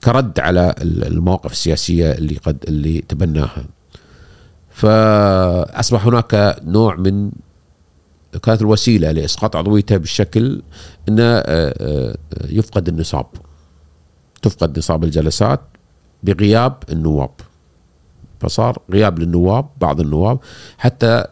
كرد 0.04 0.39
على 0.39 0.76
ال- 0.82 1.04
المواقف 1.08 1.52
السياسية 1.52 2.12
اللي 2.12 2.36
قد 2.38 2.58
اللي 2.68 3.02
تبناها. 3.02 3.66
فأصبح 4.70 6.06
هناك 6.06 6.56
نوع 6.64 6.95
من 6.95 7.32
كانت 8.43 8.62
الوسيلة 8.62 9.12
لإسقاط 9.12 9.56
عضويته 9.56 9.97
بالشكل 9.97 10.62
إنه 11.10 11.24
آه، 11.24 12.16
يفقد 12.45 12.88
النصاب. 12.88 13.26
تفقد 14.41 14.78
نصاب 14.78 15.04
الجلسات 15.04 15.62
بغياب 16.24 16.74
النواب. 16.92 17.30
فصار 18.40 18.78
غياب 18.92 19.20
للنواب 19.20 19.66
بعض 19.82 20.00
النواب 20.00 20.40
حتى 20.78 21.26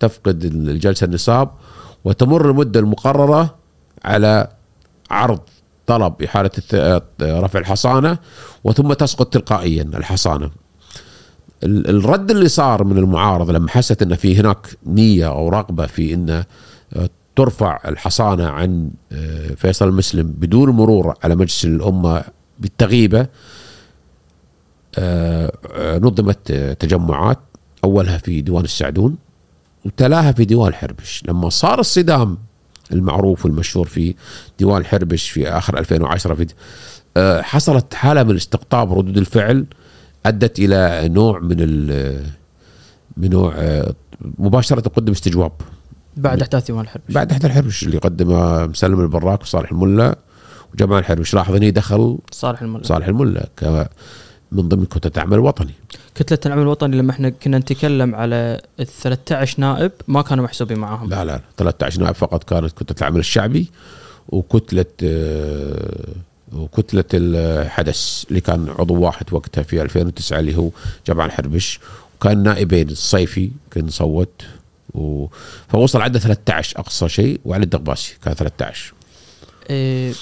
تفقد 0.00 0.44
الجلسة 0.44 1.04
النصاب 1.04 1.50
وتمر 2.04 2.50
المدة 2.50 2.80
المقررة 2.80 3.54
على 4.04 4.48
عرض 5.10 5.40
طلب 5.86 6.14
الث- 6.58 7.02
رفع 7.22 7.58
الحصانة 7.58 8.18
وثم 8.64 8.92
تسقط 8.92 9.32
تلقائيا 9.32 9.82
الحصانة. 9.82 10.50
ال- 11.62 11.88
الرد 11.88 12.30
اللي 12.30 12.48
صار 12.48 12.84
من 12.84 12.98
المعارضه 12.98 13.52
لما 13.52 13.70
حست 13.70 14.02
إن 14.02 14.14
في 14.14 14.36
هناك 14.40 14.66
نية 14.86 15.28
أو 15.28 15.48
رغبة 15.48 15.86
في 15.86 16.14
إن 16.14 16.30
آه، 16.30 16.44
ترفع 17.36 17.80
الحصانة 17.88 18.48
عن 18.48 18.90
آه، 19.12 19.54
فيصل 19.54 19.88
المسلم 19.88 20.26
بدون 20.38 20.70
مرور 20.70 21.14
على 21.24 21.34
مجلس 21.36 21.64
آه، 21.64 22.24
آه، 23.20 23.28
نظمت 25.98 26.50
آه، 26.50 26.72
تجمعات 26.72 27.38
أولها 27.84 28.18
في 28.18 28.40
ديوان 28.40 28.64
السعدون 28.64 29.16
وتلاها 29.84 30.32
في 30.32 30.44
ديوان 30.44 30.74
حربش. 30.74 31.22
لما 31.28 31.48
صار 31.48 31.80
الصدام 31.80 32.38
المعروف 32.92 33.44
والمشهور 33.44 33.86
في 33.86 34.14
ديوان 34.58 34.84
حربش 34.84 35.30
في 35.30 35.48
آخر 35.48 35.78
2010 35.78 36.34
في 36.34 36.46
آه، 37.16 37.42
حصلت 37.42 37.94
حالة 37.94 38.22
من 38.22 38.36
استقطاب 38.36 38.98
ردود 38.98 39.16
الفعل 39.18 39.66
أدت 40.26 40.58
إلى 40.58 41.08
نوع 41.08 41.38
من 41.38 41.56
ال 41.58 42.20
من 43.16 43.30
نوع 43.30 43.54
آه، 43.56 43.94
مباشرة 44.38 44.88
قدم 44.88 45.12
استجواب. 45.12 45.52
بعد 46.16 46.42
أحداث 46.42 46.66
ديوان 46.66 46.84
الحرب 46.84 47.02
بعد 47.08 47.30
احد 47.32 47.44
الحربش 47.44 47.82
اللي 47.82 47.98
قدم 47.98 48.28
مسلم 48.70 49.00
البراك 49.00 49.42
وصالح 49.42 49.72
الملا 49.72 50.18
وجمال 50.74 50.98
الحربش 50.98 51.34
لاحظ 51.34 51.54
هني 51.54 51.70
دخل 51.70 52.18
صالح 52.30 52.62
الملا. 52.62 52.82
صالح 52.82 53.08
الملا. 53.08 53.48
من 54.54 54.68
ضمن 54.68 54.84
كتلة 54.84 55.12
العمل 55.16 55.34
الوطني. 55.34 55.72
كتلة 56.14 56.38
العمل 56.46 56.62
الوطني 56.62 56.96
لما 56.96 57.10
إحنا 57.10 57.28
كنا 57.28 57.58
نتكلم 57.58 58.14
على 58.14 58.60
ال 58.80 58.86
13 58.86 59.60
نائب 59.60 59.92
ما 60.08 60.22
كانوا 60.22 60.44
محسوبين 60.44 60.78
معاهم. 60.78 61.10
لا 61.10 61.24
لا 61.24 61.40
13 61.56 62.02
نائب 62.02 62.14
فقط 62.14 62.44
كانت 62.44 62.72
كتلة 62.72 62.96
العمل 63.00 63.20
الشعبي 63.20 63.66
وكتلة 64.28 64.84
آه، 65.04 66.08
وكتلة 66.52 67.04
الحدث 67.14 68.24
اللي 68.28 68.40
كان 68.40 68.68
عضو 68.78 68.94
واحد 69.00 69.26
وقتها 69.32 69.62
في 69.62 69.82
2009 69.82 70.38
اللي 70.40 70.56
هو 70.56 70.70
جمال 71.06 71.26
الحربش. 71.26 71.80
وكان 72.20 72.42
نائبين 72.42 72.88
الصيفي 72.90 73.50
كان 73.70 73.88
صوت 73.88 74.42
و... 74.94 75.26
فوصل 75.68 76.00
عدد 76.02 76.18
13 76.18 76.78
أقصى 76.78 77.08
شيء 77.08 77.40
وعلي 77.44 77.64
الدغباسي 77.64 78.16
كان 78.24 78.34
13 78.34 78.94
إيه، 79.70 80.12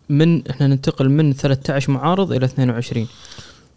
من 0.10 0.48
إحنا 0.48 0.68
ننتقل 0.68 1.10
من 1.10 1.34
13 1.34 1.92
معارض 1.92 2.32
إلى 2.32 2.46
22 2.46 3.08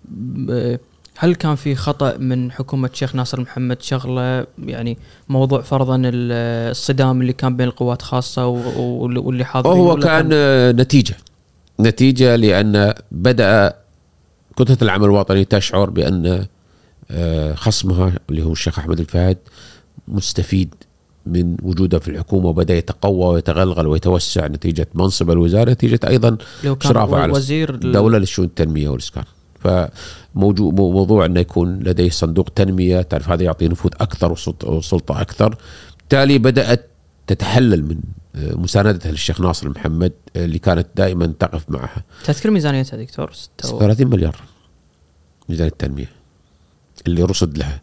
ب- 0.04 0.76
هل 1.18 1.34
كان 1.34 1.54
في 1.54 1.74
خطأ 1.74 2.16
من 2.16 2.52
حكومة 2.52 2.88
الشيخ 2.92 3.14
ناصر 3.14 3.40
محمد 3.40 3.82
شغلة؟ 3.82 4.46
يعني 4.64 4.98
موضوع 5.28 5.60
فرضا 5.60 5.96
ال- 5.96 6.70
الصدام 6.70 7.20
اللي 7.20 7.32
كان 7.32 7.56
بين 7.56 7.66
القوات 7.68 8.02
و- 8.46 9.20
واللي 9.20 9.44
حاضرين 9.44 9.76
هو 9.78 9.96
كان 9.96 10.28
آه، 10.32 10.72
نتيجة. 10.72 11.14
نتيجة 11.80 12.36
لأن 12.36 12.94
بدأ 13.12 13.74
كتلة 14.56 14.78
العمل 14.82 15.04
الوطني 15.04 15.44
تشعر 15.44 15.90
بأن 15.90 16.46
آه، 17.10 17.54
خصمها 17.54 18.12
اللي 18.30 18.42
هو 18.42 18.52
الشيخ 18.52 18.78
أحمد 18.78 19.00
الفهد 19.00 19.38
مستفيد 20.08 20.74
من 21.26 21.56
وجوده 21.62 21.98
في 21.98 22.08
الحكومة 22.10 22.46
وبدأ 22.48 22.74
يتقوى 22.74 23.26
ويتغلغل 23.34 23.86
ويتوسع 23.86 24.46
نتيجة 24.46 24.88
منصب 24.94 25.30
الوزارة 25.30 25.70
نتيجة 25.70 26.00
أيضا 26.08 26.36
لو 26.64 26.76
كان 26.76 26.90
إشرافه 26.90 27.16
على 27.18 27.32
الدولة 27.60 28.18
للشؤون 28.18 28.46
التنمية 28.48 28.88
والإسكان. 28.88 29.24
فموضوع 29.64 30.72
موضوع 30.72 31.24
إنه 31.26 31.40
يكون 31.40 31.78
لديه 31.78 32.10
صندوق 32.10 32.48
تنمية 32.54 33.02
تعرف 33.02 33.28
هذا 33.30 33.42
يعطي 33.42 33.68
نفوذ 33.68 33.90
أكثر 34.00 34.32
وسلط- 34.36 34.64
وسلطة 34.64 35.20
أكثر. 35.20 35.56
بالتالي 35.98 36.38
بدأت 36.38 36.88
تتحلل 37.26 37.82
من 37.84 37.98
آه، 38.36 38.54
مساندتها 38.54 39.10
للشيخ 39.12 39.40
ناصر 39.40 39.68
محمد 39.68 40.12
آه، 40.36 40.44
اللي 40.44 40.58
كانت 40.58 40.86
دائما 40.96 41.26
تقف 41.38 41.64
معها. 41.68 42.02
تذكر 42.24 42.50
ميزانيتها 42.50 42.96
دكتور؟ 42.96 43.32
ستة 43.32 43.74
و- 43.74 43.78
30 43.78 44.06
مليار 44.10 44.36
ميزانيه 45.48 45.70
التنمية 45.70 46.10
اللي 47.06 47.22
رصد 47.22 47.58
لها. 47.58 47.80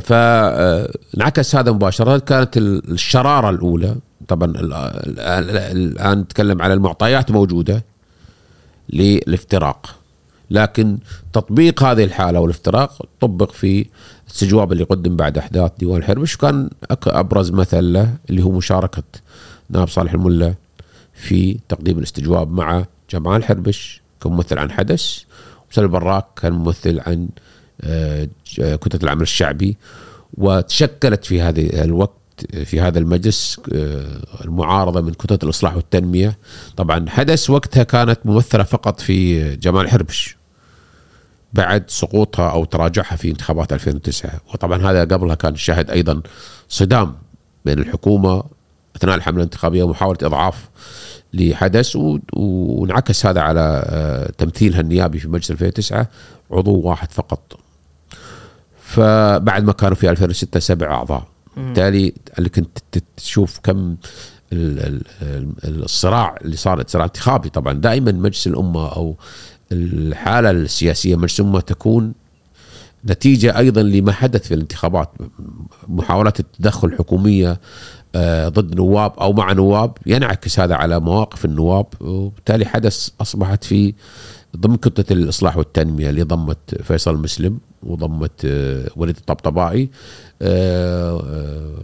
فانعكس 0.00 1.56
هذا 1.56 1.72
مباشرة. 1.72 2.18
كانت 2.18 2.56
ال- 2.56 2.92
الشرارة 2.92 3.50
الأولى 3.50 3.96
طبعا 4.28 4.52
الآن 4.58 6.18
نتكلم 6.18 6.62
على 6.62 6.74
المعطيات 6.74 7.30
موجودة 7.30 7.84
للافتراق. 8.92 9.94
لكن 10.50 10.98
تطبيق 11.32 11.82
هذه 11.82 12.04
الحالة 12.04 12.40
والافتراق 12.40 13.06
طبق 13.20 13.52
في 13.52 13.86
الاستجواب 14.26 14.72
اللي 14.72 14.84
قدم 14.84 15.16
بعد 15.16 15.38
أحداث 15.38 15.72
ديوان 15.78 15.98
الحربش 15.98 16.34
وكان 16.34 16.70
أبرز 17.06 17.50
مثل 17.50 17.92
له 17.92 18.14
اللي 18.30 18.42
هو 18.42 18.50
مشاركة 18.50 19.02
نائب 19.70 19.88
صالح 19.88 20.12
الملا 20.12 20.54
في 21.14 21.58
تقديم 21.68 21.98
الاستجواب 21.98 22.52
مع 22.52 22.84
جمال 23.10 23.36
الحربش 23.36 24.02
كممثل 24.20 24.58
عن 24.58 24.70
حدث 24.70 25.18
وسلم 25.70 25.84
البراك 25.84 26.24
كان 26.36 26.52
ممثل 26.52 27.00
عن 27.00 27.28
آه، 27.80 28.28
كتلة 28.58 29.00
العمل 29.02 29.22
الشعبي 29.22 29.76
وتشكلت 30.34 31.24
في 31.24 31.42
هذه 31.42 31.84
الوقت 31.84 32.23
في 32.64 32.80
هذا 32.80 32.98
المجلس 32.98 33.60
آه، 33.72 34.44
المعارضة 34.44 35.00
من 35.00 35.12
كتله 35.12 35.38
الإصلاح 35.42 35.76
والتنمية. 35.76 36.38
طبعا 36.76 37.08
حدث 37.08 37.50
وقتها 37.50 37.82
كانت 37.82 38.18
ممثلة 38.24 38.64
فقط 38.64 39.00
في 39.00 39.56
جمال 39.56 39.88
حربش 39.88 40.36
بعد 41.52 41.84
سقوطها 41.88 42.50
أو 42.50 42.64
تراجعها 42.64 43.16
في 43.16 43.30
انتخابات 43.30 43.72
2009 43.72 44.40
وطبعا 44.54 44.90
هذا 44.90 45.00
قبلها 45.00 45.34
كان 45.34 45.56
شهد 45.56 45.90
أيضا 45.90 46.22
صدام 46.68 47.14
بين 47.64 47.78
الحكومة 47.78 48.42
أثناء 48.96 49.14
الحملة 49.14 49.38
الانتخابية 49.38 49.82
ومحاولة 49.82 50.18
إضعاف 50.22 50.68
لحدث 51.34 51.96
وانعكس 52.32 53.26
هذا 53.26 53.40
على 53.40 53.84
آه، 53.86 54.30
تمثيلها 54.38 54.80
النيابي 54.80 55.18
في 55.18 55.28
مجلس 55.28 55.50
2009 55.50 56.08
عضو 56.50 56.80
واحد 56.80 57.12
فقط. 57.12 57.58
فبعد 58.80 59.64
ما 59.64 59.72
كانوا 59.72 59.94
في 59.94 60.10
2006 60.10 60.60
سبع 60.60 60.94
أعضاء. 60.94 61.33
بالتالي 61.56 62.12
اللي 62.38 62.48
كنت 62.48 62.78
تشوف 63.16 63.60
كم 63.62 63.96
الصراع 64.52 66.36
اللي 66.42 66.56
صار 66.56 66.84
صراع 66.86 67.04
انتخابي 67.04 67.48
طبعا. 67.48 67.72
دائما 67.72 68.12
مجلس 68.12 68.46
الأمة 68.46 68.88
أو 68.88 69.16
الحالة 69.72 70.50
السياسية 70.50 71.16
مجلس 71.16 71.40
الأمة 71.40 71.60
تكون 71.60 72.12
نتيجة 73.06 73.58
أيضا 73.58 73.82
لما 73.82 74.12
حدث 74.12 74.48
في 74.48 74.54
الانتخابات 74.54 75.10
محاولات 75.88 76.40
التدخل 76.40 76.88
الحكومية 76.88 77.60
آه، 78.14 78.48
ضد 78.48 78.74
نواب 78.76 79.12
أو 79.20 79.32
مع 79.32 79.52
نواب 79.52 79.98
ينعكس 80.06 80.60
هذا 80.60 80.74
على 80.74 81.00
مواقف 81.00 81.44
النواب 81.44 81.86
وبالتالي 82.00 82.66
حدث 82.66 83.08
أصبحت 83.20 83.64
في 83.64 83.94
ضمن 84.56 84.76
كتلة 84.76 85.04
الإصلاح 85.10 85.56
والتنمية 85.56 86.10
اللي 86.10 86.22
ضمت 86.22 86.82
فيصل 86.82 87.16
مسلم 87.16 87.58
وضمت 87.82 88.44
آه، 88.44 88.88
وليد 88.96 89.16
الطبطبائي 89.16 89.90
آه، 90.42 91.78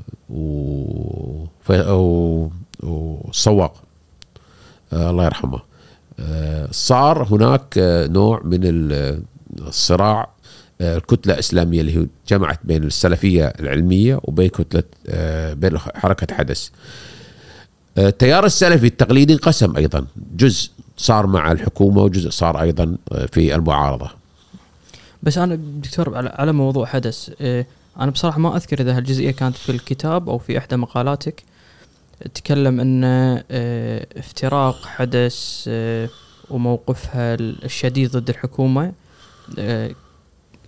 والصواق 2.82 3.82
الله 4.92 5.24
يرحمه 5.24 5.60
صار 6.70 7.22
هناك 7.30 7.74
نوع 8.10 8.40
من 8.44 8.60
الصراع 9.58 10.30
الكتلة 10.80 11.34
الإسلامية 11.34 11.80
اللي 11.80 12.08
جمعت 12.28 12.60
بين 12.64 12.84
السلفية 12.84 13.46
العلمية 13.60 14.20
وبين 14.24 14.48
كتلة 14.48 14.82
آه، 15.08 15.54
بين 15.54 15.78
حركة 15.78 16.34
حدث. 16.34 16.68
آه، 17.98 18.08
التيار 18.08 18.46
السلفي 18.46 18.86
التقليدي 18.86 19.32
انقسم 19.32 19.76
أيضا 19.76 20.06
جزء 20.36 20.70
صار 21.00 21.26
مع 21.26 21.52
الحكومة 21.52 22.02
وجزء 22.02 22.30
صار 22.30 22.60
أيضا 22.60 22.96
آه، 23.12 23.26
في 23.26 23.54
المعارضة. 23.54 24.10
بس 25.22 25.38
أنا 25.38 25.54
دكتور 25.54 26.16
على 26.16 26.52
موضوع 26.52 26.86
حدث 26.86 27.30
أنا 28.00 28.10
بصراحة 28.10 28.38
ما 28.38 28.56
أذكر 28.56 28.80
إذا 28.80 28.96
هالجزئية 28.96 29.30
كانت 29.30 29.56
في 29.56 29.72
الكتاب 29.72 30.28
أو 30.28 30.38
في 30.38 30.58
إحدى 30.58 30.76
مقالاتك. 30.76 31.42
تكلم 32.34 32.80
إن 32.80 33.04
افتراق 34.16 34.86
حدث 34.86 35.68
وموقفها 36.50 37.34
الشديد 37.34 38.16
ضد 38.16 38.28
الحكومة 38.28 38.92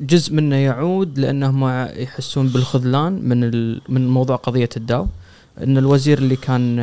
جزء 0.00 0.34
منه 0.34 0.56
يعود 0.56 1.18
لأنهم 1.18 1.88
يحسون 1.96 2.48
بالخذلان 2.48 3.12
من 3.12 3.40
من 3.88 4.08
موضوع 4.08 4.36
قضية 4.36 4.68
الداو. 4.76 5.06
إن 5.62 5.78
الوزير 5.78 6.18
اللي 6.18 6.36
كان 6.36 6.78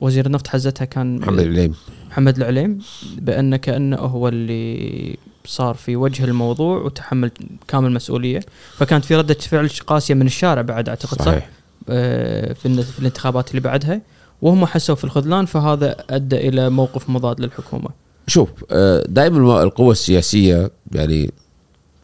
وزير 0.00 0.26
النفط 0.26 0.48
حزتها 0.48 0.84
كان 0.84 1.18
محمد 1.18 1.38
العليم 1.38 1.74
محمد 2.12 2.36
العليم 2.36 2.78
بأن 3.18 3.56
كانه 3.56 3.96
هو 3.96 4.28
اللي 4.28 5.18
صار 5.44 5.74
في 5.74 5.96
وجه 5.96 6.24
الموضوع 6.24 6.78
وتحمل 6.78 7.30
كامل 7.68 7.92
مسؤوليه 7.92 8.40
فكانت 8.76 9.04
في 9.04 9.16
ردة 9.16 9.34
فعل 9.34 9.68
قاسية 9.86 10.14
من 10.14 10.26
الشارع 10.26 10.62
بعد 10.62 10.88
أعتقد 10.88 11.22
صحيح. 11.22 11.44
صح 11.44 11.48
آه، 11.88 12.52
في, 12.52 12.82
في 12.82 12.98
الانتخابات 12.98 13.50
اللي 13.50 13.60
بعدها. 13.60 14.00
وهم 14.42 14.66
حسوا 14.66 14.94
في 14.94 15.04
الخذلان 15.04 15.46
فهذا 15.46 15.96
أدى 16.10 16.48
إلى 16.48 16.70
موقف 16.70 17.10
مضاد 17.10 17.40
للحكومة. 17.40 17.88
شوف 18.26 18.48
آه، 18.70 19.04
دائما 19.08 19.62
القوى 19.62 19.92
السياسية 19.92 20.70
يعني 20.92 21.32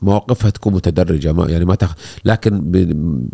مواقفها 0.02 0.50
تكون 0.50 0.74
متدرجة 0.74 1.32
ما 1.32 1.46
يعني 1.50 1.64
ما 1.64 1.74
تخ... 1.74 1.94
لكن 2.24 2.61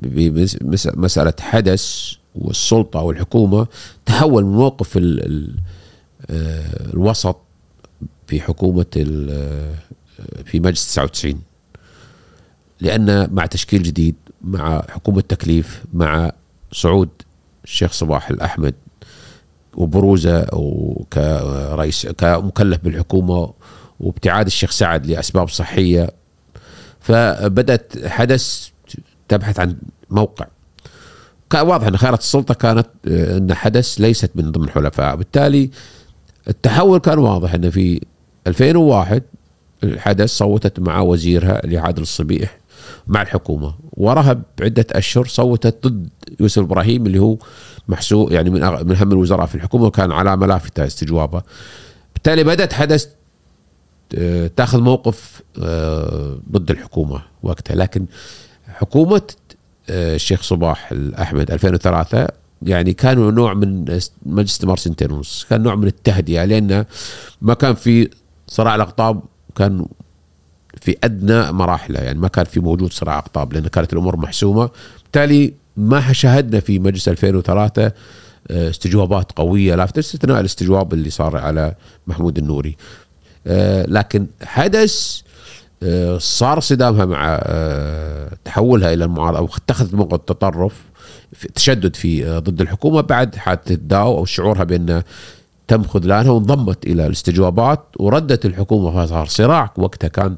بمساله 0.03 1.35
حدث 1.41 2.13
والسلطة 2.35 3.01
والحكومة 3.01 3.67
تحول 4.07 4.45
من 4.45 4.53
موقف 4.53 4.97
ال... 4.97 5.55
ال... 6.31 6.95
الوسط 6.95 7.37
في. 8.27 8.41
آه، 9.31 10.43
في 10.45 10.61
مجلس 10.61 10.87
99 10.87 11.43
لأن 12.81 13.35
مع 13.35 13.47
تشكيل 13.47 13.83
جديد 13.83 14.15
مع 14.43 14.83
حكومة 14.91 15.21
تكليف 15.21 15.85
مع 15.93 16.33
صعود 16.73 17.09
الشيخ 17.65 17.93
صباح 17.93 18.31
الأحمد 18.31 18.75
وبروزة 19.77 20.47
كرئيس 21.13 22.07
كمكلف 22.07 22.79
بالحكومة 22.85 23.53
وابتعاد 24.01 24.47
الشيخ 24.47 24.71
سعد 24.71 25.07
لأسباب 25.07 25.49
صحية 25.49 26.11
فبدأت 27.01 28.07
حدث 28.07 28.69
تبحث 29.29 29.61
عن 29.61 29.77
موقع 30.11 30.47
كان 31.51 31.67
واضح 31.67 31.87
إن 31.87 31.97
خيارات 31.97 32.21
السلطة 32.21 32.55
كانت 32.55 32.87
آه، 33.09 33.39
إن 33.39 33.55
حدث 33.55 34.01
ليست 34.01 34.31
من 34.35 34.53
ضمن 34.53 34.65
الحلفاء 34.65 35.17
بالتالي 35.17 35.71
التحول 36.49 36.99
كان 36.99 37.19
واضح 37.19 37.55
إنه 37.55 37.71
في 37.71 38.01
2001 38.47 39.23
الحدث 39.85 40.31
صوتت 40.31 40.81
مع 40.81 41.01
وزيرها 41.01 41.65
اللي 41.65 41.79
عادل 41.79 42.03
الصبيح 42.03 42.59
مع 43.07 43.23
الحكومة. 43.23 43.75
وراها 43.93 44.43
بعدة 44.59 44.87
أشهر 44.93 45.27
صوتت 45.27 45.87
ضد 45.87 46.09
يوسف 46.41 46.63
إبراهيم 46.63 47.07
اللي 47.07 47.19
هو 47.19 47.37
محسوب 47.89 48.33
يعني 48.33 48.51
من 48.51 48.61
من 48.61 48.97
اهم 48.97 49.13
الوزراء 49.13 49.47
في 49.47 49.55
الحكومة 49.55 49.85
وكان 49.87 50.13
علامه 50.13 50.47
لافته 50.47 50.87
استجوابه. 50.87 51.43
بالتالي 52.15 52.45
بدأت 52.45 52.73
حدث 52.73 53.07
تاخذ 54.57 54.81
موقف 54.81 55.43
آه، 55.63 56.39
ضد 56.53 56.71
الحكومة 56.71 57.23
وقتها. 57.43 57.75
لكن 57.75 58.07
حكومة 58.69 59.23
آه، 59.91 60.15
الشيخ 60.15 60.43
صباح 60.43 60.93
الأحمد 60.93 61.51
2003 61.51 62.29
يعني 62.65 62.93
كانوا 62.93 63.31
نوع 63.31 63.55
من 63.55 63.81
مجلس 64.27 64.51
استمر 64.51 64.77
سنتين 64.77 65.13
ونص 65.13 65.47
كان 65.51 65.63
نوع 65.63 65.75
من 65.75 65.87
التهدئة 65.87 66.45
لأن 66.45 66.85
ما 67.43 67.55
كان 67.55 67.75
في 67.75 68.11
صراع 68.47 68.75
الأقطاب 68.75 69.23
كان 69.57 69.87
في 70.81 70.97
أدنى 71.05 71.53
مراحله 71.53 72.01
يعني 72.01 72.19
ما 72.19 72.29
كان 72.29 72.45
في 72.45 72.61
موجود 72.61 72.93
صراع 72.93 73.19
أقطاب 73.19 73.53
لأن 73.53 73.67
كانت 73.67 73.93
الأمور 73.93 74.17
محسومة. 74.17 74.71
بالتالي 75.03 75.55
ما 75.77 76.13
شاهدنا 76.13 76.61
في 76.61 76.79
مجلس 76.79 77.09
2003 77.09 77.93
آه، 78.51 78.71
استجوابات 78.71 79.33
قوية 79.33 79.75
لا 79.75 79.85
استثناء 79.99 80.41
الاستجواب 80.41 80.93
اللي 80.93 81.11
صار 81.11 81.37
على 81.37 81.75
محمود 82.07 82.39
النوري. 82.39 82.77
آه، 83.47 83.87
لكن 83.87 84.27
حدث 84.43 85.21
آه، 85.83 86.19
صار 86.19 86.61
صدامها 86.61 87.05
مع 87.05 87.39
تحولها 88.45 88.95
إلى 88.95 89.05
المعارضة 89.05 89.39
أو 89.39 89.45
اتخذت 89.45 89.95
موقف 89.95 90.15
التطرف 90.15 90.75
تشدد 91.55 91.97
في 91.97 92.39
ضد 92.39 92.61
الحكومة 92.61 93.01
بعد 93.01 93.35
حادثة 93.35 93.75
داو 93.75 94.19
أو 94.19 94.25
شعورها 94.25 94.65
بأن 94.65 95.03
تم 95.69 95.83
خذلانها 95.83 96.31
وانضمت 96.31 96.87
إلى 96.87 97.07
الاستجوابات 97.07 97.85
وردت 97.99 98.47
الحكومة. 98.47 99.05
فصار 99.07 99.27
صراع. 99.27 99.73
وقتها 99.77 100.09
كان 100.09 100.37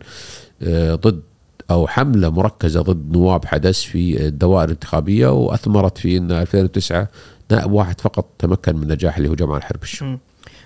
ضد 0.94 1.22
أو 1.70 1.86
حملة 1.86 2.30
مركزة 2.30 2.82
ضد 2.82 3.16
نواب 3.16 3.44
حدث 3.44 3.80
في 3.80 4.26
الدوائر 4.26 4.64
الانتخابية 4.64 5.28
وأثمرت 5.28 5.99
في 5.99 6.16
إن 6.16 6.32
2009 6.32 7.09
نائب 7.51 7.72
واحد 7.72 8.01
فقط 8.01 8.26
تمكن 8.38 8.76
من 8.76 8.82
النجاح 8.82 9.16
اللي 9.16 9.28
هو 9.28 9.34
جمال 9.34 9.62
حربش. 9.62 10.05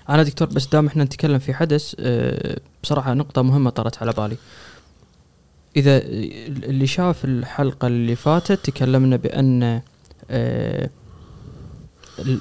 أنا 0.09 0.23
دكتور 0.23 0.47
بس 0.47 0.67
دام 0.67 0.87
إحنا 0.87 1.03
نتكلم 1.03 1.39
في 1.39 1.53
حدث 1.53 1.95
آه، 1.99 2.57
بصراحة 2.83 3.13
نقطة 3.13 3.41
مهمة 3.41 3.69
طرت 3.69 4.01
على 4.01 4.11
بالي. 4.11 4.37
إذا 5.75 5.97
اللي 6.47 6.87
شاف 6.87 7.25
الحلقة 7.25 7.87
اللي 7.87 8.15
فاتت 8.15 8.65
تكلمنا 8.65 9.15
بأن 9.15 9.63
آه، 9.63 9.81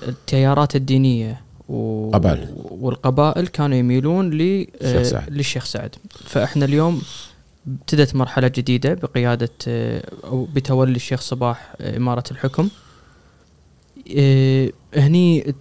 التيارات 0.09 0.76
الدينية 0.76 1.41
و... 1.68 2.11
قبائل. 2.11 2.49
والقبائل 2.70 3.47
كانوا 3.47 3.76
يميلون 3.76 4.30
ل... 4.30 4.66
آه، 4.82 5.30
للشيخ 5.30 5.64
سعد. 5.64 5.95
فإحنا 6.24 6.64
اليوم 6.64 7.03
ابتدت 7.68 8.14
مرحلة 8.14 8.49
جديدة 8.49 8.95
بقيادة 8.95 9.49
أو 10.24 10.45
بتولي 10.55 10.97
الشيخ 10.97 11.20
صباح 11.20 11.72
إمارة 11.80 12.24
الحكم. 12.30 12.68
هني 14.97 15.55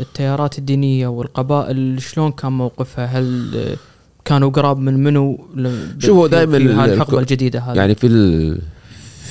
التيارات 0.00 0.58
الدينية 0.58 1.06
والقبائل 1.06 2.02
شلون 2.02 2.32
كان 2.32 2.52
موقفها؟ 2.52 3.04
هل 3.06 3.76
كانوا 4.24 4.50
قراب 4.50 4.78
من 4.78 5.04
منو؟ 5.04 5.46
ل- 5.56 6.02
شوف 6.02 6.10
هو 6.16 6.22
في- 6.24 6.30
دائماً 6.30 6.84
الحقبة 6.84 7.18
الجديدة 7.18 7.60
هذه؟ 7.60 7.76
يعني 7.76 7.94
في 7.94 8.06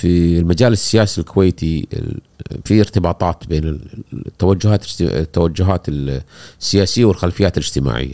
في 0.04 0.39
المجال 0.39 0.74
السياسي 0.74 1.22
الكويتي 1.22 1.88
ال- 1.93 2.20
في 2.66 2.80
ارتباطات 2.80 3.47
بين 3.47 3.64
ال- 3.64 4.04
التوجهات 4.14 4.86
التوجهات 5.01 5.86
السياسية 5.89 7.06
والخلفيات 7.06 7.58
الاجتماعية. 7.58 8.14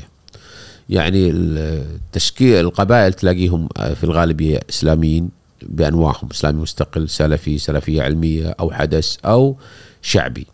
يعني 0.89 1.29
ال- 1.29 1.85
تشكيل 2.11 2.55
القبائل 2.59 3.13
تلاقيهم 3.13 3.67
في 3.77 4.03
الغالبية 4.03 4.59
إسلاميين 4.69 5.29
بأنواعهم 5.61 6.29
إسلامي 6.31 6.61
مستقل 6.61 7.09
سلفي 7.09 7.57
سلفية 7.57 8.01
علمية 8.01 8.55
أو 8.59 8.71
حدث 8.71 9.17
أو 9.25 9.57
شعبي. 10.01 10.47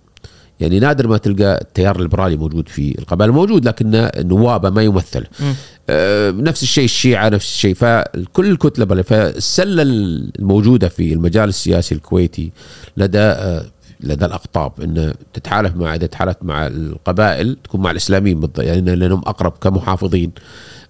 يعني 0.60 0.80
نادر 0.80 1.08
ما 1.08 1.18
تلقى 1.18 1.62
التيار 1.62 1.95
الليبرالي 1.95 2.38
موجود 2.38 2.70
في 2.70 2.99
القبائل. 2.99 3.32
موجود 3.32 3.66
لكن 3.68 4.10
نوابه 4.18 4.70
ما 4.70 4.82
يمثل. 4.84 5.26
مم. 5.39 5.53
آه، 5.89 6.32
نفس 6.32 6.64
الشيء 6.64 6.84
الشيعة 6.84 7.30
نفس 7.30 7.45
الشيء. 7.53 7.74
فكل 7.74 8.51
الكتلة 8.51 8.86
بل- 8.86 9.03
فالسلة 9.03 9.84
الموجودة 9.84 10.89
في 10.89 11.14
المجال 11.14 11.49
السياسي 11.49 11.95
الكويتي 11.95 12.51
لدى 12.97 13.20
آه، 13.20 13.66
لدى 13.99 14.26
الأقطاب. 14.26 14.72
أن 14.82 15.14
تتحالف 15.34 15.76
مع 15.76 15.95
إذا 15.95 16.06
تحالفت 16.08 16.43
مع 16.43 16.68
القبائل 16.68 17.58
تكون 17.64 17.82
مع 17.82 17.91
الإسلاميين 17.91 18.39
بالض- 18.41 18.60
يعني 18.60 18.95
لأنهم 18.95 19.20
أقرب 19.28 19.51
كمحافظين. 19.62 20.32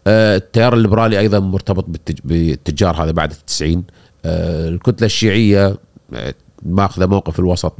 آه، 0.07 0.36
التيار 0.38 0.74
الليبرالي 0.74 1.20
أيضا 1.20 1.39
مرتبط 1.39 1.86
بالتج- 1.86 2.20
بالتجار 2.26 3.03
هذا 3.03 3.11
بعد 3.11 3.32
التسعين. 3.32 3.84
الكتلة 4.26 5.05
الشيعية 5.05 5.78
آه، 6.13 6.34
ماخذة 6.66 7.05
موقف 7.05 7.39
الوسط 7.39 7.74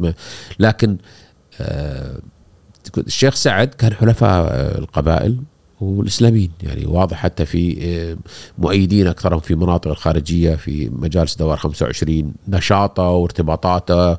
لكن 0.60 0.98
الشيخ 2.98 3.36
سعد 3.36 3.68
كان 3.68 3.94
حلفاء 3.94 4.48
آه، 4.52 4.78
القبائل 4.78 5.38
والإسلاميين 5.82 6.52
يعني 6.64 6.86
واضح 6.86 7.18
حتى 7.18 7.46
في 7.46 7.78
آه، 7.82 8.18
مؤيدين 8.58 9.08
أكثرهم 9.08 9.40
في 9.40 9.56
مناطق 9.56 9.92
الخارجية 9.92 10.56
في 10.56 10.90
مجالس 10.90 11.36
دوائر 11.36 11.58
25 11.58 12.34
نشاطه 12.48 13.04
وارتباطاته 13.04 14.14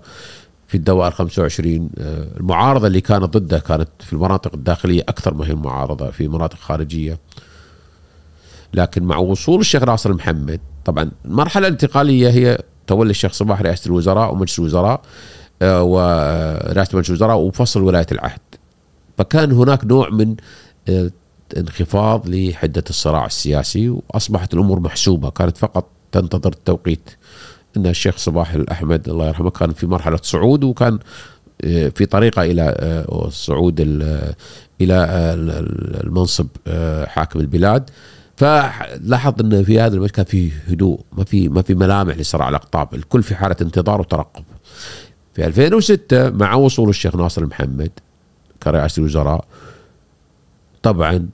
في 0.69 0.75
الدوائر 0.75 1.11
25 1.11 1.91
آه، 1.99 2.29
المعارضة 2.37 2.87
اللي 2.87 3.01
كانت 3.01 3.25
ضده 3.37 3.59
كانت 3.59 3.89
في 4.01 4.13
المناطق 4.13 4.55
الداخلية 4.55 5.03
أكثر 5.03 5.35
ما 5.35 5.47
هي 5.47 5.51
المعارضه 5.51 6.11
في 6.11 6.29
مناطق 6.29 6.59
خارجية. 6.59 7.19
لكن 8.75 9.03
مع 9.03 9.17
وصول 9.17 9.61
الشيخ 9.61 9.83
ناصر 9.83 10.15
محمد 10.15 10.61
طبعا 10.85 11.11
المرحلة 11.25 11.67
الانتقالية 11.67 12.31
هي 12.31 12.59
تولي 12.87 13.11
الشيخ 13.11 13.33
صباح 13.33 13.63
رئاسة 13.63 13.89
الوزراء 13.89 14.33
ومجلس 14.33 14.59
الوزراء 14.59 14.93
آه، 14.93 15.01
ورئاسة 15.63 16.99
مجلس 16.99 17.09
الوزراء 17.11 17.37
وفصل 17.39 17.83
ولاية 17.83 18.07
العهد. 18.13 18.41
فكان 19.19 19.53
هناك 19.53 19.85
نوع 19.85 20.11
من 20.11 20.37
آه، 20.89 21.11
انخفاض 21.57 22.29
لحدة 22.29 22.85
الصراع 22.91 23.27
السياسي 23.27 23.89
وأصبحت 23.89 24.55
الأمور 24.55 24.81
محسوبة. 24.81 25.31
كانت 25.31 25.57
فقط 25.57 25.87
تنتظر 26.13 26.53
التوقيت. 26.53 27.11
إن 27.77 27.87
الشيخ 27.87 28.17
صباح 28.17 28.53
الأحمد 28.53 29.09
الله 29.09 29.27
يرحمه 29.29 29.51
كان 29.51 29.73
في 29.73 29.87
مرحلة 29.87 30.19
صعود 30.23 30.65
وكان 30.65 30.99
آه، 31.65 31.89
في 31.89 32.07
طريقة 32.07 32.43
إلى 32.43 32.63
آه، 32.79 33.31
ال- 33.81 34.35
إلى 34.81 34.95
آه، 34.95 35.35
المنصب 36.05 36.47
آه، 36.67 37.07
حاكم 37.07 37.41
البلاد. 37.41 37.91
فلاحظ 38.37 39.35
إن 39.41 39.65
في 39.65 39.81
هذا 39.81 39.95
المجال 39.95 40.11
كان 40.11 40.25
في 40.25 40.51
هدوء 40.69 41.01
ما 41.13 41.25
في 41.25 41.49
ما 41.49 41.63
في 41.63 41.75
ملامح 41.75 42.17
لصراع 42.17 42.49
الأقطاب. 42.49 42.95
الكل 42.95 43.23
في 43.23 43.35
حالة 43.35 43.57
انتظار 43.63 44.01
وترقب. 44.01 44.45
في 45.37 45.47
2006 45.47 46.31
مع 46.31 46.55
وصول 46.55 46.89
الشيخ 46.89 47.17
ناصر 47.17 47.47
محمد 47.47 47.91
كرئاسه 48.63 49.01
الوزراء 49.01 49.45
طبعا 50.83 51.29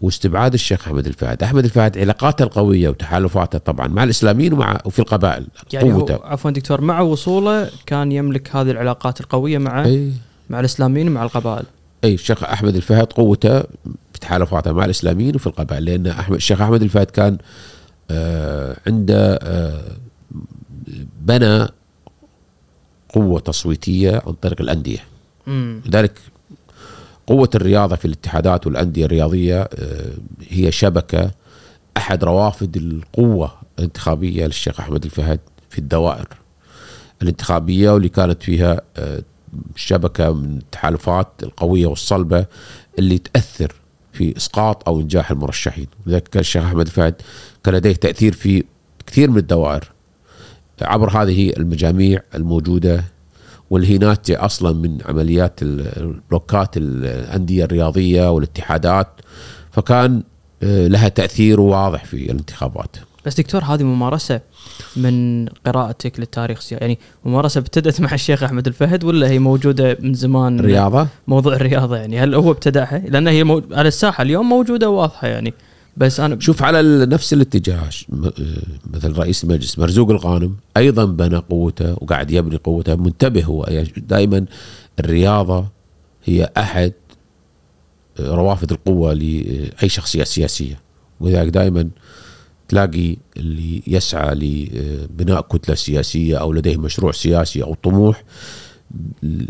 واستبعاد 0.00 0.54
الشيخ 0.54 0.88
أحمد 0.88 1.06
الفهد، 1.06 1.42
أحمد 1.42 1.64
الفهد 1.64 1.98
علاقاته 1.98 2.42
القوية 2.42 2.88
وتحالفاته 2.88 3.58
طبعا 3.58 3.88
مع 3.88 4.04
الإسلاميين 4.04 4.52
ومع 4.52 4.80
وفي 4.84 4.98
القبائل 4.98 5.46
يعني 5.72 5.92
قوته. 5.92 6.20
عفوا 6.24 6.50
دكتور 6.50 6.80
مع 6.80 7.00
وصوله 7.00 7.70
كان 7.86 8.12
يملك 8.12 8.56
هذه 8.56 8.70
العلاقات 8.70 9.20
القوية 9.20 9.58
مع 9.58 9.84
إي. 9.84 10.12
مع 10.50 10.60
الإسلاميين 10.60 11.08
ومع 11.08 11.22
القبائل. 11.22 11.64
إي 12.04 12.14
الشيخ 12.14 12.44
أحمد 12.44 12.76
الفهد 12.76 13.12
قوته 13.12 13.60
في 14.12 14.20
تحالفاته 14.20 14.72
مع 14.72 14.84
الإسلاميين 14.84 15.34
وفي 15.34 15.46
القبائل 15.46 15.84
لأن 15.84 16.06
احمد 16.06 16.36
الشيخ 16.36 16.60
أحمد 16.60 16.82
الفهد 16.82 17.06
كان 17.06 17.38
آه 18.10 18.76
عنده 18.86 19.38
آه 19.42 19.82
بنى 21.20 21.68
قوة 23.14 23.40
تصويتية 23.40 24.22
عن 24.26 24.32
طريق 24.32 24.60
الأندية. 24.60 25.04
امم 25.48 25.80
لذلك 25.86 26.18
قوة 27.26 27.50
الرياضة 27.54 27.96
في 27.96 28.04
الاتحادات 28.04 28.66
والأندية 28.66 29.04
الرياضية 29.04 29.62
آه، 29.62 30.12
هي 30.48 30.72
شبكة 30.72 31.30
أحد 31.96 32.24
روافد 32.24 32.76
القوة 32.76 33.54
الانتخابية 33.78 34.46
للشيخ 34.46 34.80
أحمد 34.80 35.04
الفهد 35.04 35.40
في 35.70 35.78
الدوائر 35.78 36.28
الانتخابية 37.22 37.90
واللي 37.90 38.08
كانت 38.08 38.42
فيها 38.42 38.80
آه، 38.96 39.22
شبكة 39.76 40.32
من 40.32 40.58
التحالفات 40.58 41.28
القوية 41.42 41.86
والصلبة 41.86 42.46
اللي 42.98 43.18
تأثر 43.18 43.72
في 44.12 44.36
إسقاط 44.36 44.88
أو 44.88 45.00
إنجاح 45.00 45.30
المرشحين. 45.30 45.86
لذلك 46.06 46.28
كان 46.28 46.40
الشيخ 46.40 46.64
أحمد 46.64 46.86
الفهد 46.86 47.14
كان 47.64 47.74
لديه 47.74 47.92
تأثير 47.92 48.32
في 48.32 48.64
كثير 49.06 49.30
من 49.30 49.38
الدوائر. 49.38 49.93
عبر 50.82 51.22
هذه 51.22 51.52
المجاميع 51.56 52.20
الموجودة 52.34 53.04
واللي 53.70 53.88
هي 53.90 53.98
ناتجة 53.98 54.44
أصلا 54.44 54.72
من 54.72 54.98
عمليات 55.04 55.62
ال- 55.62 55.98
البلوكات 56.02 56.76
الأندية 56.76 57.64
الرياضية 57.64 58.30
والاتحادات. 58.30 59.08
فكان 59.72 60.22
آه، 60.62 60.86
لها 60.88 61.08
تأثير 61.08 61.60
واضح 61.60 62.04
في 62.04 62.14
الانتخابات. 62.16 62.96
بس 63.26 63.40
دكتور 63.40 63.64
هذه 63.64 63.82
ممارسة 63.82 64.40
من 64.96 65.46
قراءتك 65.48 66.20
للتاريخ؟ 66.20 66.72
يعني 66.72 66.98
ممارسة 67.24 67.58
ابتدت 67.58 68.00
مع 68.00 68.14
الشيخ 68.14 68.42
أحمد 68.42 68.66
الفهد 68.66 69.04
ولا 69.04 69.28
هي 69.30 69.38
موجودة 69.38 69.96
من 70.00 70.14
زمان؟ 70.14 70.58
الرياضة 70.60 71.06
موضوع 71.28 71.54
الرياضة 71.54 71.96
يعني 71.96 72.20
هل 72.20 72.34
هو 72.34 72.50
ابتدعها 72.50 72.98
لأن 72.98 73.28
هي 73.28 73.44
مو... 73.44 73.62
على 73.72 73.88
الساحة 73.88 74.22
اليوم 74.22 74.48
موجودة 74.48 74.90
واضحه 74.90 75.28
يعني. 75.28 75.54
بس 75.96 76.20
أنا 76.20 76.40
شوف 76.40 76.62
على 76.62 77.06
نفس 77.06 77.32
الاتجاه 77.32 77.78
آه، 77.78 78.32
مثل 78.94 79.12
رئيس 79.18 79.44
المجلس 79.44 79.78
مرزوق 79.78 80.10
الغانم 80.10 80.56
أيضا 80.76 81.04
بنى 81.04 81.36
قوته 81.36 81.92
وقاعد 81.92 82.30
يبني 82.30 82.56
قوته 82.56 82.96
منتبه 82.96 83.44
هو. 83.44 83.84
دائما 83.96 84.44
الرياضة 85.00 85.66
هي 86.24 86.50
أحد 86.56 86.92
آه، 88.20 88.34
روافد 88.34 88.72
القوة 88.72 89.12
لأي 89.12 89.88
شخصية 89.88 90.24
سياسية. 90.24 90.80
ولذلك 91.20 91.48
دائما 91.48 91.90
تلاقي 92.68 93.16
اللي 93.36 93.82
يسعى 93.86 94.34
لبناء 94.34 95.40
كتلة 95.40 95.74
سياسية 95.74 96.36
أو 96.36 96.52
لديه 96.52 96.76
مشروع 96.76 97.12
سياسي 97.12 97.62
أو 97.62 97.74
طموح 97.82 98.24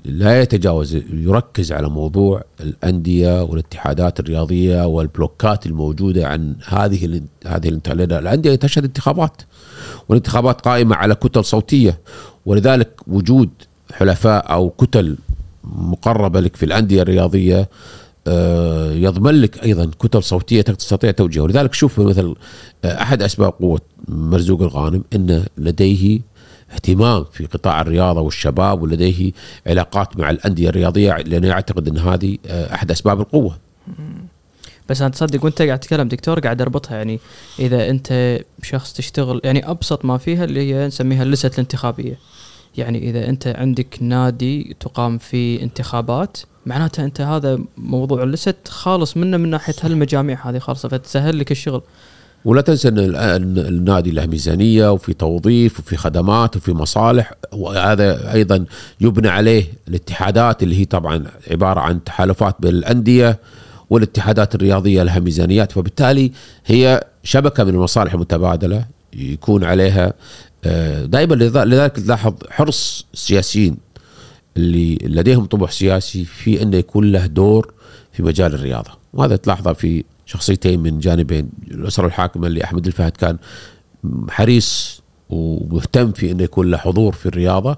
لا 0.04 0.40
يتجاوز 0.42 0.94
يركز 1.12 1.72
على 1.72 1.88
موضوع 1.88 2.42
الأندية 2.60 3.42
والاتحادات 3.42 4.20
الرياضية 4.20 4.86
والبلوكات 4.86 5.66
الموجودة 5.66 6.28
عن 6.28 6.54
هذه 6.66 7.22
هذه 7.46 7.68
الأندية 7.68 8.54
تشهد 8.54 8.84
انتخابات 8.84 9.42
والانتخابات 10.08 10.60
قائمة 10.60 10.96
على 10.96 11.14
كتل 11.14 11.44
صوتية 11.44 12.00
ولذلك 12.46 13.00
وجود 13.06 13.50
حلفاء 13.92 14.52
أو 14.52 14.70
كتل 14.70 15.16
مقربة 15.64 16.40
لك 16.40 16.56
في 16.56 16.64
الأندية 16.64 17.02
الرياضية 17.02 17.68
آه، 18.26 18.92
يضمن 18.92 19.40
لك 19.40 19.64
أيضا 19.64 19.90
كتل 19.98 20.22
صوتية 20.22 20.62
تستطيع 20.62 21.10
توجيهها. 21.10 21.44
ولذلك 21.44 21.74
شوف 21.74 22.00
مثل 22.00 22.34
آه، 22.84 23.02
أحد 23.02 23.22
أسباب 23.22 23.52
قوة 23.52 23.80
مرزوق 24.08 24.62
الغانم 24.62 25.04
انه 25.14 25.44
لديه 25.58 26.20
اهتمام 26.74 27.24
في 27.32 27.46
قطاع 27.46 27.80
الرياضة 27.80 28.20
والشباب 28.20 28.82
ولديه 28.82 29.32
علاقات 29.66 30.18
مع 30.18 30.30
الأندية 30.30 30.68
الرياضية 30.68 31.16
لأنه 31.16 31.48
يعتقد 31.48 31.88
أن 31.88 31.98
هذه 31.98 32.38
آه، 32.46 32.74
أحد 32.74 32.90
أسباب 32.90 33.20
القوة. 33.20 33.58
بس 34.88 35.00
أنا 35.00 35.10
تصدق 35.10 35.44
وأنت 35.44 35.62
قاعد 35.62 35.80
تتكلم 35.80 36.08
دكتور 36.08 36.40
قاعد 36.40 36.60
أربطها 36.60 36.96
يعني 36.96 37.20
إذا 37.58 37.90
أنت 37.90 38.40
شخص 38.62 38.92
تشتغل 38.92 39.40
يعني 39.44 39.70
أبسط 39.70 40.04
ما 40.04 40.18
فيها 40.18 40.44
اللي 40.44 40.74
هي 40.74 40.86
نسميها 40.86 41.22
اللسه 41.22 41.50
الانتخابية. 41.54 42.18
يعني 42.76 43.10
إذا 43.10 43.28
أنت 43.28 43.46
عندك 43.46 43.98
نادي 44.00 44.76
تقام 44.80 45.18
فيه 45.18 45.62
انتخابات 45.62 46.38
معناته 46.66 47.04
أنت 47.04 47.20
هذا 47.20 47.58
موضوع 47.76 48.22
اللست 48.22 48.68
خالص 48.68 49.16
منه 49.16 49.36
من 49.36 49.50
ناحية 49.50 49.74
هالمجاميع 49.82 50.50
هذه 50.50 50.58
خالصه 50.58 50.88
فتسهل 50.88 51.38
لك 51.38 51.50
الشغل. 51.50 51.82
ولا 52.44 52.60
تنسى 52.60 52.88
أن 52.88 52.98
ال- 52.98 53.16
الن- 53.16 53.58
النادي 53.58 54.10
له 54.10 54.26
ميزانية 54.26 54.92
وفي 54.92 55.12
توظيف 55.14 55.78
وفي 55.80 55.96
خدمات 55.96 56.56
وفي 56.56 56.72
مصالح 56.72 57.32
وهذا 57.52 58.32
أيضا 58.32 58.64
يبنى 59.00 59.28
عليه 59.28 59.64
الاتحادات 59.88 60.62
اللي 60.62 60.80
هي 60.80 60.84
طبعا 60.84 61.24
عبارة 61.50 61.80
عن 61.80 62.04
تحالفات 62.04 62.56
بين 62.60 62.70
الأندية 62.70 63.38
والاتحادات 63.90 64.54
الرياضية 64.54 65.02
لها 65.02 65.18
ميزانيات. 65.18 65.72
فبالتالي 65.72 66.32
هي 66.66 67.04
شبكة 67.22 67.64
من 67.64 67.70
المصالح 67.74 68.14
المتبادلة 68.14 68.84
يكون 69.12 69.64
عليها 69.64 70.12
آه، 70.64 71.04
دائما 71.04 71.34
لذلك 71.34 71.92
تلاحظ 71.96 72.34
حرص 72.50 73.06
السياسيين 73.14 73.76
اللي 74.56 74.98
لديهم 75.02 75.44
طموح 75.44 75.70
سياسي 75.70 76.24
في 76.24 76.62
انه 76.62 76.76
يكون 76.76 77.12
له 77.12 77.26
دور 77.26 77.72
في 78.12 78.22
مجال 78.22 78.54
الرياضة. 78.54 78.90
وهذا 79.12 79.36
تلاحظه 79.36 79.72
في 79.72 80.04
شخصيتين 80.26 80.80
من 80.80 80.98
جانبين 80.98 81.48
الأسرة 81.70 82.06
الحاكمة 82.06 82.46
اللي 82.46 82.64
أحمد 82.64 82.86
الفهد 82.86 83.12
كان 83.12 83.38
حريص 84.28 85.02
ومهتم 85.30 86.12
في 86.12 86.30
إنه 86.30 86.42
يكون 86.42 86.70
له 86.70 86.78
حضور 86.78 87.12
في 87.12 87.26
الرياضة 87.26 87.76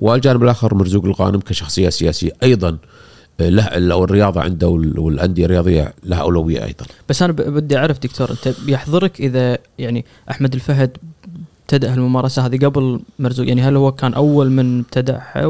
والجانب 0.00 0.42
الآخر 0.42 0.74
مرزوق 0.74 1.04
الغانم 1.04 1.40
كشخصية 1.40 1.88
سياسية 1.88 2.32
أيضا 2.42 2.78
له 3.40 4.04
الرياضة 4.04 4.40
عنده 4.40 4.68
والأندية 4.68 5.44
الرياضية 5.44 5.94
لها 6.04 6.18
أولوية 6.18 6.64
أيضا. 6.64 6.86
بس 7.08 7.22
أنا 7.22 7.32
بدي 7.32 7.78
أعرف 7.78 7.98
دكتور 7.98 8.30
أنت 8.30 8.54
بيحضرك 8.66 9.20
إذا 9.20 9.58
يعني 9.78 10.04
أحمد 10.30 10.54
الفهد 10.54 10.96
ابتدأ 11.62 11.94
الممارسه 11.94 12.46
هذه 12.46 12.66
قبل 12.66 13.00
مرزوق 13.18 13.48
يعني 13.48 13.62
هل 13.62 13.76
هو 13.76 13.92
كان 13.92 14.14
أول 14.14 14.50
من 14.50 14.78
ابتدعها 14.78 15.46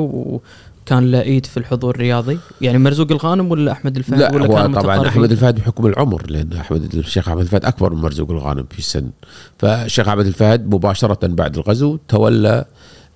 وكان 0.89 1.11
له 1.11 1.22
ايد 1.22 1.47
في 1.47 1.57
الحضور 1.57 1.95
الرياضي؟ 1.95 2.39
يعني 2.61 2.78
مرزوق 2.78 3.12
الغانم 3.12 3.51
ولا 3.51 3.72
أحمد 3.72 3.97
الفهد 3.97 4.18
لا 4.18 4.34
ولا 4.34 4.47
هو 4.47 4.55
كان 4.55 4.72
طبعا 4.80 5.09
أحمد 5.09 5.32
الفهد 5.32 5.55
بحكم 5.55 5.86
العمر 5.86 6.30
لأن 6.30 6.53
أحمد 6.53 6.95
الشيخ 6.95 7.28
أحمد 7.28 7.41
الفهد 7.41 7.64
أكبر 7.64 7.93
من 7.93 8.03
مرزوق 8.03 8.30
الغانم 8.30 8.64
في 8.70 8.78
السن 8.78 9.11
فالشيخ 9.59 10.09
أحمد 10.09 10.26
الفهد 10.26 10.74
مباشرة 10.74 11.26
بعد 11.26 11.57
الغزو 11.57 11.99
تولى 12.09 12.64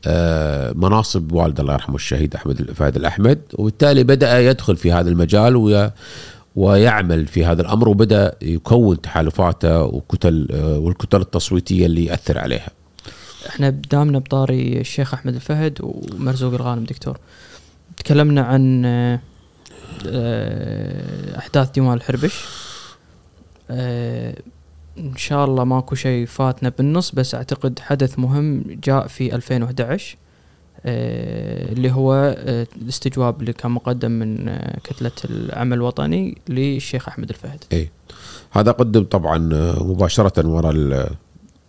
آه، 0.07 0.73
مناصب 0.73 1.33
والده 1.33 1.63
الله 1.63 1.73
يرحمه 1.75 1.95
الشهيد 1.95 2.35
أحمد 2.35 2.61
الفهد 2.61 2.97
الأحمد 2.97 3.39
وبالتالي 3.55 4.05
بدأ 4.05 4.41
يدخل 4.41 4.77
في 4.77 4.93
هذا 4.93 5.11
المجال 5.11 5.57
وي 5.57 5.91
ويعمل 6.57 7.27
في 7.27 7.45
هذا 7.45 7.63
الأمر 7.63 7.89
وبدأ 7.89 8.35
يكون 8.43 9.01
تحالفاته 9.01 9.83
وكتل 9.83 10.49
آه، 10.51 10.79
والكتل 10.79 11.21
التصويتية 11.21 11.87
اللي 11.87 12.05
يأثر 12.05 12.39
عليها. 12.39 12.69
إحنا 13.49 13.71
دامنا 13.71 14.19
بطاري 14.19 14.81
الشيخ 14.81 15.15
أحمد 15.15 15.35
الفهد 15.35 15.79
ومرزوق 15.83 16.55
الغانم 16.55 16.85
دكتور. 16.85 17.19
تكلمنا 18.05 18.41
عن 18.43 18.83
آه، 18.85 19.21
أحداث 21.39 21.71
ديوان 21.71 21.97
الحربش. 21.97 22.45
إن 24.99 25.17
شاء 25.17 25.45
الله 25.45 25.65
ماكو 25.65 25.95
شيء 25.95 26.27
فاتنا 26.27 26.69
بالنص 26.69 27.11
بس 27.11 27.35
أعتقد 27.35 27.79
حدث 27.79 28.19
مهم 28.19 28.65
جاء 28.85 29.07
في 29.07 29.35
2011 29.35 30.17
آه 30.87 31.73
اللي 31.73 31.91
هو 31.91 32.35
آه 32.39 32.67
الاستجواب 32.83 33.41
اللي 33.41 33.53
كان 33.53 33.71
مقدم 33.71 34.11
من 34.11 34.49
آه 34.49 34.79
كتلة 34.85 35.11
العمل 35.25 35.77
الوطني 35.77 36.39
للشيخ 36.49 37.09
أحمد 37.09 37.29
الفهد. 37.29 37.65
اي 37.73 37.91
هذا 38.51 38.73
قدم 38.73 39.05
طبعا 39.05 39.55
آه، 39.55 39.83
مباشرة 39.83 40.47
وراء 40.49 40.73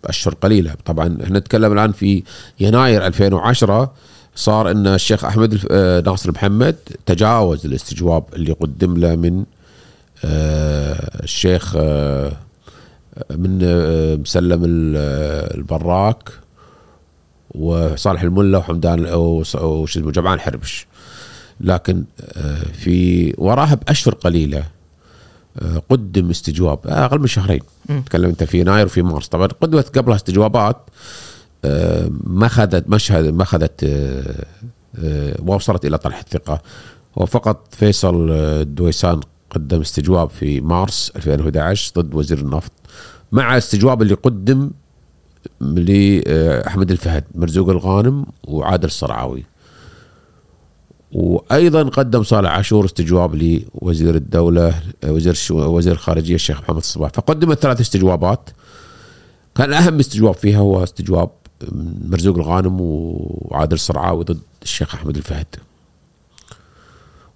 الأشهر 0.03 0.34
قليلة. 0.34 0.75
طبعا 0.86 1.17
إحنا 1.23 1.39
نتكلم 1.39 1.73
الآن 1.73 1.91
في 1.91 2.23
يناير 2.59 3.05
2010 3.07 3.93
صار 4.36 4.71
إن 4.71 4.88
الشيخ 4.88 5.25
أحمد 5.25 5.59
آه، 5.71 6.01
ناصر 6.01 6.31
محمد 6.31 6.75
تجاوز 7.05 7.65
الاستجواب 7.65 8.23
اللي 8.34 8.51
قدم 8.51 8.97
له 8.97 9.15
من 9.15 9.45
آه، 10.25 11.23
الشيخ 11.23 11.75
من 13.31 13.59
آه، 13.63 14.15
مسلم 14.15 14.61
البراك 15.55 16.29
وصالح 17.51 18.21
الملا 18.21 18.57
وحمدان 18.57 19.05
وش 19.13 19.55
اسمه 19.97 20.11
جمعان 20.11 20.39
حربش. 20.39 20.88
لكن 21.61 22.03
في 22.73 23.34
وراها 23.38 23.75
بأشهر 23.75 24.13
قليلة 24.13 24.63
قدم 25.89 26.29
استجواب 26.29 26.79
أقل 26.86 27.19
من 27.19 27.27
شهرين. 27.27 27.61
تكلم 28.05 28.29
أنت 28.29 28.43
في 28.43 28.59
يناير 28.59 28.86
وفي 28.86 29.01
مارس. 29.01 29.27
طبعا 29.27 29.47
قدمت 29.47 29.97
قبلها 29.97 30.15
استجوابات 30.15 30.77
ما 32.24 32.45
اخذت 32.45 32.89
مشهد 32.89 33.34
ما 33.34 33.43
اخذت 33.43 33.86
وصلت 35.45 35.86
إلى 35.86 35.97
طرح 35.97 36.20
الثقة. 36.20 36.61
وفقط 37.16 37.76
فيصل 37.76 38.32
الدويسان 38.32 39.20
قدم 39.49 39.82
استجواب 39.82 40.30
في 40.30 40.61
مارس 40.61 41.11
2011 41.16 41.91
ضد 41.97 42.14
وزير 42.14 42.38
النفط 42.38 42.72
مع 43.32 43.57
استجواب 43.57 44.01
اللي 44.01 44.14
قدم 44.14 44.72
لاحمد 45.61 46.91
الفهد 46.91 47.24
مرزوق 47.36 47.70
الغانم 47.70 48.26
وعادل 48.43 48.86
الصرعاوي. 48.86 49.43
وأيضا 51.11 51.84
قدم 51.84 52.24
صالح 52.24 52.49
عاشور 52.51 52.86
استجواب 52.86 53.36
لوزير 53.36 54.16
الدولة 54.16 54.82
وزير 55.05 55.38
وزير 55.51 55.93
الخارجية 55.93 56.36
الشيخ 56.36 56.61
محمد 56.61 56.78
الصباح. 56.78 57.11
فقدمت 57.14 57.59
ثلاث 57.59 57.82
استجوابات. 57.82 58.49
كان 59.55 59.74
أهم 59.74 59.99
استجواب 59.99 60.34
فيها 60.34 60.57
هو 60.57 60.84
استجواب 60.84 61.30
مرزوق 62.09 62.36
الغانم 62.36 62.78
وعادل 62.82 63.74
الصرعاوي 63.74 64.24
ضد 64.24 64.39
الشيخ 64.64 64.95
أحمد 64.95 65.18
الفهد. 65.18 65.47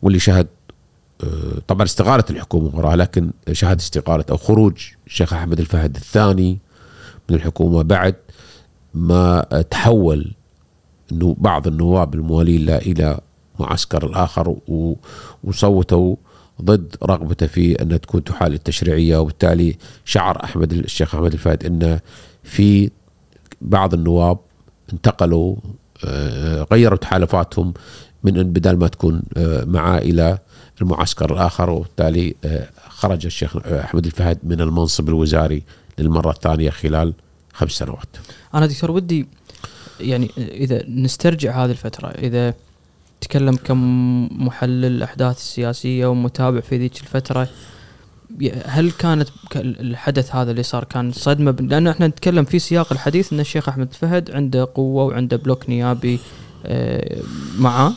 واللي 0.01 0.19
شهد 0.19 0.47
طبعا 1.67 1.84
استقالة 1.84 2.23
الحكومة 2.30 2.75
وراها 2.75 2.95
لكن 2.95 3.32
شهد 3.51 3.78
استقالة 3.80 4.25
أو 4.32 4.38
خروج 4.38 4.88
الشيخ 5.07 5.34
أحمد 5.34 5.59
الفهد 5.59 5.95
الثاني 5.95 6.59
من 7.30 7.36
الحكومة 7.36 7.82
بعد 7.82 8.15
ما 8.93 9.41
تحول 9.69 10.34
إنه 11.11 11.36
بعض 11.39 11.67
النواب 11.67 12.15
الموالين 12.15 12.65
له 12.65 12.78
إلى 12.78 13.19
معسكر 13.59 14.05
الآخر 14.05 14.55
وصوتوا 15.43 16.15
ضد 16.61 16.95
رغبته 17.03 17.47
في 17.47 17.82
أن 17.82 18.01
تكون 18.01 18.23
تحال 18.23 18.53
التشريعية. 18.53 19.17
وبالتالي 19.17 19.78
شعر 20.05 20.43
أحمد 20.43 20.73
الشيخ 20.73 21.15
أحمد 21.15 21.34
الفهد 21.34 21.65
ان 21.65 21.99
في 22.43 22.89
بعض 23.61 23.93
النواب 23.93 24.37
انتقلوا 24.93 25.55
آه، 26.05 26.67
غيروا 26.71 26.97
تحالفاتهم 26.97 27.73
من 28.23 28.31
بدل 28.43 28.75
ما 28.77 28.87
تكون 28.87 29.21
معاه 29.65 29.97
إلى 29.97 30.37
المعسكر 30.81 31.33
الآخر 31.33 31.69
وبالتالي 31.69 32.35
آه، 32.45 32.69
خرج 32.89 33.25
الشيخ 33.25 33.57
آه، 33.57 33.81
أحمد 33.81 34.05
الفهد 34.05 34.39
من 34.43 34.61
المنصب 34.61 35.09
الوزاري 35.09 35.63
للمرة 35.99 36.31
الثانية 36.31 36.69
خلال 36.69 37.13
خمس 37.53 37.71
سنوات. 37.71 38.17
أنا 38.53 38.65
دكتور 38.65 38.91
ودي 38.91 39.27
يعني 39.99 40.31
إذا 40.37 40.83
نسترجع 40.89 41.65
هذه 41.65 41.71
الفترة 41.71 42.07
إذا 42.07 42.53
تكلم 43.21 43.55
كمحلل 43.55 44.85
الأحداث 44.85 45.37
السياسية 45.37 46.05
ومتابع 46.05 46.59
في 46.59 46.77
ذيك 46.77 47.01
الفترة 47.01 47.47
هل 48.65 48.91
كانت 48.91 49.30
الحدث 49.55 50.36
هذا 50.36 50.51
اللي 50.51 50.63
صار 50.63 50.84
كان 50.84 51.11
صدمة؟ 51.11 51.55
لأن 51.59 51.88
إحنا 51.88 52.07
نتكلم 52.07 52.45
في 52.45 52.59
سياق 52.59 52.91
الحديث 52.91 53.34
إن 53.34 53.39
الشيخ 53.39 53.69
أحمد 53.69 53.88
الفهد 53.88 54.32
عنده 54.32 54.67
قوة 54.75 55.03
وعنده 55.03 55.38
بلوك 55.38 55.69
نيابي 55.69 56.19
آه، 56.65 57.21
معاه. 57.57 57.93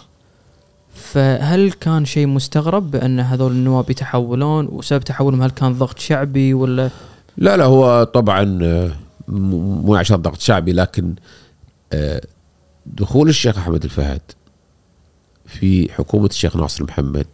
فهل 0.95 1.73
كان 1.73 2.05
شيء 2.05 2.27
مستغرب 2.27 2.91
بأن 2.91 3.21
هذول 3.21 3.53
النواب 3.53 3.91
يتحولون؟ 3.91 4.67
وسبب 4.67 5.03
تحولهم 5.03 5.43
هل 5.43 5.51
كان 5.51 5.73
ضغط 5.73 5.99
شعبي 5.99 6.55
ولا؟ 6.55 6.91
لا 7.37 7.57
لا 7.57 7.65
هو 7.65 8.05
طبعا 8.05 8.59
آه، 8.63 8.91
مو 9.29 9.95
عشان 9.95 10.17
ضغط 10.17 10.41
شعبي 10.41 10.73
لكن 10.73 11.15
آه، 11.93 12.21
دخول 12.87 13.29
الشيخ 13.29 13.59
أحمد 13.59 13.85
الفهد 13.85 14.23
في 15.47 15.93
حكومة 15.93 16.27
الشيخ 16.27 16.57
ناصر 16.57 16.85
محمد 16.85 17.27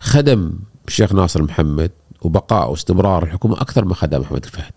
خدم 0.00 0.52
الشيخ 0.88 1.12
ناصر 1.12 1.42
محمد 1.42 1.90
وبقاء 2.22 2.70
واستمرار 2.70 3.22
الحكومة 3.22 3.60
أكثر 3.60 3.84
ما 3.84 3.94
خدم 3.94 4.20
احمد 4.20 4.44
الفهد. 4.44 4.72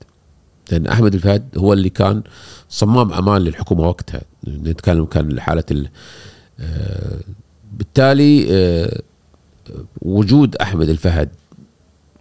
لأن 0.72 0.88
أحمد 0.88 1.14
الفهد 1.14 1.48
هو 1.58 1.74
اللي 1.74 1.90
كان 1.90 2.24
صمام 2.70 3.14
أمان 3.14 3.42
للحكومة 3.42 3.88
وقتها. 3.88 4.22
نتكلم 4.48 5.06
كان 5.06 5.40
حاله 5.40 5.64
آه، 6.60 7.20
بالتالي 7.74 8.48
آه، 8.50 9.02
وجود 10.02 10.56
أحمد 10.56 10.90
الفهد 10.90 11.30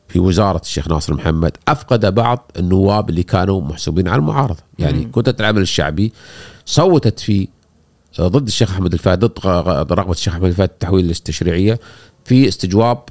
في 0.09 0.19
وزارة 0.19 0.61
الشيخ 0.61 0.89
ناصر 0.89 1.15
محمد 1.15 1.57
أفقد 1.69 2.15
بعض 2.15 2.51
النواب 2.59 3.11
اللي 3.11 3.23
كانوا 3.23 3.61
محسوبين 3.61 4.09
على 4.09 4.19
المعارضة، 4.19 4.63
يعني 4.79 5.05
كتلة 5.05 5.35
العمل 5.41 5.63
الشعبي 5.63 6.13
صوتت 6.67 7.21
في 7.21 7.49
آه، 8.19 8.29
ضد 8.29 8.47
الشيخ 8.47 8.71
أحمد 8.71 8.93
الفهد 8.93 9.25
ضد 9.25 9.47
رغبة 9.93 10.13
الشيخ 10.13 10.35
أحمد 10.35 10.49
الفهد 10.49 10.69
التحويل 10.69 11.11
التشريعيه 11.11 11.81
في 12.25 12.49
استجواب 12.49 13.03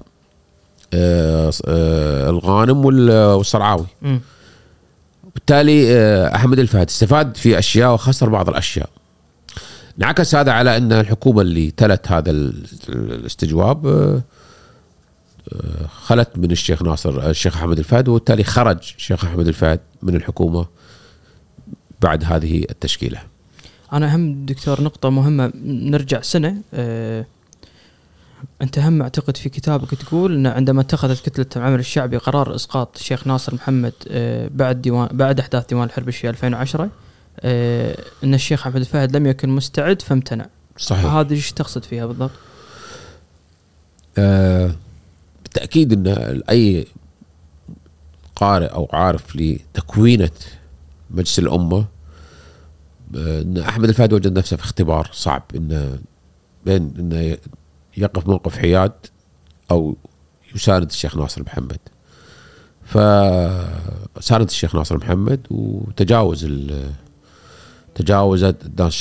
الغانم 2.29 2.85
والصرعاوي. 2.85 3.85
بالتالي 5.33 5.97
أحمد 6.35 6.59
الفهد 6.59 6.87
استفاد 6.87 7.37
في 7.37 7.59
أشياء 7.59 7.93
وخسر 7.93 8.29
بعض 8.29 8.49
الأشياء. 8.49 8.89
انعكس 9.99 10.35
هذا 10.35 10.51
على 10.51 10.77
أن 10.77 10.93
الحكومة 10.93 11.41
اللي 11.41 11.71
تلت 11.71 12.11
هذا 12.11 12.31
الاستجواب 12.89 13.87
آه، 13.87 14.21
آه، 15.53 15.87
خلت 15.87 16.29
من 16.35 16.51
الشيخ 16.51 16.83
ناصر 16.83 17.29
الشيخ 17.29 17.57
أحمد 17.57 17.79
الفهد 17.79 18.07
وبالتالي 18.07 18.43
خرج 18.43 18.93
الشيخ 18.97 19.25
أحمد 19.25 19.47
الفهد 19.47 19.79
من 20.03 20.15
الحكومة 20.15 20.65
بعد 22.01 22.23
هذه 22.23 22.65
التشكيلة. 22.69 23.19
أنا 23.93 24.13
أهم 24.13 24.45
دكتور 24.45 24.81
نقطة 24.81 25.09
مهمة 25.09 25.51
نرجع 25.65 26.21
سنة 26.21 26.57
أه 26.73 27.25
أنت 28.61 28.79
هم 28.79 29.01
أعتقد 29.01 29.37
في 29.37 29.49
كتابك 29.49 29.89
تقول 29.89 30.33
إن 30.35 30.47
عندما 30.47 30.81
اتخذت 30.81 31.25
كتلة 31.29 31.45
العمل 31.55 31.79
الشعبي 31.79 32.17
قرار 32.17 32.55
إسقاط 32.55 32.97
الشيخ 32.97 33.27
ناصر 33.27 33.55
محمد 33.55 33.93
أه 34.07 34.49
بعد 34.53 34.81
ديوان 34.81 35.09
بعد 35.11 35.39
أحداث 35.39 35.65
ديوان 35.65 35.83
الحرب 35.83 36.09
في 36.09 36.29
2010 36.29 36.89
آه، 37.39 37.97
إن 38.23 38.33
الشيخ 38.33 38.67
احمد 38.67 38.75
الفهد 38.75 39.15
لم 39.15 39.25
يكن 39.25 39.49
مستعد 39.49 40.01
فامتنع 40.01 40.45
صحيح 40.77 41.05
هذه 41.05 41.33
إيش 41.33 41.51
تقصد 41.51 41.83
فيها 41.83 42.05
بالضبط؟ 42.05 42.31
آه 44.17 44.75
بالتأكيد 45.43 45.93
إن 45.93 46.41
أي 46.49 46.87
قارئ 48.35 48.65
أو 48.65 48.89
عارف 48.93 49.35
لتكوينة 49.35 50.31
مجلس 51.11 51.39
الأمة 51.39 51.85
إن 53.15 53.57
أحمد 53.57 53.89
الفهد 53.89 54.13
وجد 54.13 54.37
نفسه 54.37 54.57
في 54.57 54.63
اختبار 54.63 55.09
صعب 55.13 55.43
انه 55.55 55.99
بين 56.65 56.93
انه 56.99 57.37
يقف 57.97 58.27
موقف 58.27 58.57
حياد 58.57 58.91
أو 59.71 59.97
يساند 60.55 60.89
الشيخ 60.89 61.17
ناصر 61.17 61.41
محمد. 61.41 61.79
فساند 62.85 64.47
الشيخ 64.47 64.75
ناصر 64.75 64.97
محمد 64.97 65.47
وتجاوز 65.49 66.47
تجاوزت 67.95 68.57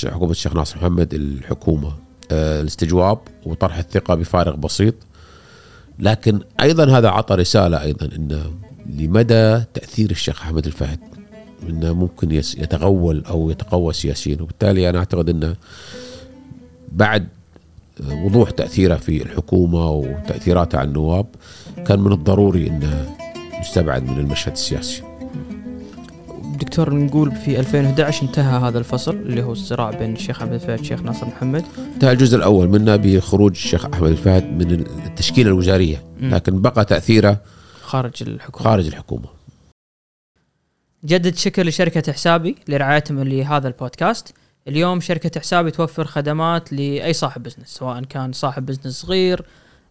حكومة 0.06 0.30
الشيخ 0.30 0.54
ناصر 0.54 0.76
محمد 0.76 1.14
الحكومة. 1.14 1.92
آه، 2.32 2.60
الاستجواب 2.60 3.18
وطرح 3.46 3.76
الثقة 3.76 4.14
بفارق 4.14 4.54
بسيط. 4.54 4.94
لكن 5.98 6.40
أيضا 6.60 6.98
هذا 6.98 7.08
عطى 7.08 7.34
رسالة 7.34 7.82
أيضا 7.82 8.16
انه 8.16 8.54
لمدى 8.86 9.62
تأثير 9.74 10.10
الشيخ 10.10 10.42
أحمد 10.42 10.66
الفهد؟ 10.66 11.00
انه 11.68 11.92
ممكن 11.92 12.32
يتغول 12.32 13.24
أو 13.24 13.50
يتقوى 13.50 13.92
سياسيا 13.92 14.36
وبالتالي 14.40 14.90
أنا 14.90 14.98
أعتقد 14.98 15.28
انه 15.28 15.56
بعد 16.92 17.28
وضوح 18.00 18.50
تأثيره 18.50 18.96
في 18.96 19.22
الحكومة 19.22 19.90
وتاثيراته 19.90 20.78
على 20.78 20.88
النواب 20.88 21.26
كان 21.86 22.00
من 22.00 22.12
الضروري 22.12 22.66
إنه 22.66 23.16
يستبعد 23.60 24.02
من 24.02 24.18
المشهد 24.18 24.52
السياسي. 24.52 25.02
دكتور 26.60 26.94
نقول 26.94 27.32
في 27.32 27.60
2011 27.60 28.22
انتهى 28.22 28.68
هذا 28.68 28.78
الفصل 28.78 29.14
اللي 29.14 29.42
هو 29.42 29.52
الصراع 29.52 29.90
بين 29.90 30.12
الشيخ 30.12 30.42
أحمد 30.42 30.52
الفهد 30.52 30.78
والشيخ 30.78 31.02
ناصر 31.02 31.26
محمد. 31.26 31.64
انتهى 31.94 32.12
الجزء 32.12 32.36
الأول 32.36 32.68
منه 32.68 32.96
بخروج 32.96 33.50
الشيخ 33.50 33.84
أحمد 33.86 34.10
الفهد 34.10 34.44
من 34.44 34.70
التشكيلة 35.06 35.48
الوزارية، 35.48 36.04
لكن 36.20 36.60
بقى 36.60 36.84
تأثيره 36.84 37.40
خارج 37.82 38.22
الحكومة. 38.22 38.64
خارج 38.64 38.86
الحكومة. 38.86 39.28
جدد 41.04 41.36
شكر 41.36 41.66
لشركة 41.66 42.12
حسابي 42.12 42.56
لرعايتهم 42.68 43.20
لهذا 43.20 43.68
البودكاست. 43.68 44.34
اليوم 44.68 45.00
شركة 45.00 45.40
حسابي 45.40 45.70
توفر 45.70 46.04
خدمات 46.04 46.72
لأي 46.72 47.12
صاحب 47.12 47.42
business 47.42 47.68
سواء 47.68 48.04
كان 48.04 48.32
صاحب 48.32 48.66
business 48.66 49.00
صغير 49.00 49.44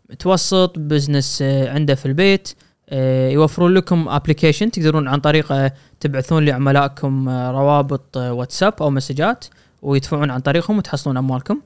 متوسط 0.09 0.79
business 0.79 1.39
آه، 1.41 1.69
عنده 1.69 1.95
في 1.95 2.05
البيت 2.05 2.53
آه، 2.89 3.29
يوفرون 3.29 3.73
لكم 3.73 4.09
application 4.09 4.71
تقدرون 4.71 5.07
عن 5.07 5.19
طريقه 5.19 5.71
تبعثون 5.99 6.45
لعملائكم 6.45 7.29
آه، 7.29 7.51
روابط 7.51 8.17
واتساب 8.17 8.73
أو 8.81 8.89
مسجات 8.89 9.45
ويدفعون 9.81 10.31
عن 10.31 10.39
طريقهم 10.39 10.77
وتحصلون 10.77 11.17
أموالكم. 11.17 11.61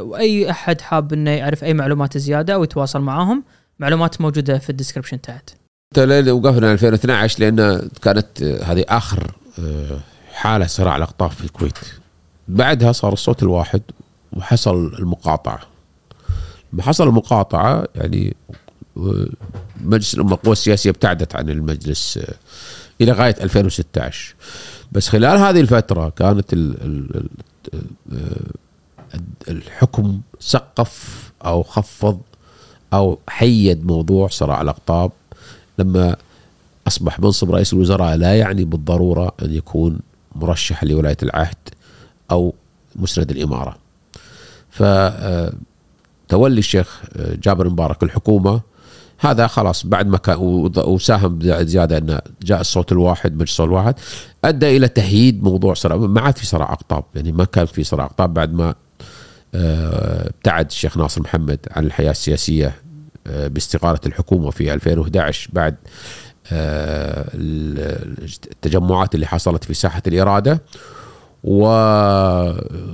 وأي 0.00 0.50
أحد 0.50 0.80
حاب 0.80 1.12
إنه 1.12 1.30
يعرف 1.30 1.64
أي 1.64 1.74
معلومات 1.74 2.18
زيادة 2.18 2.54
أو 2.54 2.64
يتواصل 2.64 3.00
معاهم 3.00 3.44
معلومات 3.78 4.20
موجودة 4.20 4.58
في 4.58 4.70
ال 4.70 4.74
description 4.74 5.20
تحت. 5.20 5.50
وقفنا 6.32 6.72
2012 6.72 7.40
لأن 7.40 7.88
كانت 8.02 8.42
هذه 8.42 8.84
آخر 8.88 9.34
حالة 10.34 10.66
صراع 10.66 10.96
الأقطاب 10.96 11.30
في 11.30 11.44
الكويت. 11.44 11.78
بعدها 12.48 12.92
صار 12.92 13.12
الصوت 13.12 13.42
الواحد 13.42 13.82
وحصل 14.32 14.94
المقاطعة. 14.98 15.60
لما 16.72 16.82
حصل 16.82 17.08
المقاطعة 17.08 17.86
يعني 17.94 18.36
مجلس 19.84 20.14
الأمة 20.14 20.32
القوى 20.34 20.52
السياسية 20.52 20.90
ابتعدت 20.90 21.36
عن 21.36 21.50
المجلس 21.50 22.18
إلى 23.00 23.12
غاية 23.12 23.36
2016 23.40 24.34
بس 24.92 25.08
خلال 25.08 25.38
هذه 25.38 25.60
الفترة 25.60 26.08
كانت 26.08 26.54
الحكم 29.48 30.20
سقف 30.40 31.32
أو 31.44 31.62
خفض 31.62 32.20
أو 32.92 33.18
حيد 33.28 33.86
موضوع 33.86 34.28
صراع 34.28 34.62
الأقطاب. 34.62 35.12
لما 35.78 36.16
أصبح 36.86 37.20
منصب 37.20 37.50
رئيس 37.50 37.72
الوزراء 37.72 38.16
لا 38.16 38.38
يعني 38.38 38.64
بالضرورة 38.64 39.32
أن 39.42 39.54
يكون 39.54 39.98
مرشح 40.34 40.84
لولاية 40.84 41.16
العهد 41.22 41.68
أو 42.30 42.54
مسند 42.96 43.30
الإمارة. 43.30 43.76
فتولي 44.70 46.58
الشيخ 46.58 47.02
جابر 47.16 47.68
مبارك 47.68 48.02
الحكومة 48.02 48.60
هذا 49.18 49.46
خلاص 49.46 49.86
بعد 49.86 50.06
ما 50.06 50.18
كان 50.18 50.36
وساهم 50.76 51.38
زياده 51.42 51.98
انه 51.98 52.20
جاء 52.42 52.60
الصوت 52.60 52.92
الواحد 52.92 53.34
مجلس 53.34 53.50
الصوت 53.50 53.68
الواحد 53.68 53.94
أدى 54.44 54.76
إلى 54.76 54.88
تهييد 54.88 55.42
موضوع 55.42 55.74
صراع 55.74 55.96
ما 55.96 56.20
عاد 56.20 56.38
في 56.38 56.46
صراع 56.46 56.72
أقطاب 56.72 57.04
يعني 57.14 57.32
ما 57.32 57.44
كان 57.44 57.66
في 57.66 57.84
صراع 57.84 58.04
أقطاب 58.04 58.34
بعد 58.34 58.52
ما 58.52 58.74
آه، 59.54 60.28
ابتعد 60.28 60.66
الشيخ 60.66 60.96
ناصر 60.98 61.20
محمد 61.20 61.58
عن 61.70 61.84
الحياة 61.86 62.10
السياسية 62.10 62.74
آه، 63.26 63.48
باستقالة 63.48 64.00
الحكومة 64.06 64.50
في 64.50 64.74
2011 64.74 65.50
بعد 65.52 65.74
آه، 65.74 65.88
التجمعات 68.52 69.14
اللي 69.14 69.26
حصلت 69.26 69.64
في 69.64 69.74
ساحة 69.74 70.02
الإرادة 70.06 70.62
وابتعاد 71.44 72.86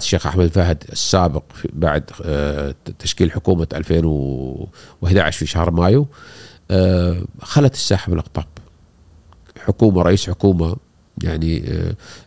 الشيخ 0.00 0.26
أحمد 0.26 0.46
فهد 0.46 0.84
السابق 0.92 1.42
بعد 1.72 2.10
آه، 2.24 2.74
تشكيل 2.98 3.32
حكومة 3.32 3.66
2011 3.72 5.38
في 5.38 5.46
شهر 5.46 5.70
مايو. 5.70 6.06
آه، 6.70 7.22
خلت 7.42 7.74
الساحة 7.74 8.10
بالأقطاب. 8.10 8.46
حكومة 9.64 10.02
رئيس 10.02 10.30
حكومة 10.30 10.76
يعني 11.22 11.64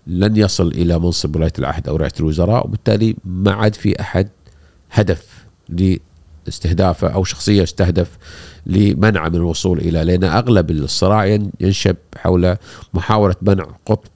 لن 0.08 0.38
يصل 0.38 0.68
إلى 0.68 1.00
منصب 1.00 1.36
ولاية 1.36 1.54
العهد 1.60 1.88
أو 1.88 1.96
رئاسة 1.96 2.16
الوزراء 2.20 2.66
وبالتالي 2.66 3.16
ما 3.26 3.52
عاد 3.52 3.76
في 3.76 4.02
أحد 4.02 4.30
هدف 4.92 5.46
لاستهدافه 6.46 7.08
أو 7.08 7.24
شخصية 7.24 7.64
استهدف 7.64 8.18
لمنع 8.66 9.30
من 9.30 9.36
الوصول 9.36 9.80
إلى 9.80 10.04
لأن 10.04 10.24
أغلب 10.24 10.72
الصراع 10.72 11.40
ينشب 11.60 11.96
حول 12.18 12.56
محاولة 12.94 13.36
منع 13.42 13.66
قطب 13.86 14.10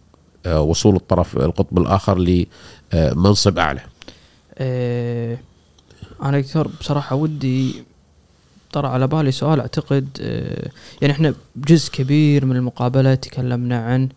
آه، 0.46 0.62
وصول 0.62 0.96
الطرف 0.96 1.38
القطب 1.38 1.78
الآخر 1.78 2.46
لمنصب 2.94 3.60
أعلى. 3.60 3.82
أه 4.58 5.38
أنا 6.24 6.40
دكتور 6.40 6.68
بصراحة 6.80 7.16
ودي 7.16 7.84
طرى 8.72 8.88
على 8.88 9.08
بالي 9.08 9.32
سؤال 9.32 9.60
أعتقد 9.60 10.08
أه 10.22 10.70
يعني 11.02 11.14
إحنا 11.14 11.34
جزء 11.56 11.92
كبير 11.92 12.46
من 12.46 12.56
المقابلة 12.56 13.16
تكلمنا 13.16 13.86
عن 13.86 14.10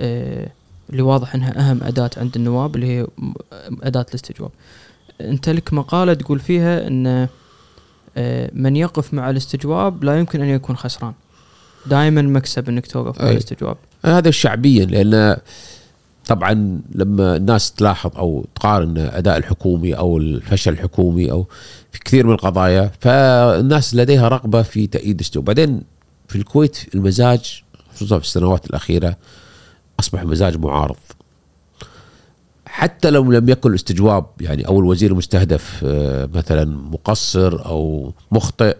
أه 0.00 0.48
اللي 0.90 1.02
واضح 1.02 1.34
إنها 1.34 1.70
أهم 1.70 1.82
أداة 1.82 2.10
عند 2.16 2.36
النواب 2.36 2.74
اللي 2.76 2.86
هي 2.86 3.06
أداة 3.82 4.06
الاستجواب. 4.08 4.50
أنت 5.20 5.48
لك 5.48 5.72
مقالة 5.72 6.14
تقول 6.14 6.40
فيها 6.40 6.86
إن 6.86 7.06
آه، 7.06 7.28
من 8.52 8.76
يقف 8.76 9.14
مع 9.14 9.30
الاستجواب 9.30 10.04
لا 10.04 10.18
يمكن 10.18 10.40
أن 10.40 10.48
يكون 10.48 10.76
خسران. 10.76 11.12
دائما 11.86 12.22
مكسب 12.22 12.68
إنك 12.68 12.86
توقف 12.86 13.20
مع 13.22 13.30
الاستجواب. 13.30 13.76
هذا 14.04 14.30
شعبيا 14.30 14.84
لأن 14.84 15.36
طبعا 16.26 16.80
لما 16.94 17.36
الناس 17.36 17.72
تلاحظ 17.72 18.16
أو 18.16 18.46
تقارن 18.54 18.98
أداء 18.98 19.36
الحكومي 19.36 19.94
أو 19.94 20.18
الفشل 20.18 20.72
الحكومي 20.72 21.30
أو 21.30 21.46
في 21.92 22.00
كثير 22.00 22.26
من 22.26 22.32
القضايا 22.32 22.90
فالناس 23.00 23.94
لديها 23.94 24.28
رغبة 24.28 24.62
في 24.62 24.86
تأييد 24.86 25.14
الاستجواب. 25.14 25.44
بعدين 25.44 25.82
في 26.28 26.36
الكويت 26.36 26.94
المزاج 26.94 27.62
خصوصا 27.94 28.18
في 28.18 28.24
السنوات 28.24 28.66
الأخيرة 28.66 29.16
أصبح 30.00 30.24
مزاج 30.24 30.56
معارض. 30.56 30.96
حتى 32.74 33.10
لو 33.10 33.32
لم 33.32 33.48
يكن 33.48 33.70
الاستجواب 33.70 34.26
يعني 34.40 34.66
أو 34.66 34.80
الوزير 34.80 35.10
المستهدف 35.10 35.80
آه، 35.84 36.28
مثلا 36.34 36.64
مقصر 36.64 37.66
أو 37.66 38.12
مخطئ 38.32 38.76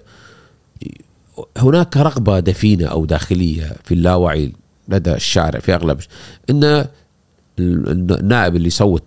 هناك 1.57 1.97
رغبة 1.97 2.41
دفينة 2.41 2.87
أو 2.87 3.05
داخلية 3.05 3.73
في 3.85 3.95
اللاوعي 3.95 4.53
لدى 4.89 5.13
الشارع 5.13 5.61
في 5.61 5.75
أغلب 5.75 6.01
إن 6.51 6.87
النائب 7.59 8.57
اللي 8.57 8.67
يصوت 8.67 9.03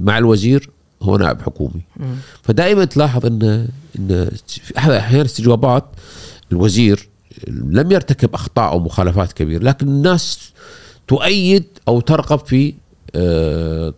مع 0.00 0.18
الوزير 0.18 0.70
هو 1.02 1.16
نائب 1.16 1.42
حكومي. 1.42 1.80
فدائما 2.42 2.84
تلاحظ 2.84 3.26
إن 3.26 3.68
إن 3.98 4.30
أحيانا 4.78 5.24
استجوابات 5.24 5.84
الوزير 6.52 7.08
لم 7.48 7.92
يرتكب 7.92 8.34
أخطاء 8.34 8.72
أو 8.72 8.78
مخالفات 8.78 9.32
كبيرة 9.32 9.62
لكن 9.62 9.88
الناس 9.88 10.52
تؤيد 11.08 11.64
أو 11.88 12.00
ترغب 12.00 12.38
في 12.38 12.74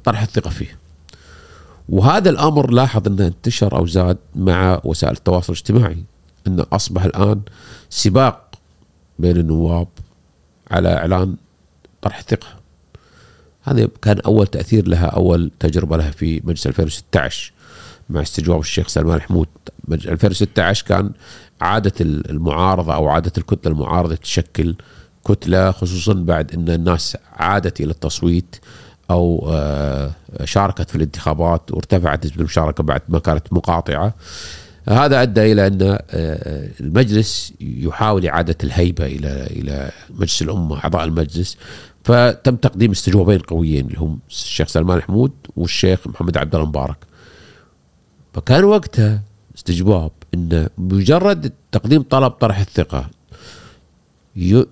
طرح 0.05 0.23
الثقة 0.23 0.51
فيه. 0.51 0.79
وهذا 1.89 2.31
الأمر 2.31 2.71
لاحظ 2.71 3.09
أنه 3.09 3.27
انتشر 3.27 3.77
أو 3.77 3.87
زاد 3.87 4.19
مع 4.35 4.81
وسائل 4.85 5.13
التواصل 5.13 5.53
الاجتماعي 5.53 6.05
أنه 6.47 6.67
أصبح 6.73 7.05
الآن 7.05 7.41
سباق 7.91 8.51
بين 9.19 9.37
النواب 9.37 9.89
على 10.71 10.97
إعلان 10.97 11.37
طرح 12.03 12.19
الثقة. 12.19 12.49
هذا 13.63 13.89
كان 14.03 14.21
أول 14.21 14.47
تأثير 14.47 14.89
لها 14.89 15.07
أول 15.07 15.51
تجربة 15.61 15.97
لها 15.97 16.11
في 16.11 16.41
مجلس 16.45 16.67
2016 16.67 17.53
مع 18.11 18.23
استجواب 18.23 18.61
الشيخ 18.61 18.89
سلمان 18.89 19.17
الحمود. 19.17 19.49
2016 19.93 20.87
كان 20.87 21.13
عادة 21.61 21.93
المعارضة 22.01 22.95
أو 22.95 23.09
عادة 23.09 23.33
الكتلة 23.39 23.73
المعارضة 23.73 24.15
تشكل 24.15 24.75
كتلة 25.25 25.71
خصوصا 25.71 26.13
بعد 26.13 26.55
أن 26.55 26.69
الناس 26.69 27.17
عادت 27.33 27.81
إلى 27.81 27.91
التصويت 27.91 28.57
أو 29.11 29.49
آه، 29.53 30.11
شاركت 30.45 30.91
في 30.91 30.97
الانتخابات 30.97 31.73
وارتفعت 31.73 32.27
نسبة 32.27 32.41
المشاركة 32.41 32.83
بعد 32.83 33.03
ما 33.09 33.19
كانت 33.19 33.53
مقاطعة. 33.53 34.15
هذا 34.89 35.23
أدى 35.23 35.53
إلى 35.53 35.67
أن 35.67 35.83
آه، 35.83 36.69
المجلس 36.81 37.53
يحاول 37.61 38.27
إعادة 38.27 38.57
الهيبة 38.65 39.07
إلى 39.07 39.47
إلى 39.47 39.91
مجلس 40.11 40.43
الأمة 40.43 40.85
أعضاء 40.85 41.05
المجلس. 41.05 41.57
فتم 42.05 42.57
تقديم 42.57 42.91
استجوابين 42.91 43.39
قويين 43.39 43.87
اللي 43.87 43.99
هم 43.99 44.19
الشيخ 44.29 44.69
سلمان 44.69 45.03
حمود 45.03 45.33
والشيخ 45.57 46.07
محمد 46.07 46.37
عبد 46.37 46.55
الله 46.55 46.67
مبارك. 46.67 46.97
فكان 48.35 48.65
وقتها 48.65 49.23
استجواب 49.57 50.11
انه 50.35 50.69
مجرد 50.79 51.53
تقديم 51.73 52.03
طلب 52.03 52.31
طرح 52.31 52.59
الثقة 52.59 53.11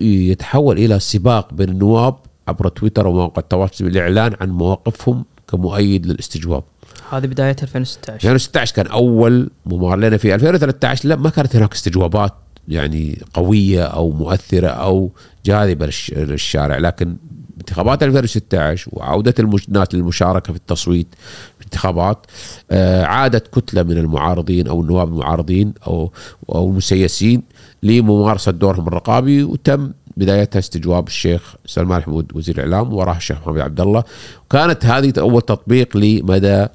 يتحول 0.01 0.77
إلى 0.77 0.99
سباق 0.99 1.53
بين 1.53 1.69
النواب 1.69 2.15
عبر 2.49 2.67
تويتر 2.67 3.07
ومواقع 3.07 3.39
التواصل 3.41 3.85
بالاعلان 3.85 4.35
عن 4.41 4.49
مواقفهم 4.49 5.25
كمؤيد 5.47 6.05
للاستجواب. 6.05 6.63
هذه 7.11 7.25
بداية 7.25 7.55
2016 7.63 8.15
2016 8.15 8.75
كان 8.75 8.87
أول 8.87 9.49
ممار 9.65 9.97
لنا 9.97 10.17
في 10.17 10.35
2013 10.35 11.09
لا 11.09 11.15
ما 11.15 11.29
كانت 11.29 11.55
هناك 11.55 11.73
استجوابات 11.73 12.33
يعني 12.67 13.21
قوية 13.33 13.83
أو 13.83 14.11
مؤثرة 14.11 14.67
أو 14.67 15.11
جاذبة 15.45 15.89
للشارع 16.11 16.77
لكن 16.77 17.15
انتخابات 17.57 18.03
2016 18.03 18.89
وعودة 18.93 19.33
الناس 19.39 19.87
للمشاركة 19.93 20.53
في 20.53 20.59
التصويت 20.59 21.07
في 21.55 21.61
الانتخابات 21.61 22.25
آه، 22.71 23.03
عادت 23.03 23.59
كتلة 23.59 23.83
من 23.83 23.97
المعارضين 23.97 24.67
أو 24.67 24.81
النواب 24.81 25.07
المعارضين 25.07 25.73
أو 25.87 26.11
أو 26.49 26.69
المسيسين 26.69 27.43
لممارسة 27.83 28.51
دورهم 28.51 28.87
الرقابي 28.87 29.43
وتم 29.43 29.91
بدايتها 30.19 30.59
استجواب 30.59 31.07
الشيخ 31.07 31.55
سلمان 31.65 32.01
حمود 32.01 32.31
وزير 32.35 32.55
الإعلام 32.63 32.93
وراه 32.93 33.17
الشيخ 33.17 33.37
محمد 33.37 33.59
عبد 33.59 33.81
الله 33.81 34.03
وكانت 34.45 34.85
هذه 34.85 35.13
أول 35.17 35.41
تطبيق 35.41 35.97
لمدى 35.97 36.67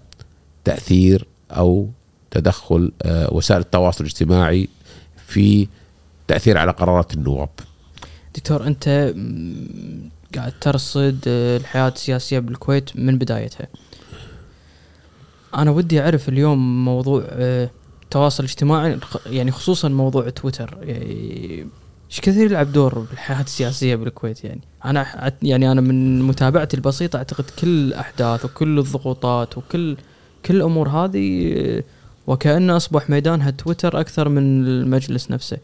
تأثير 0.64 1.26
أو 1.50 1.88
تدخل 2.30 2.92
آه، 3.02 3.34
وسائل 3.34 3.60
التواصل 3.60 4.04
الاجتماعي 4.04 4.68
في 5.26 5.68
تأثير 6.28 6.58
على 6.58 6.72
قرارات 6.72 7.14
النواب. 7.14 7.48
دكتور 8.34 8.66
أنت 8.66 9.14
قاعد 10.34 10.52
ترصد 10.60 11.18
آه، 11.26 11.56
الحياة 11.56 11.88
السياسية 11.88 12.38
بالكويت 12.38 12.96
من 12.96 13.18
بدايتها. 13.18 13.66
أنا 15.54 15.70
ودي 15.70 16.00
أعرف 16.00 16.28
اليوم 16.28 16.84
موضوع 16.84 17.24
آه، 17.28 17.70
التواصل 18.02 18.44
الاجتماعي 18.44 18.98
يعني 19.26 19.50
خصوصا 19.50 19.88
موضوع 19.88 20.28
تويتر 20.28 20.78
يعني 20.82 21.66
إيش 22.14 22.20
كثير 22.20 22.46
يلعب 22.46 22.72
دور 22.72 22.98
بالحياة 22.98 23.40
السياسية 23.40 23.96
بالكويت 23.96 24.44
يعني؟ 24.44 24.60
أنا 24.84 25.32
يعني 25.42 25.72
أنا 25.72 25.80
من 25.80 26.22
متابعتي 26.22 26.76
البسيطة 26.76 27.16
أعتقد 27.16 27.44
كل 27.58 27.68
الاحداث 27.68 28.44
وكل 28.44 28.78
الضغوطات 28.78 29.58
وكل 29.58 29.96
كل 30.46 30.56
الأمور 30.56 30.88
هذه 30.88 31.82
وكأنه 32.26 32.76
أصبح 32.76 33.10
ميدانها 33.10 33.50
تويتر 33.50 34.00
أكثر 34.00 34.28
من 34.28 34.66
المجلس 34.66 35.30
نفسه. 35.30 35.56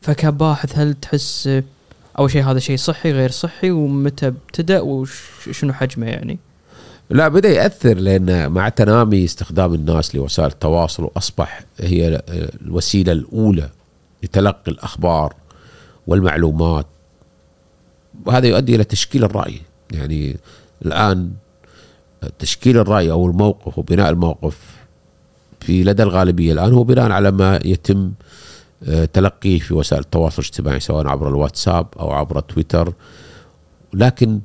فكباحث 0.00 0.78
هل 0.78 0.94
تحس 0.94 1.62
اول 2.18 2.30
شيء 2.30 2.44
هذا 2.44 2.58
شيء 2.58 2.76
صحي 2.76 3.12
غير 3.12 3.30
صحي؟ 3.30 3.70
ومتى 3.70 4.26
ابتدأ 4.26 4.80
وشنو 4.80 5.72
حجمه 5.72 6.06
يعني؟ 6.06 6.38
لا 7.10 7.28
بدأ 7.28 7.48
يأثر 7.48 7.94
لأن 7.94 8.52
مع 8.52 8.68
تنامي 8.68 9.24
استخدام 9.24 9.74
الناس 9.74 10.14
لوسائل 10.14 10.48
التواصل 10.48 11.02
وأصبح 11.02 11.60
هي 11.80 12.22
الوسيلة 12.62 13.12
الأولى 13.12 13.70
لتلقي 14.22 14.72
الأخبار. 14.72 15.34
والمعلومات. 16.08 16.86
وهذا 18.26 18.46
يؤدي 18.46 18.74
إلى 18.74 18.84
تشكيل 18.84 19.24
الرأي. 19.24 19.60
يعني 19.92 20.36
الآن 20.86 21.30
تشكيل 22.38 22.78
الرأي 22.78 23.10
أو 23.10 23.26
الموقف 23.26 23.78
وبناء 23.78 24.10
الموقف 24.10 24.58
في 25.60 25.84
لدى 25.84 26.02
الغالبية 26.02 26.52
الآن 26.52 26.72
هو 26.72 26.84
بناء 26.84 27.10
على 27.10 27.30
ما 27.30 27.60
يتم 27.64 28.12
آه، 28.88 29.04
تلقيه 29.04 29.58
في 29.58 29.74
وسائل 29.74 30.02
التواصل 30.02 30.42
الاجتماعي 30.42 30.80
سواء 30.80 31.06
عبر 31.06 31.28
الواتساب 31.28 31.86
أو 32.00 32.10
عبر 32.10 32.40
تويتر. 32.40 32.92
لكن 33.94 34.40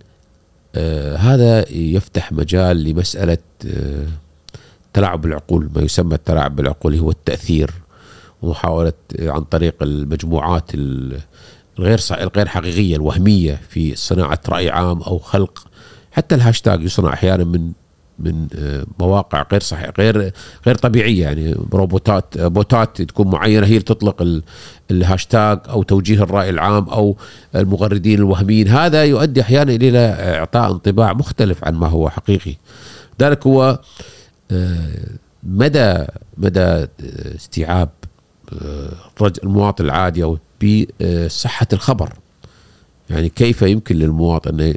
آه 0.75 1.15
هذا 1.15 1.71
يفتح 1.71 2.31
مجال 2.31 2.83
لمسألة 2.83 3.37
آه 3.67 4.07
تلاعب 4.93 5.25
العقول 5.25 5.69
ما 5.75 5.81
يسمى 5.81 6.15
التلاعب 6.15 6.55
بالعقول 6.55 6.95
هو 6.95 7.11
التأثير. 7.11 7.71
ومحاولة 8.43 8.93
آه، 9.19 9.29
عن 9.29 9.41
طريق 9.41 9.75
المجموعات 9.83 10.71
الغير 11.79 11.99
الغير 12.11 12.47
حقيقية 12.47 12.95
الوهمية 12.95 13.61
في 13.69 13.95
صناعة 13.95 14.39
رأي 14.49 14.69
عام 14.69 15.01
أو 15.01 15.19
خلق. 15.19 15.67
حتى 16.11 16.35
الهاشتاج 16.35 16.83
يصنع 16.83 17.13
أحيانا 17.13 17.43
من 17.43 17.71
من 18.19 18.47
آه، 18.55 18.85
مواقع 18.99 19.45
غير 19.51 19.61
صحيح 19.61 19.91
غير 19.99 20.31
غير 20.65 20.75
طبيعية. 20.75 21.23
يعني 21.23 21.55
روبوتات 21.73 22.37
بوتات 22.37 23.01
تكون 23.01 23.27
معينة 23.27 23.65
هي 23.65 23.71
اللي 23.71 23.79
تطلق 23.79 24.41
الهاشتاج 24.91 25.59
أو 25.69 25.83
توجيه 25.83 26.23
الرأي 26.23 26.49
العام 26.49 26.89
أو 26.89 27.17
المغردين 27.55 28.19
الوهميين. 28.19 28.67
هذا 28.67 29.03
يؤدي 29.03 29.41
أحيانا 29.41 29.73
إلى 29.73 29.99
إعطاء 30.37 30.71
انطباع 30.71 31.13
مختلف 31.13 31.63
عن 31.63 31.73
ما 31.73 31.87
هو 31.87 32.09
حقيقي. 32.09 32.55
ذلك 33.21 33.47
هو 33.47 33.79
آه، 34.51 35.09
مدى 35.43 36.05
مدى 36.37 36.87
استيعاب 37.35 37.89
آه، 38.02 38.02
المواطن 39.43 39.85
العادي 39.85 40.23
أو 40.23 40.37
بصحه 40.63 41.67
الخبر. 41.73 42.13
يعني 43.09 43.29
كيف 43.29 43.61
يمكن 43.61 43.95
للمواطن 43.95 44.59
أن 44.61 44.75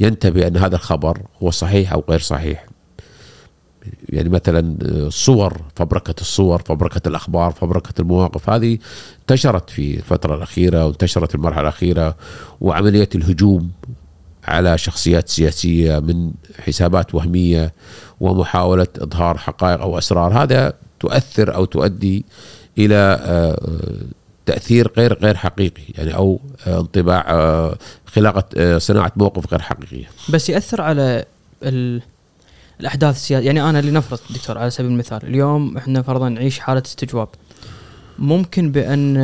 ينتبه 0.00 0.46
أن 0.46 0.56
هذا 0.56 0.74
الخبر 0.76 1.22
هو 1.42 1.50
صحيح 1.50 1.92
أو 1.92 2.04
غير 2.08 2.20
صحيح؟ 2.20 2.66
يعني 4.08 4.28
مثلا 4.28 4.76
صور 5.08 5.60
فبركة 5.76 6.14
الصور 6.20 6.62
فبركة 6.62 7.08
الأخبار 7.08 7.50
فبركة 7.50 8.00
المواقف 8.00 8.50
هذه 8.50 8.78
انتشرت 9.20 9.70
في 9.70 9.96
الفترة 9.96 10.34
الأخيرة 10.36 10.86
وانتشرت 10.86 11.28
في 11.28 11.34
المرحلة 11.34 11.62
الأخيرة 11.62 12.16
وعملية 12.60 13.08
الهجوم 13.14 13.70
على 14.44 14.78
شخصيات 14.78 15.28
سياسية 15.28 15.98
من 15.98 16.32
حسابات 16.58 17.14
وهمية 17.14 17.72
ومحاولة 18.20 18.86
إظهار 18.98 19.38
حقائق 19.38 19.80
أو 19.80 19.98
أسرار 19.98 20.42
هذا 20.42 20.72
تؤثر 21.00 21.54
أو 21.54 21.64
تؤدي 21.64 22.24
إلى 22.78 23.18
آه، 23.22 23.58
تأثير 24.46 24.92
غير 24.96 25.18
غير 25.18 25.36
حقيقي 25.36 25.82
يعني 25.94 26.14
أو 26.14 26.40
آه، 26.66 26.80
انطباع 26.80 27.24
آه، 27.28 27.78
خلاقة 28.06 28.78
صناعة 28.78 29.12
موقف 29.16 29.52
غير 29.52 29.62
حقيقيه 29.62 30.10
بس 30.28 30.50
يأثر 30.50 30.80
على 30.80 31.24
ال... 31.62 32.02
الأحداث 32.80 33.16
السياسيه 33.16 33.46
يعني 33.46 33.62
أنا 33.62 33.82
لنفرض 33.82 34.18
دكتور 34.30 34.58
على 34.58 34.70
سبيل 34.70 34.90
المثال 34.90 35.18
اليوم 35.22 35.76
إحنا 35.76 36.02
فرضا 36.02 36.28
نعيش 36.28 36.58
حالة 36.58 36.82
استجواب. 36.86 37.28
ممكن 38.18 38.72
بأن 38.72 39.16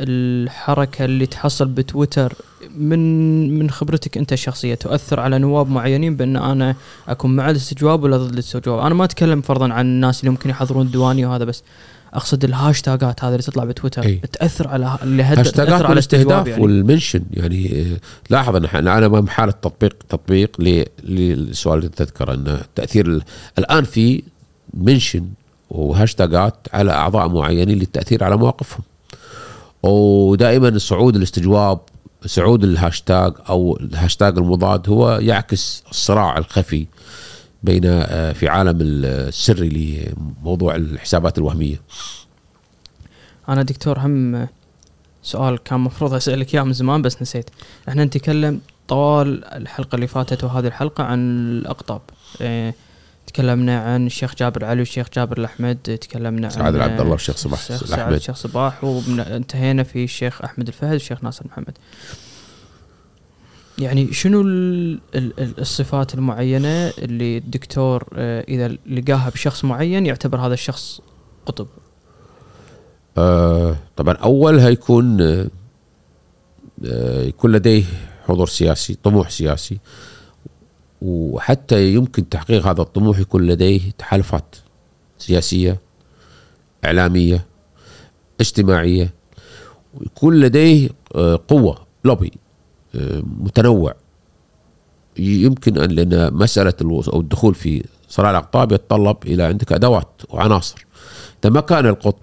الحركة 0.00 1.04
اللي 1.04 1.26
تحصل 1.26 1.68
بتويتر 1.68 2.34
من 2.78 3.58
من 3.58 3.70
خبرتك 3.70 4.18
أنت 4.18 4.32
الشخصيه 4.32 4.74
تؤثر 4.74 5.20
على 5.20 5.38
نواب 5.38 5.68
معينين 5.70 6.16
بأن 6.16 6.36
أنا 6.36 6.76
أكون 7.08 7.36
مع 7.36 7.50
الاستجواب 7.50 8.02
ولا 8.02 8.16
ضد 8.16 8.32
الاستجواب 8.32 8.78
أنا 8.78 8.94
ما 8.94 9.04
أتكلم 9.04 9.40
فرضا 9.40 9.72
عن 9.72 9.86
الناس 9.86 10.20
اللي 10.20 10.30
ممكن 10.30 10.50
يحضرون 10.50 10.86
الديواني 10.86 11.26
وهذا 11.26 11.44
بس 11.44 11.62
أقصد 12.14 12.44
الهاشتاجات 12.44 13.24
هذه 13.24 13.32
اللي 13.32 13.42
تطلع 13.42 13.64
بتويتر 13.64 14.02
أي. 14.02 14.20
تأثر 14.32 14.68
على 14.68 14.98
اللي 15.02 15.22
هد... 15.22 15.42
تأثر 15.42 15.86
على 15.86 15.92
الاستهداف 15.92 16.46
يعني. 16.46 16.62
وال 16.62 16.75
mention 16.75 17.22
يعني 17.30 17.80
آه، 17.80 17.96
لاحظ 18.30 18.56
إن 18.56 18.88
أنا 18.88 19.06
امام 19.06 19.28
حاله 19.28 19.52
تطبيق 19.52 19.96
تطبيق 20.08 20.60
للسؤال 21.04 21.78
اللي 21.78 21.88
تذكره 21.88 22.34
إن 22.34 22.58
تأثير 22.74 23.22
الآن 23.58 23.84
في 23.84 24.22
mention 24.74 25.26
وهاشتاجات 25.70 26.54
على 26.72 26.92
أعضاء 26.92 27.28
معينين 27.28 27.78
للتأثير 27.78 28.24
على 28.24 28.36
مواقفهم 28.36 28.82
ودائما 29.82 30.78
صعود 30.78 31.16
الاستجواب 31.16 31.80
صعود 32.26 32.64
الهاشتاج 32.64 33.32
أو 33.48 33.76
الهاشتاج 33.80 34.38
المضاد 34.38 34.88
هو 34.88 35.18
يعكس 35.22 35.84
الصراع 35.90 36.38
الخفي 36.38 36.86
بين 37.62 37.82
آه، 37.84 38.32
في 38.32 38.48
عالم 38.48 38.78
السري 38.80 40.12
لموضوع 40.42 40.74
الحسابات 40.76 41.38
الوهمية. 41.38 41.80
أنا 43.48 43.62
دكتور 43.62 43.98
هم 43.98 44.48
سؤال 45.22 45.58
كان 45.58 45.80
مفروض 45.80 46.14
أسألك 46.14 46.54
إياه 46.54 46.62
من 46.62 46.72
زمان 46.72 47.02
بس 47.02 47.22
نسيت. 47.22 47.50
إحنا 47.88 48.04
نتكلم 48.04 48.60
طوال 48.88 49.44
الحلقة 49.44 49.94
اللي 49.96 50.06
فاتت 50.06 50.44
وهذه 50.44 50.66
الحلقة 50.66 51.04
عن 51.04 51.18
الأقطاب. 51.48 52.00
إيه 52.40 52.74
تكلمنا 53.26 53.80
عن 53.80 54.06
الشيخ 54.06 54.34
جابر 54.34 54.64
علي 54.64 54.80
والشيخ 54.80 55.06
جابر 55.14 55.38
الأحمد 55.38 55.76
تكلمنا 55.76 56.46
عن 56.46 56.52
سعد 56.52 56.76
عبد 56.76 57.00
الله 57.00 57.12
والشيخ 57.12 57.36
صباح 57.36 57.70
الشيخ 57.70 57.98
الشيخ 57.98 58.36
صباح 58.36 58.84
وانتهينا 58.84 59.82
في 59.82 60.04
الشيخ 60.04 60.42
أحمد 60.42 60.66
الفهد 60.66 60.92
والشيخ 60.92 61.24
ناصر 61.24 61.46
محمد. 61.46 61.78
يعني 63.78 64.12
شنو 64.12 64.42
الصفات 65.58 66.14
المعينة 66.14 66.88
اللي 66.88 67.38
الدكتور 67.38 68.08
آه، 68.14 68.44
إذا 68.48 68.68
لقاها 68.68 69.30
بشخص 69.30 69.64
معين 69.64 70.06
يعتبر 70.06 70.38
هذا 70.38 70.54
الشخص 70.54 71.00
قطب؟ 71.46 71.66
آه 73.18 73.76
طبعا 73.96 74.14
اول 74.14 74.58
هيكون 74.58 75.20
آه, 75.20 75.46
آه، 76.84 77.22
يكون 77.22 77.52
لديه 77.52 77.84
حضور 78.28 78.48
سياسي 78.48 78.98
طموح 79.02 79.30
سياسي. 79.30 79.78
وحتى 81.02 81.94
يمكن 81.94 82.28
تحقيق 82.28 82.66
هذا 82.66 82.82
الطموح 82.82 83.18
يكون 83.18 83.46
لديه 83.46 83.80
تحالفات 83.98 84.56
سياسية 85.18 85.78
إعلامية 86.84 87.46
اجتماعية 88.40 89.14
ويكون 89.94 90.40
لديه 90.40 90.88
آه، 91.14 91.40
قوة 91.48 91.78
لوبي 92.04 92.32
آه، 92.94 93.22
متنوع. 93.24 93.94
يمكن 95.18 95.78
ان 95.78 95.90
لأن 95.90 96.34
مسألة 96.34 96.74
أو 96.82 97.20
الدخول 97.20 97.54
في 97.54 97.84
صراع 98.08 98.30
الأقطاب 98.30 98.72
يتطلب 98.72 99.16
إلى 99.26 99.42
عندك 99.42 99.72
أدوات 99.72 100.22
وعناصر. 100.28 100.86
إذا 101.44 101.52
ما 101.52 101.60
كان 101.60 101.86
القطب 101.86 102.22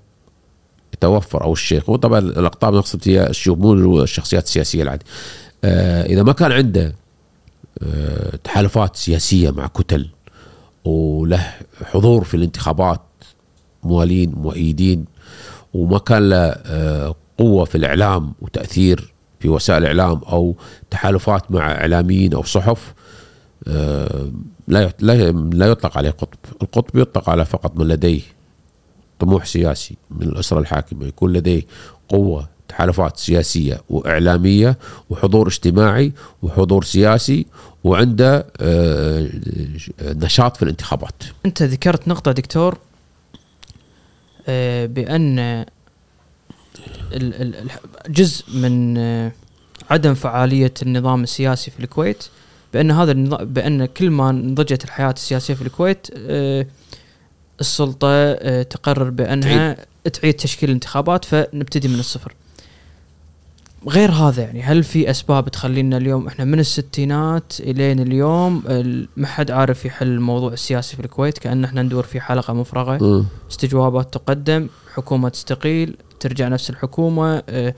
يتوفر 0.94 1.44
أو 1.44 1.54
الشيخ 1.54 1.90
وطبعا 1.90 2.20
الأقطاب 2.20 2.74
نقصد 2.74 3.08
الشيوخ 3.08 3.58
مو 3.58 4.04
الشخصيات 4.04 4.44
السياسية 4.44 4.84
العادية. 4.84 5.06
آه 5.64 6.06
إذا 6.06 6.24
ما 6.24 6.34
كان 6.34 6.52
عنده 6.52 6.96
تحالفات 8.44 8.96
سياسية 8.96 9.52
مع 9.52 9.68
كتل 9.68 10.10
وله 10.86 11.54
حضور 11.84 12.24
في 12.24 12.38
الانتخابات 12.38 13.02
موالين 13.84 14.32
مؤيدين 14.32 15.06
وما 15.74 15.98
كان 16.00 16.30
له 16.30 16.38
آه 16.38 17.16
قوة 17.38 17.66
في 17.66 17.76
الإعلام 17.76 18.34
وتأثير 18.42 19.14
في 19.40 19.50
وسائل 19.50 19.82
الإعلام 19.82 20.22
أو 20.24 20.56
تحالفات 20.90 21.52
مع 21.52 21.72
إعلاميين 21.72 22.34
أو 22.34 22.44
صحف 22.44 22.94
آه 23.68 24.32
لا 24.68 24.92
لا 25.00 25.68
يطلق 25.68 25.98
عليه 25.98 26.10
قطب، 26.10 26.38
القطب 26.62 26.98
يطلق 26.98 27.30
على 27.30 27.46
فقط 27.46 27.78
من 27.78 27.88
لديه 27.88 28.22
طموح 29.20 29.46
سياسي 29.46 29.98
من 30.12 30.24
الأسرة 30.28 30.60
الحاكمة 30.60 31.06
يكون 31.08 31.34
لديه 31.34 31.62
قوة 32.10 32.50
تحالفات 32.68 33.18
سياسية 33.18 33.82
وإعلامية 33.90 34.78
وحضور 35.10 35.48
اجتماعي 35.48 36.12
وحضور 36.44 36.84
سياسي 36.84 37.46
وعنده 37.84 38.48
آه، 38.62 39.30
نشاط 40.02 40.58
في 40.58 40.64
الانتخابات. 40.64 41.24
أنت 41.46 41.64
ذكرت 41.64 42.08
نقطة 42.08 42.32
دكتور 42.32 42.78
آه، 44.48 44.86
بأن 44.86 45.66
جزء 48.10 48.44
من 48.54 48.98
آه، 48.98 49.32
عدم 49.90 50.14
فعالية 50.14 50.74
النظام 50.82 51.24
السياسي 51.24 51.72
في 51.72 51.80
الكويت 51.80 52.24
بأن 52.74 52.92
هذا 52.92 53.14
بأن 53.44 53.86
كل 53.86 54.10
ما 54.10 54.32
نضجت 54.32 54.84
الحياة 54.84 55.12
السياسية 55.12 55.54
في 55.54 55.62
الكويت 55.62 56.08
السلطة 57.62 58.34
تقرر 58.64 59.10
بأنها 59.10 59.74
تعيد, 59.74 59.88
تعيد 60.14 60.34
تشكيل 60.34 60.70
الانتخابات 60.70 61.26
فنبتدي 61.26 61.88
من 61.88 62.00
الصفر. 62.00 62.34
غير 63.90 64.12
هذا 64.12 64.42
يعني 64.44 64.64
هل 64.64 64.84
في 64.84 65.10
أسباب 65.10 65.50
تخلينا 65.50 65.98
اليوم 65.98 66.28
إحنا 66.28 66.46
من 66.46 66.60
الستينات 66.60 67.54
إلين 67.60 68.00
اليوم 68.00 68.64
ما 69.18 69.28
حد 69.28 69.52
عارف 69.52 69.86
يحل 69.86 70.08
الموضوع 70.08 70.54
السياسي 70.54 70.96
في 70.96 71.02
الكويت 71.06 71.38
كأن 71.38 71.64
إحنا 71.64 71.82
ندور 71.82 72.04
في 72.04 72.22
حلقة 72.22 72.54
مفرغة. 72.54 73.26
استجوابات 73.52 74.14
تقدم 74.14 74.68
حكومة 74.94 75.30
تستقيل 75.30 75.98
ترجع 76.20 76.48
نفس 76.48 76.70
الحكومة 76.70 77.44
آه، 77.50 77.74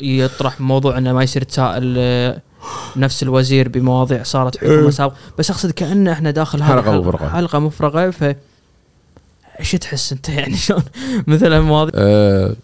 يطرح 0.00 0.60
موضوع 0.60 0.98
إنه 0.98 1.12
ما 1.12 1.22
يصير 1.22 1.42
تساءل 1.44 1.94
آه، 1.98 2.40
نفس 2.96 3.22
الوزير 3.22 3.68
بمواضيع 3.68 4.22
صارت 4.22 4.56
حكومة 4.56 4.84
إيه. 4.84 4.90
سابقة. 4.90 5.16
بس 5.38 5.50
أقصد 5.50 5.70
كانه 5.70 6.12
إحنا 6.12 6.30
داخل 6.30 6.62
حلقة 6.62 7.00
مفرغة. 7.00 7.28
حلقة 7.28 7.58
مفرغة 7.58 8.10
ف 8.10 8.34
إيش 9.60 9.72
تحس 9.72 10.12
أنت 10.12 10.28
يعني؟ 10.28 10.56
شلون 10.66 10.82
مثل 11.26 11.52
هالمواضيع؟ 11.52 11.92
أه 11.96 12.56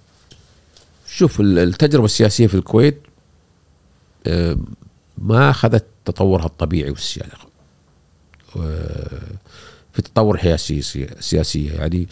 شوف 1.17 1.41
التجربة 1.41 2.05
السياسية 2.05 2.47
في 2.47 2.55
الكويت 2.55 3.03
أه 4.27 4.57
ما 5.19 5.51
أخذت 5.51 5.85
تطورها 6.05 6.47
الطبيعي 6.47 6.91
والسياسي 6.91 7.31
في 9.93 10.03
تطور 10.03 10.35
الحياة 10.35 10.55
السياسيه 10.55 11.73
يعني 11.73 12.09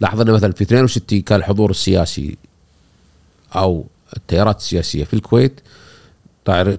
لاحظنا 0.00 0.32
مثلا 0.32 0.52
في 0.52 0.62
62 0.64 1.20
كان 1.20 1.38
الحضور 1.38 1.70
السياسي 1.70 2.36
أو 3.56 3.86
التيارات 4.16 4.58
السياسية 4.58 5.04
في 5.04 5.14
الكويت 5.14 5.60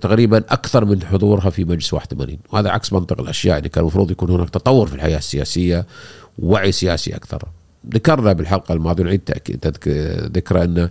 تقريبا 0.01 0.37
أكثر 0.37 0.85
من 0.85 1.03
حضورها 1.03 1.49
في 1.49 1.63
مجلس 1.63 1.93
81 1.93 2.37
وهذا 2.51 2.69
عكس 2.69 2.93
منطق 2.93 3.21
الأشياء 3.21 3.55
يعني 3.55 3.69
كان 3.69 3.81
المفروض 3.81 4.11
يكون 4.11 4.29
هناك 4.29 4.49
تطور 4.49 4.87
في 4.87 4.95
الحياة 4.95 5.17
السياسية 5.17 5.85
ووعي 6.39 6.71
سياسي 6.71 7.15
أكثر. 7.15 7.47
ذكرنا 7.93 8.33
بالحلقة 8.33 8.73
الماضية 8.73 9.03
نعيد 9.03 9.21
ذكرى 10.37 10.63
ان 10.63 10.89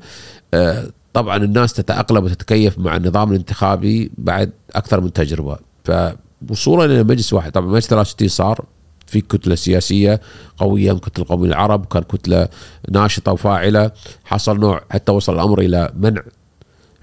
آه، 0.55 0.87
طبعا 1.13 1.37
الناس 1.37 1.73
تتأقلم 1.73 2.25
وتتكيف 2.25 2.79
مع 2.79 2.97
النظام 2.97 3.31
الانتخابي 3.31 4.11
بعد 4.19 4.53
أكثر 4.75 5.01
من 5.01 5.13
تجربة. 5.13 5.59
فوصولا 5.85 6.85
إلى 6.85 7.05
مجلس 7.05 7.33
واحد. 7.33 7.53
طبعا 7.53 7.67
مجلس 7.67 7.87
63 7.87 8.29
صار 8.29 8.65
في 9.07 9.21
كتلة 9.21 9.55
سياسية 9.55 10.21
قوية 10.57 10.93
كتلة 10.93 11.25
القوميين 11.25 11.51
العرب 11.51 11.87
كان 11.87 12.03
كتلة 12.03 12.49
ناشطة 12.91 13.33
وفاعلة. 13.33 13.91
حصل 14.25 14.61
نوع 14.61 14.81
حتى 14.91 15.13
وصل 15.13 15.35
الأمر 15.35 15.59
إلى 15.61 15.93
منع 15.97 16.23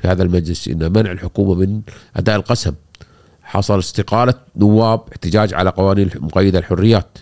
في 0.01 0.07
هذا 0.07 0.23
المجلس 0.23 0.67
ان 0.67 0.91
منع 0.91 1.11
الحكومة 1.11 1.55
من 1.55 1.81
أداء 2.15 2.35
القسم. 2.35 2.73
حصل 3.43 3.79
استقالة 3.79 4.33
نواب 4.55 5.01
احتجاج 5.11 5.53
على 5.53 5.69
قوانين 5.69 6.09
مقيدة 6.15 6.59
الحريات. 6.59 7.17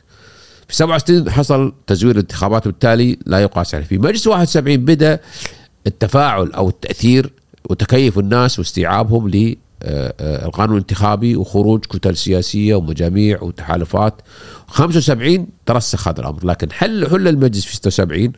في 0.72 0.78
67 0.78 1.30
حصل 1.30 1.74
تزوير 1.88 2.16
الانتخابات 2.16 2.68
وبالتالي 2.68 3.18
لا 3.26 3.40
يقاس 3.40 3.76
عليه 3.76 3.86
في 3.86 3.98
مجلس 3.98 4.28
71 4.28 4.78
بدأ 4.78 5.20
التفاعل 5.88 6.52
أو 6.52 6.70
التأثير 6.70 7.34
وتكيف 7.70 8.20
الناس 8.20 8.60
واستيعابهم 8.60 9.30
للقانون 9.30 9.56
آه، 9.82 10.54
آه، 10.60 10.66
الانتخابي 10.66 11.36
وخروج 11.36 11.86
كتل 11.86 12.18
سياسية 12.18 12.76
ومجاميع 12.76 13.42
وتحالفات. 13.44 14.22
75 14.68 15.48
ترسخ 15.66 16.08
هذا 16.08 16.20
الأمر. 16.20 16.46
لكن 16.46 16.72
حل 16.72 17.10
حل 17.10 17.28
المجلس 17.28 17.66
في 17.66 17.76
76 17.76 18.34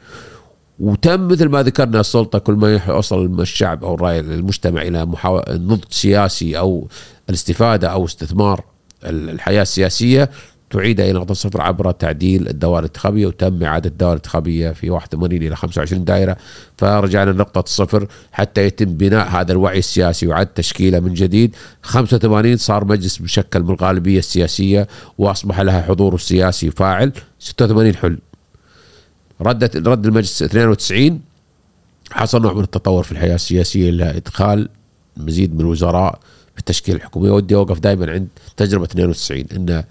وتم 0.80 1.28
مثل 1.28 1.50
ما 1.50 1.64
ذكرنا 1.64 2.00
السلطة 2.00 2.40
كل 2.40 2.54
ما 2.54 2.82
يوصل 2.88 3.42
الشعب 3.42 3.84
أو 3.84 3.96
الراي 3.96 4.20
المجتمع 4.20 4.82
إلى 4.82 5.06
نضج 5.50 5.84
سياسي 5.90 6.58
أو 6.58 6.88
الاستفادة 7.30 7.88
أو 7.88 8.06
استثمار 8.06 8.64
الحياة 9.06 9.62
السياسية 9.62 10.30
تعيد 10.74 11.00
إلى 11.00 11.14
نقطة 11.14 11.34
صفر 11.34 11.62
عبر 11.62 11.92
تعديل 11.92 12.48
الدوائر 12.48 12.80
الانتخابية 12.80 13.28
وتم 13.28 13.64
إعادة 13.64 13.90
الدوائر 13.90 14.14
الانتخابية 14.14 14.72
في 14.72 14.90
81 14.90 15.42
إلى 15.42 15.56
25 15.56 16.06
دائرة. 16.06 16.38
فرجعنا 16.78 17.32
لنقطة 17.32 17.60
الصفر. 17.60 18.08
حتى 18.32 18.66
يتم 18.66 18.86
بناء 18.86 19.28
هذا 19.28 19.52
الوعي 19.52 19.80
السياسي 19.80 20.28
وعد 20.28 20.48
تشكيلة 20.48 21.00
من 21.00 21.14
جديد. 21.14 21.56
85 21.82 22.58
صار 22.58 22.86
مجلس 22.86 23.22
مشكل 23.22 23.64
من 23.64 23.70
الغالبية 23.70 24.20
السياسية 24.20 24.88
وأصبح 25.18 25.60
لها 25.60 25.82
حضور 25.82 26.18
سياسي 26.18 26.72
فاعل. 26.72 27.12
86 27.40 27.96
حل. 27.96 28.18
ردت 29.42 29.88
رد 29.88 30.06
المجلس 30.06 30.44
92 30.44 31.22
حصل 32.12 32.42
نوع 32.42 32.54
من 32.54 32.64
التطور 32.64 33.04
في 33.04 33.12
الحياة 33.12 33.36
السياسية 33.36 33.90
إلى 33.90 34.18
إدخال 34.18 34.70
مزيد 35.18 35.54
من 35.56 35.62
الوزراء 35.62 36.20
في 36.54 36.60
التشكيل 36.60 36.96
الحكومي. 36.96 37.30
ودي 37.30 37.56
أوقف 37.56 37.80
دائما 37.80 38.12
عند 38.12 38.28
تجربة 38.58 38.86
92 38.86 39.46
أن 39.56 39.70
آه، 39.70 39.86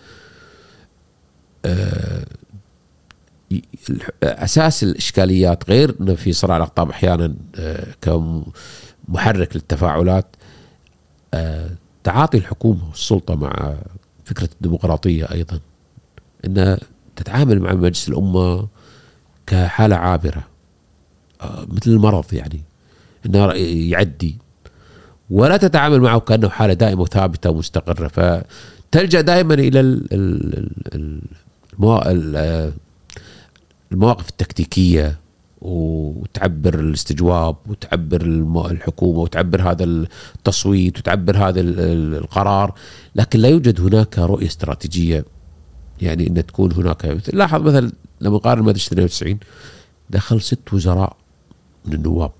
أساس 4.22 4.82
الإشكاليات 4.82 5.70
غير 5.70 5.94
إنه 6.00 6.14
في 6.14 6.32
صراع 6.32 6.56
الأقطاب 6.56 6.90
أحيانا 6.90 7.34
آه، 7.56 7.86
كمحرك 8.00 9.56
للتفاعلات 9.56 10.26
آه، 11.34 11.70
تعاطي 12.04 12.38
الحكومة 12.38 12.88
والسلطة 12.88 13.34
مع 13.34 13.74
فكرة 14.24 14.48
الديمقراطية 14.54 15.24
أيضا. 15.24 15.60
انها 16.44 16.78
تتعامل 17.16 17.60
مع 17.60 17.72
مجلس 17.72 18.08
الأمة 18.08 18.68
كحالة 19.46 19.96
عابرة 19.96 20.44
مثل 21.44 21.90
المرض 21.90 22.34
يعني 22.34 22.60
إنه 23.26 23.52
يعدي. 23.90 24.38
ولا 25.30 25.56
تتعامل 25.56 26.00
معه 26.00 26.20
كأنه 26.20 26.48
حالة 26.48 26.74
دائمة 26.74 27.00
وثابتة 27.02 27.50
ومستقرة 27.50 28.08
فتلجأ 28.08 29.20
دائما 29.20 29.54
إلى 29.54 30.00
المواقف 33.92 34.28
التكتيكية 34.28 35.18
وتعبر 35.60 36.74
الاستجواب 36.74 37.56
وتعبر 37.68 38.22
الحكومة 38.70 39.18
وتعبر 39.18 39.70
هذا 39.70 39.84
التصويت 39.84 40.98
وتعبر 40.98 41.36
هذا 41.36 41.60
القرار. 41.60 42.74
لكن 43.14 43.38
لا 43.38 43.48
يوجد 43.48 43.80
هناك 43.80 44.18
رؤية 44.18 44.46
استراتيجية 44.46 45.24
يعني 46.00 46.26
إن 46.26 46.46
تكون 46.46 46.72
هناك 46.72 47.18
لاحظ 47.32 47.62
مثلا 47.62 47.92
لما 48.20 48.36
نقارن 48.36 48.62
مجلس 48.62 48.86
92 48.86 49.38
دخل 50.10 50.40
ست 50.40 50.72
وزراء 50.72 51.16
من 51.84 51.92
النواب. 51.92 52.32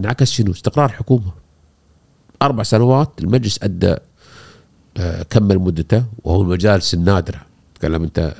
انعكس 0.00 0.30
شنو؟ 0.30 0.52
استقرار 0.52 0.88
حكومه 0.88 1.32
أربع 2.42 2.62
سنوات 2.62 3.10
المجلس 3.20 3.62
أدى 3.62 3.96
كمل 5.30 5.58
مدته 5.58 6.04
وهو 6.24 6.42
المجالس 6.42 6.94
النادرة. 6.94 7.40
تكلم 7.74 8.02
أنت 8.02 8.34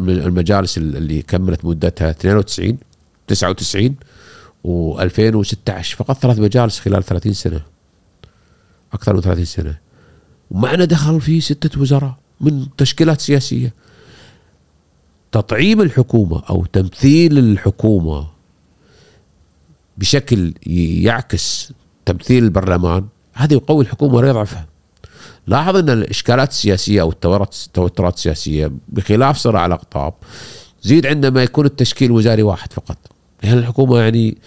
المجالس 0.00 0.78
اللي 0.78 1.22
كملت 1.22 1.64
مدتها 1.64 2.10
92 2.10 2.78
99 3.26 3.94
و2016. 4.64 5.82
فقط 5.82 6.18
ثلاث 6.18 6.38
مجالس 6.38 6.80
خلال 6.80 7.02
30 7.02 7.32
سنة. 7.32 7.60
أكثر 8.92 9.14
من 9.14 9.20
30 9.20 9.44
سنة. 9.44 9.78
ومعنا 10.50 10.84
دخل 10.84 11.20
فيه 11.20 11.40
ستة 11.40 11.80
وزراء 11.80 12.14
من 12.40 12.66
تشكيلات 12.76 13.20
سياسية. 13.20 13.74
تطعيم 15.32 15.80
الحكومة 15.80 16.42
أو 16.50 16.64
تمثيل 16.64 17.38
الحكومة 17.38 18.26
بشكل 19.98 20.54
يعكس 20.66 21.72
تمثيل 22.04 22.44
البرلمان 22.44 23.06
هذا 23.32 23.54
يقوي 23.54 23.84
الحكومة 23.84 24.14
ولا 24.14 24.28
يضعفها. 24.28 24.66
لاحظ 25.46 25.76
أن 25.76 25.90
الإشكالات 25.90 26.50
السياسية 26.50 27.00
أو 27.00 27.10
التوترات 27.10 28.14
السياسية 28.14 28.72
بخلاف 28.88 29.36
صراع 29.36 29.66
الأقطاب 29.66 30.14
زيد 30.82 31.06
عندما 31.06 31.42
يكون 31.42 31.66
التشكيل 31.66 32.10
وزاري 32.10 32.42
واحد 32.42 32.72
فقط. 32.72 32.98
يعني 33.42 33.58
الحكومة 33.58 33.98
يعني 33.98 34.38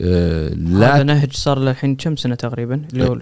آه 0.00 0.48
لا 0.48 0.96
هذا 0.96 1.02
نهج 1.02 1.32
صار 1.32 1.58
له 1.58 1.70
الحين 1.70 1.96
كم 1.96 2.16
سنة 2.16 2.34
تقريبا؟ 2.34 2.82
اللي 2.92 3.08
هو 3.08 3.18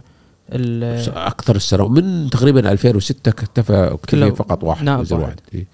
أكثر 1.16 1.56
السنوات 1.56 1.90
من 1.90 2.30
تقريبا 2.30 2.72
2006 2.72 3.28
اكتفى 3.28 3.88
اكتفى 3.92 4.30
فقط 4.30 4.64
واحد 4.64 4.88
وزير 4.88 5.18
واحد. 5.18 5.40
إيه. 5.54 5.66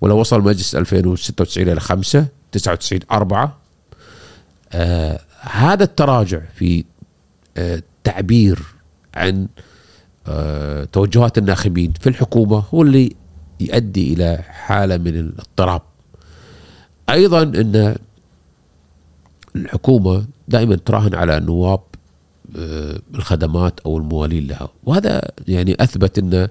ولو 0.00 0.18
وصل 0.18 0.40
مجلس 0.40 0.74
2096 0.74 1.68
إلى 1.68 1.80
5 1.80 2.26
99 2.52 3.00
4 3.12 3.58
آه 4.72 5.20
هذا 5.40 5.84
التراجع 5.84 6.40
في 6.54 6.84
آه 7.56 7.82
تعبير 8.04 8.58
عن 9.14 9.48
آه 9.58 9.68
توجهات 10.92 11.38
الناخبين 11.38 11.92
في 12.00 12.08
الحكومة 12.08 12.64
هو 12.74 12.82
اللي 12.82 13.16
يؤدي 13.60 14.12
إلى 14.12 14.38
حالة 14.42 14.96
من 14.96 15.14
الاضطراب. 15.18 15.82
أيضا 17.10 17.42
إن 17.42 17.96
الحكومة 19.56 20.26
دائما 20.48 20.76
تراهن 20.76 21.14
على 21.14 21.36
النواب 21.36 21.80
آه، 22.56 23.00
الخدمات 23.14 23.80
أو 23.80 23.98
الموالين 23.98 24.46
لها. 24.46 24.68
وهذا 24.84 25.30
يعني 25.48 25.76
أثبت 25.80 26.18
انه 26.18 26.48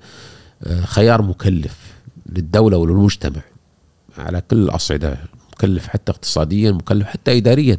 آه، 0.63 0.81
خيار 0.81 1.21
مكلف 1.21 1.77
للدولة 2.25 2.77
وللمجتمع 2.77 3.41
على 4.17 4.41
كل 4.41 4.57
الأصعدة 4.57 5.17
مكلف 5.53 5.87
حتى 5.87 6.11
اقتصاديا 6.11 6.71
مكلف 6.71 7.07
حتى 7.07 7.37
اداريا. 7.37 7.77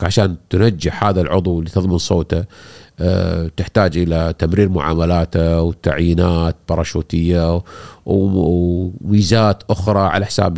عشان 0.00 0.36
تنجح 0.50 1.04
هذا 1.04 1.20
العضو 1.20 1.60
لتضمن 1.60 1.98
صوته 1.98 2.38
آه، 2.38 2.46
تحتاج 3.56 3.98
إلى 3.98 4.34
تمرير 4.38 4.68
معاملاته 4.68 5.62
وتعيينات 5.62 6.56
باراشوتية 6.68 7.62
وميزات 8.06 9.62
أخرى 9.70 10.00
على 10.00 10.26
حساب 10.26 10.54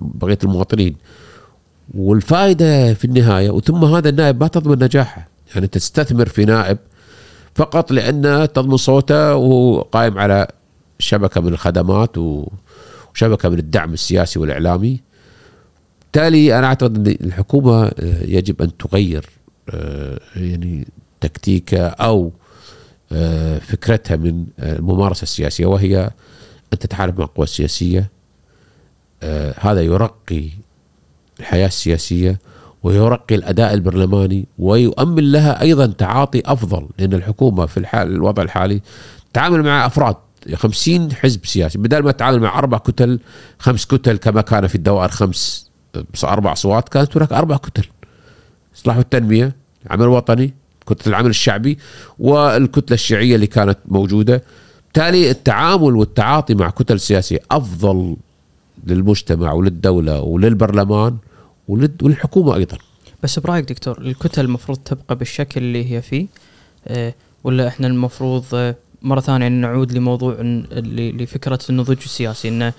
بقية 0.00 0.38
المواطنين. 0.44 0.96
والفائدة 1.94 2.94
في 2.94 3.04
النهاية 3.04 3.50
وثم 3.50 3.84
هذا 3.84 4.08
النائب 4.08 4.40
ما 4.40 4.48
تضمن 4.48 4.84
نجاحه. 4.84 5.28
يعني 5.54 5.66
تستثمر 5.66 6.28
في 6.28 6.44
نائب 6.44 6.78
فقط 7.54 7.92
لأنه 7.92 8.46
تضمن 8.46 8.76
صوته 8.76 9.34
وهو 9.34 9.80
قائم 9.80 10.18
على 10.18 10.46
شبكة 10.98 11.40
من 11.40 11.48
الخدمات 11.48 12.18
وشبكة 12.18 13.48
من 13.48 13.58
الدعم 13.58 13.92
السياسي 13.92 14.38
والإعلامي. 14.38 15.00
بالتالي 16.02 16.58
أنا 16.58 16.66
أعتقد 16.66 17.08
أن 17.08 17.16
الحكومة 17.26 17.90
يجب 18.22 18.62
أن 18.62 18.76
تغير 18.76 19.26
آه، 19.70 20.20
يعني 20.36 20.86
تكتيكها 21.28 21.88
أو 21.88 22.32
آه، 23.12 23.58
فكرتها 23.58 24.16
من 24.16 24.46
الممارسة 24.58 25.22
السياسية 25.22 25.66
وهي 25.66 26.10
أن 26.72 26.78
تتعامل 26.78 27.14
مع 27.18 27.24
القوى 27.24 27.44
السياسية. 27.44 28.10
آه، 29.22 29.54
هذا 29.60 29.80
يرقي 29.80 30.48
الحياة 31.40 31.66
السياسية 31.66 32.38
ويرقي 32.82 33.34
الأداء 33.34 33.74
البرلماني 33.74 34.46
ويؤمن 34.58 35.32
لها 35.32 35.60
أيضا 35.60 35.86
تعاطي 35.86 36.42
أفضل 36.46 36.88
لأن 36.98 37.12
الحكومة 37.12 37.66
في 37.66 37.76
الحال 37.76 38.08
الوضع 38.08 38.42
الحالي 38.42 38.80
تعامل 39.32 39.62
مع 39.62 39.86
أفراد 39.86 40.16
50 40.54 41.12
حزب 41.12 41.46
سياسي. 41.46 41.78
بدل 41.78 42.02
ما 42.02 42.12
تتعامل 42.12 42.40
مع 42.40 42.58
أربع 42.58 42.78
كتل 42.78 43.20
خمس 43.58 43.86
كتل 43.86 44.16
كما 44.16 44.40
كان 44.40 44.66
في 44.66 44.74
الدوائر 44.74 45.08
خمس 45.08 45.70
أربع 46.24 46.52
أصوات 46.52 46.88
كانت 46.88 47.16
هناك 47.16 47.32
أربع 47.32 47.56
كتل. 47.56 47.86
إصلاح 48.76 48.96
والتنميه 48.96 49.56
العمل 49.86 50.02
الوطني 50.02 50.54
كتلة 50.88 51.06
العمل 51.10 51.30
الشعبي 51.30 51.78
والكتلة 52.18 52.94
الشيعية 52.94 53.34
اللي 53.34 53.46
كانت 53.46 53.78
موجودة. 53.88 54.42
بالتالي 54.84 55.30
التعامل 55.30 55.96
والتعاطي 55.96 56.54
مع 56.54 56.70
كتل 56.70 57.00
سياسية 57.00 57.38
أفضل 57.50 58.16
للمجتمع 58.86 59.52
وللدولة 59.52 60.20
وللبرلمان 60.20 61.16
وللحكومة 61.68 62.54
أيضا. 62.54 62.78
بس 63.22 63.38
برأيك 63.38 63.68
دكتور 63.68 63.98
الكتل 63.98 64.44
المفروض 64.44 64.78
تبقى 64.78 65.16
بالشكل 65.16 65.60
اللي 65.60 65.92
هي 65.92 66.02
فيه 66.02 66.26
أه 66.86 67.14
ولا 67.44 67.68
إحنا 67.68 67.86
المفروض 67.86 68.44
أه 68.54 68.74
مرة 69.02 69.20
ثانية 69.20 69.48
نعود 69.48 69.92
لموضوع 69.92 70.36
لفكرة 70.72 71.58
النضوج 71.70 71.96
السياسي 72.04 72.48
إن 72.48 72.72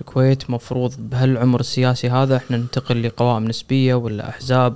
الكويت 0.00 0.50
مفروض 0.50 0.94
بهالعمر 0.98 1.60
السياسي 1.60 2.10
هذا 2.10 2.36
إحنا 2.36 2.56
ننتقل 2.56 3.02
لقوائم 3.02 3.44
نسبية 3.44 3.94
ولا 3.94 4.28
أحزاب؟ 4.28 4.74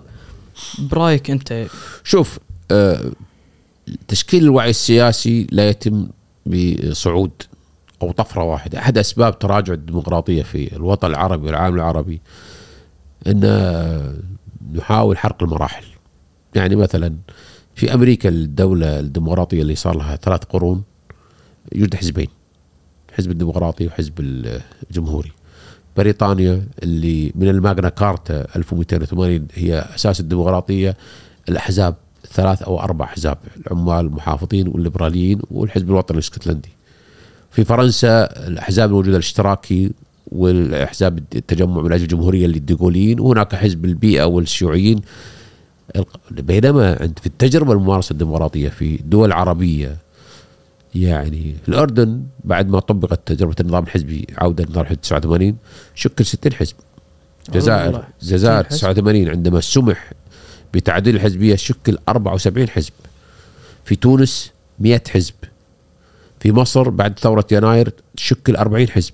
برأيك 0.79 1.31
أنت؟ 1.31 1.67
شوف 2.05 2.39
تشكيل 4.09 4.43
الوعي 4.44 4.70
السياسي 4.70 5.47
لا 5.53 5.69
يتم 5.69 6.09
بصعود 6.47 7.31
أو 8.03 8.12
طفرة 8.12 8.43
واحدة. 8.43 8.78
أحد 8.78 8.99
أسباب 8.99 9.39
تراجع 9.39 9.73
الديمقراطية 9.74 10.43
في 10.43 10.77
الوطن 10.77 11.11
العربي 11.11 11.47
والعالم 11.47 11.77
العربي 11.77 12.20
أن 13.27 14.23
نحاول 14.74 15.19
حرق 15.19 15.43
المراحل. 15.43 15.85
يعني 16.55 16.77
مثلا 16.77 17.16
في 17.74 17.94
أمريكا 17.94 18.28
الدولة 18.28 19.01
الديمقراطية 19.01 19.62
اللي 19.62 19.74
صار 19.74 19.97
لها 19.97 20.16
ثلاث 20.16 20.44
قرون 20.44 20.82
يوجد 21.74 21.94
حزبين 21.94 22.28
حزب 23.12 23.31
الديمقراطي 23.31 23.86
وحزب 23.86 24.12
الجمهوري. 24.90 25.32
بريطانيا 25.97 26.66
اللي 26.82 27.32
من 27.35 27.49
الماجنا 27.49 27.89
كارتا 27.89 28.47
1280 28.57 29.49
هي 29.55 29.78
أساس 29.94 30.20
الديمقراطية 30.20 30.97
الأحزاب 31.49 31.97
ثلاث 32.31 32.62
أو 32.62 32.81
أربع 32.81 33.05
احزاب 33.05 33.39
العمال 33.66 34.07
المحافظين 34.07 34.69
والليبراليين 34.69 35.40
والحزب 35.51 35.90
الوطني 35.90 36.15
الاسكتلندي. 36.15 36.69
في 37.51 37.65
فرنسا 37.65 38.24
الأحزاب 38.47 38.89
الموجودة 38.89 39.16
الاشتراكي 39.16 39.90
والأحزاب 40.27 41.19
التجمع 41.35 41.82
من 41.82 41.93
أجل 41.93 42.03
الجمهوريه 42.03 42.47
اللي 42.47 42.59
الديغوليين 42.59 43.20
وهناك 43.20 43.55
حزب 43.55 43.85
البيئة 43.85 44.24
والشيوعيين. 44.24 45.01
بينما 46.31 46.94
في 46.97 47.27
التجربة 47.27 47.73
الممارسة 47.73 48.12
الديمقراطية 48.12 48.69
في 48.69 48.97
دول 48.97 49.32
عربيه 49.32 49.97
يعني 50.94 51.57
الأردن 51.69 52.23
بعد 52.44 52.69
ما 52.69 52.81
طبقت 52.81 53.20
تجربة 53.27 53.55
النظام 53.61 53.85
الحزبي 53.85 54.27
عودة 54.39 54.65
لنظام 54.65 54.82
الحزب 54.82 55.01
89 55.01 55.57
شكل 55.94 56.24
60 56.24 56.53
حزب. 56.53 56.74
الجزائر 57.49 58.05
الجزائر 58.23 58.65
89 58.65 59.28
عندما 59.28 59.61
سمح 59.61 60.12
بتعديل 60.74 61.16
الحزبية 61.16 61.57
شكل 61.57 61.99
74 62.09 62.69
حزب. 62.69 62.93
في 63.85 63.97
تونس 63.97 64.53
100 64.78 65.03
حزب. 65.11 65.35
في 66.40 66.53
مصر 66.53 66.89
بعد 66.90 67.19
ثورة 67.19 67.47
يناير 67.53 67.93
شكل 68.16 68.57
40 68.57 68.89
حزب. 68.89 69.12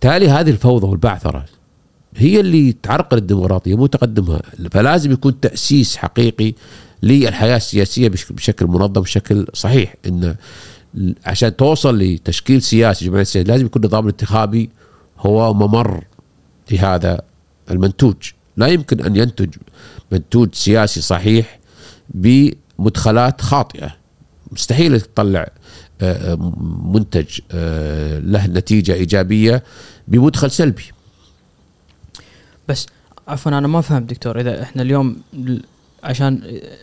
تالي 0.00 0.28
هذه 0.28 0.50
الفوضى 0.50 0.86
والبعثرة 0.86 1.44
هي 2.16 2.40
اللي 2.40 2.72
تعرقل 2.72 3.18
الديمقراطية 3.18 3.76
مو 3.76 3.86
تقدمها. 3.86 4.42
فلازم 4.70 5.12
يكون 5.12 5.40
تأسيس 5.40 5.96
حقيقي 5.96 6.54
للحياة 7.02 7.56
السياسية 7.56 8.08
بشكل 8.08 8.66
منظم 8.66 9.00
بشكل 9.02 9.46
صحيح. 9.54 9.94
إن 10.06 10.34
عشان 11.26 11.56
توصل 11.56 11.98
لتشكيل 11.98 12.62
سياسي 12.62 13.04
جمعية 13.04 13.22
سياسية 13.22 13.52
لازم 13.52 13.66
يكون 13.66 13.82
النظام 13.82 14.04
الانتخابي 14.04 14.70
هو 15.18 15.54
ممر 15.54 16.04
لهذا 16.70 17.20
المنتوج. 17.70 18.16
لا 18.58 18.66
يمكن 18.66 19.00
أن 19.00 19.16
ينتج 19.16 19.54
منتوج 20.12 20.54
سياسي 20.54 21.00
صحيح 21.00 21.58
بمدخلات 22.10 23.40
خاطئة. 23.40 23.96
مستحيل 24.52 25.00
تطلع 25.00 25.48
آه، 26.00 26.32
آه، 26.32 26.52
منتج 26.84 27.40
آه، 27.52 28.18
له 28.18 28.46
نتيجة 28.46 28.94
إيجابية 28.94 29.62
بمدخل 30.08 30.50
سلبي. 30.50 30.84
بس 32.68 32.86
عفوا 33.28 33.58
أنا 33.58 33.66
ما 33.68 33.80
فهمت 33.80 34.10
دكتور 34.10 34.40
إذا 34.40 34.62
إحنا 34.62 34.82
اليوم 34.82 35.16
عشان 36.04 36.42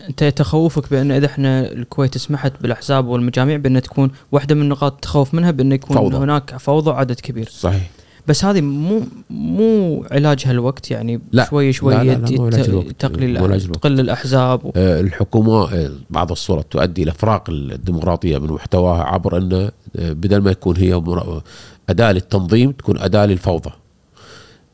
أنت 0.10 0.24
تخوفك 0.24 0.90
بان 0.92 1.12
إذا 1.12 1.26
إحنا 1.26 1.72
الكويت 1.72 2.18
سمحت 2.18 2.54
بالأحزاب 2.62 3.08
والمجاميع 3.08 3.58
بان 3.58 3.82
تكون 3.82 4.12
واحدة 4.32 4.56
من 4.56 4.70
نقاط 4.70 4.94
التخوف 4.94 5.34
منها 5.34 5.52
بان 5.52 5.72
يكون 5.72 5.98
فوضى. 5.98 6.18
هناك 6.18 6.58
فوضى 6.58 6.92
عدد 6.92 7.20
كبير. 7.20 7.50
صحيح. 7.50 7.90
بس 8.28 8.46
هذه 8.46 8.62
مو 8.62 9.02
مو 9.30 10.06
علاجها 10.12 10.52
الوقت 10.52 10.92
يعني 10.92 11.22
لا. 11.32 11.46
شوي 11.46 11.74
شوي 11.74 11.96
لا 11.96 12.04
لا 12.04 12.14
لا 12.14 12.92
تقليل 13.00 13.72
تقل 13.72 14.00
الأحزاب 14.00 14.66
و... 14.66 14.72
آه، 14.76 15.02
الحكومة 15.02 15.74
آه، 15.74 15.92
بعض 16.10 16.32
الصور 16.32 16.62
تؤدي 16.62 17.04
إلى 17.04 17.12
فراق 17.12 17.50
الديمقراطية 17.50 18.38
من 18.38 18.52
محتواها 18.52 19.04
عبر 19.04 19.38
أن 19.38 19.54
آه، 19.54 19.72
بدل 20.14 20.42
ما 20.42 20.52
يكون 20.52 20.78
هي 20.78 21.02
أداة 21.90 22.12
للتنظيم 22.12 22.72
تكون 22.72 22.98
أداة 22.98 23.26
للفوضى. 23.26 23.72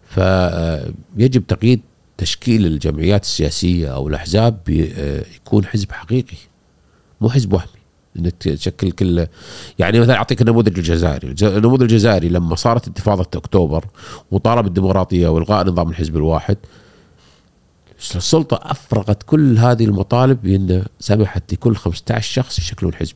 فيجب 0.10 1.48
تقييد 1.48 1.82
تشكيل 2.18 2.66
الجمعيات 2.66 3.24
السياسية 3.24 3.88
أو 3.88 4.08
الأحزاب 4.08 4.58
يكون 5.36 5.66
حزب 5.66 5.92
حقيقي 5.92 6.38
مو 7.22 7.30
حزب 7.30 7.54
وهمي. 7.54 7.81
إنك 8.20 8.34
تشكل 8.34 8.92
كل 8.92 9.28
يعني 9.80 10.00
مثلا 10.00 10.16
أعطيك 10.16 10.42
النموذج 10.42 10.78
الجزائري، 10.78 11.28
الج- 11.28 11.44
النموذج 11.44 11.82
الجزائري 11.82 12.30
لما 12.30 12.56
صارت 12.56 12.88
انتفاضه 12.88 13.22
أكتوبر 13.36 13.86
وطالب 14.32 14.68
الديمقراطية 14.68 15.28
والغاء 15.28 15.68
نظام 15.68 15.90
الحزب 15.90 16.18
الواحد 16.18 16.58
السلطة 18.16 18.60
أفرغت 18.64 19.24
كل 19.24 19.58
هذه 19.58 19.86
المطالب 19.86 20.42
بأن 20.42 20.86
سمحت 21.00 21.54
لكل 21.54 21.76
15 21.76 22.34
شخص 22.34 22.60
يشكلون 22.60 22.94
حزب. 22.94 23.16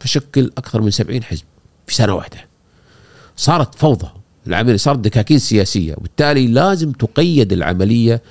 فشكل 0.00 0.50
أكثر 0.58 0.80
من 0.80 0.90
70 0.90 1.22
حزب 1.22 1.42
في 1.86 1.94
سنة 1.94 2.14
واحدة. 2.14 2.38
صارت 3.36 3.74
فوضى. 3.74 4.08
العملية 4.46 4.76
صارت 4.76 4.98
دكاكين 4.98 5.38
سياسية. 5.38 5.94
وبالتالي 5.94 6.46
لازم 6.46 6.92
تقيد 6.92 7.52
العملية. 7.52 8.22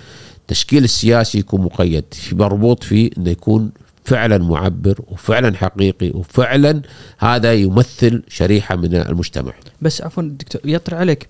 التشكيل 0.42 0.84
السياسي 0.84 1.38
يكون 1.40 1.62
مقيد. 1.62 2.06
في 2.12 2.36
مربوط 2.36 2.84
فيه 2.84 3.10
إنه 3.18 3.30
يكون 3.30 3.72
فعلا 4.06 4.38
معبر 4.38 5.00
وفعلا 5.08 5.58
حقيقي 5.58 6.10
وفعلا 6.10 6.82
هذا 7.18 7.54
يمثل 7.54 8.24
شريحة 8.28 8.76
من 8.76 8.96
المجتمع. 8.96 9.54
بس 9.82 10.02
عفوا 10.02 10.24
دكتور 10.24 10.62
يطرح 10.66 11.00
عليك 11.00 11.28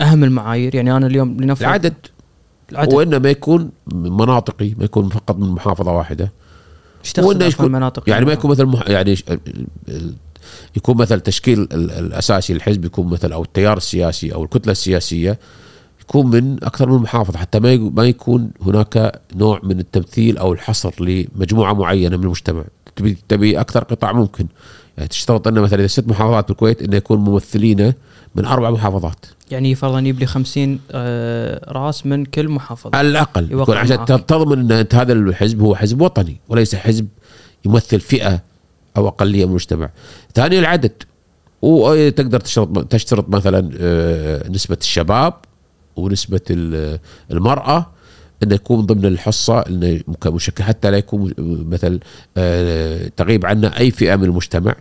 أهم 0.00 0.24
المعايير. 0.24 0.74
يعني 0.74 0.96
أنا 0.96 1.06
اليوم 1.06 1.40
لنفرض 1.40 1.62
العدد 1.66 1.94
العدد. 2.72 2.92
وإنه 2.92 3.18
ما 3.18 3.30
يكون 3.30 3.70
مناطقي 3.92 4.74
ما 4.78 4.84
يكون 4.84 5.08
فقط 5.08 5.36
من 5.36 5.48
محافظة 5.48 5.92
واحدة. 5.92 6.32
إيش 7.04 7.18
عفواً 7.18 7.46
يكون- 7.46 7.72
مناطق 7.72 8.10
يعني 8.10 8.24
ما 8.24 8.32
يكون 8.32 8.50
مثل 8.50 8.64
مح... 8.64 8.88
يعني 8.88 9.16
يكون 10.76 10.96
مثل 10.96 11.20
تشكيل 11.20 11.60
ال- 11.60 11.90
الأساسي 11.90 12.54
للحزب 12.54 12.84
يكون 12.84 13.06
مثل 13.06 13.32
أو 13.32 13.42
التيار 13.42 13.76
السياسي 13.76 14.34
أو 14.34 14.44
الكتلة 14.44 14.72
السياسية. 14.72 15.38
يكون 16.02 16.30
من 16.30 16.64
أكثر 16.64 16.90
من 16.90 16.98
محافظة 16.98 17.38
حتى 17.38 17.60
ما 17.60 17.76
ما 17.76 18.04
يكون 18.04 18.50
هناك 18.62 19.20
نوع 19.36 19.60
من 19.62 19.80
التمثيل 19.80 20.38
أو 20.38 20.52
الحصر 20.52 20.94
لمجموعة 21.00 21.72
معينة 21.72 22.16
من 22.16 22.24
المجتمع. 22.24 22.64
تبي 22.96 23.18
تبي 23.28 23.60
أكثر 23.60 23.84
قطاع 23.84 24.12
ممكن. 24.12 24.46
يعني 24.96 25.08
تشترط 25.08 25.48
انه 25.48 25.60
مثلا 25.60 25.78
إذا 25.78 25.86
ست 25.86 26.08
محافظات 26.08 26.48
بالكويت 26.48 26.82
إنه 26.82 26.96
يكون 26.96 27.18
ممثلين 27.18 27.92
من 28.34 28.44
أربع 28.44 28.70
محافظات. 28.70 29.26
يعني 29.50 29.74
فرضا 29.74 29.98
يجيب 29.98 30.18
لي 30.20 30.26
50 30.26 30.80
آه، 30.90 31.72
راس 31.72 32.06
من 32.06 32.24
كل 32.24 32.48
محافظة. 32.48 32.98
على 32.98 33.08
الأقل 33.08 33.52
يكون 33.52 33.76
عشان 33.76 33.96
معك. 33.96 34.08
تضمن 34.08 34.58
إن 34.58 34.72
انت 34.72 34.94
هذا 34.94 35.12
الحزب 35.12 35.60
هو 35.60 35.74
حزب 35.74 36.00
وطني 36.00 36.40
وليس 36.48 36.74
حزب 36.74 37.06
يمثل 37.64 38.00
فئة 38.00 38.40
أو 38.96 39.08
أقلية 39.08 39.44
من 39.44 39.50
المجتمع. 39.50 39.90
ثاني 40.34 40.58
العدد. 40.58 40.92
وتقدر 41.62 42.40
تشترط 42.40 42.84
تشترط 42.84 43.28
مثلا 43.28 43.70
آه، 43.80 44.48
نسبة 44.48 44.78
الشباب. 44.80 45.34
ونسبة 45.96 46.40
ال- 46.50 46.98
المرأة 47.30 47.86
إنه 48.42 48.54
يكون 48.54 48.80
ضمن 48.86 49.06
الحصة 49.06 49.60
إنه 49.60 50.00
مشكل 50.26 50.62
حتى 50.64 50.90
لا 50.90 50.96
يكون 50.98 51.34
مثل 51.68 52.00
آه، 52.36 53.10
تغيب 53.16 53.46
عنا 53.46 53.78
أي 53.78 53.90
فئة 53.90 54.16
من 54.16 54.24
المجتمع. 54.24 54.74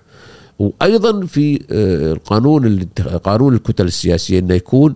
وأيضا 0.59 1.25
في 1.25 1.61
آه، 1.71 2.13
القانون 2.13 2.83
قانون 3.23 3.53
الكتل 3.53 3.85
السياسية 3.85 4.39
إنه 4.39 4.53
يكون 4.53 4.95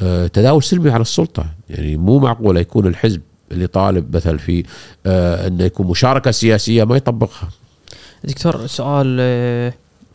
آه، 0.00 0.26
تداول 0.26 0.62
سلمي 0.62 0.90
على 0.90 1.00
السلطة. 1.02 1.46
يعني 1.70 1.96
مو 1.96 2.18
معقولة 2.18 2.60
يكون 2.60 2.86
الحزب 2.86 3.20
اللي 3.52 3.66
طالب 3.66 4.16
مثل 4.16 4.38
في 4.38 4.64
إنه 5.06 5.64
يكون 5.64 5.86
مشاركة 5.86 6.30
سياسية 6.30 6.84
ما 6.84 6.96
يطبقها. 6.96 7.48
دكتور 8.24 8.66
سؤال 8.66 9.20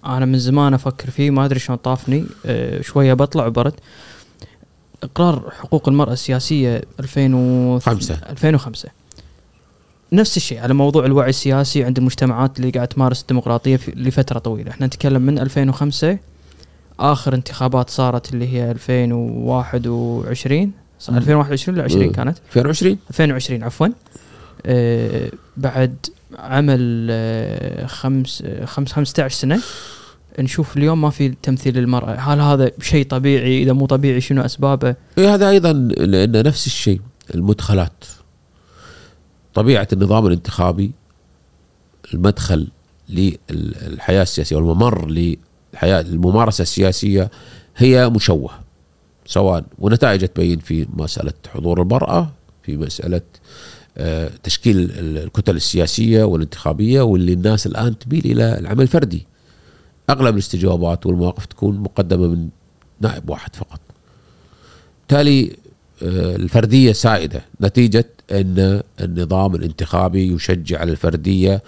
أنا 0.06 0.26
من 0.26 0.40
زمان 0.40 0.74
أفكر 0.74 1.10
فيه 1.10 1.30
ما 1.32 1.46
أدري 1.46 1.60
شلون 1.60 1.78
طافني 1.78 2.26
شوية 2.82 3.14
بطلع 3.14 3.46
وبرد. 3.48 3.74
إقرار 5.04 5.52
حقوق 5.60 5.90
المرأة 5.90 6.14
السياسية 6.14 6.82
2005 7.00 7.92
خمسة. 7.92 8.20
2005 8.30 8.90
نفس 10.14 10.38
الشيء 10.38 10.60
على 10.60 10.74
موضوع 10.74 11.06
الوعي 11.06 11.30
السياسي 11.30 11.84
عند 11.84 11.98
المجتمعات 11.98 12.60
اللي 12.60 12.72
قاعد 12.72 12.88
تمارس 12.88 13.22
الديمقراطية 13.22 13.80
لفترة 13.96 14.40
طويلة. 14.40 14.72
إحنا 14.72 14.88
نتكلم 14.88 15.22
من 15.22 15.40
2005 15.40 16.18
آخر 17.00 17.36
انتخابات 17.36 17.90
صارت 17.90 18.34
اللي 18.34 18.48
هي 18.54 18.72
2021 18.72 20.72
صار 21.00 21.18
2021 21.18 21.76
ولا 21.78 21.84
20 21.86 22.06
مم. 22.06 22.12
كانت؟ 22.12 22.38
2020 22.48 22.98
2020 23.10 23.64
عفوا. 23.64 23.88
آه 24.66 25.32
بعد 25.58 25.96
عمل 26.40 27.08
آه 27.12 27.86
خمس 27.86 28.44
آه 28.46 28.66
خمس 28.66 28.92
15 28.94 29.36
سنة. 29.36 29.62
نشوف 30.40 30.78
اليوم 30.78 31.02
ما 31.02 31.10
في 31.10 31.30
تمثيل 31.44 31.78
للمرأة. 31.78 32.16
هل 32.16 32.40
هذا 32.40 32.72
شيء 32.82 33.06
طبيعي؟ 33.06 33.64
إذا 33.64 33.74
مو 33.74 33.86
طبيعي 33.86 34.22
شنو 34.22 34.42
أسبابه؟ 34.42 34.96
إيه 35.18 35.34
هذا 35.34 35.50
أيضا 35.50 35.74
لأن 35.74 36.44
نفس 36.44 36.68
الشيء 36.68 37.02
المدخلات. 37.36 38.06
طبيعة 39.54 39.88
النظام 39.94 40.28
الانتخابي 40.28 40.92
المدخل 42.14 42.68
للحياة 43.10 44.22
السياسية 44.22 44.56
والممر 44.56 45.08
للحياة 45.10 46.02
الممارسة 46.02 46.62
السياسية 46.62 47.32
هي 47.78 48.10
مشوه 48.10 48.52
سواء 49.26 49.64
ونتائج 49.80 50.26
تبين 50.28 50.60
في 50.60 50.88
مسألة 50.94 51.34
حضور 51.54 51.82
المرأة 51.82 52.32
في 52.64 52.78
مسألة 52.78 53.22
آه، 53.98 54.32
تشكيل 54.44 54.78
ال- 54.78 55.18
الكتل 55.18 55.56
السياسية 55.56 56.24
والانتخابية 56.24 57.02
واللي 57.02 57.34
الناس 57.34 57.68
الآن 57.68 58.00
تميل 58.00 58.26
إلى 58.26 58.60
العمل 58.60 58.82
الفردي. 58.82 59.26
أغلب 60.10 60.34
الاستجوابات 60.34 61.06
والمواقف 61.06 61.45
تكون 61.45 61.77
مقدمة 61.77 62.27
من 62.27 62.49
نائب 63.02 63.30
واحد 63.30 63.56
فقط. 63.56 63.80
بالتالي 64.99 65.56
آه، 66.03 66.36
الفردية 66.36 66.91
سائدة 66.91 67.41
نتيجة 67.61 68.06
أن 68.31 68.81
النظام 69.02 69.56
الانتخابي 69.56 70.34
يشجع 70.34 70.80
على 70.80 70.91
الفردية 70.91 71.64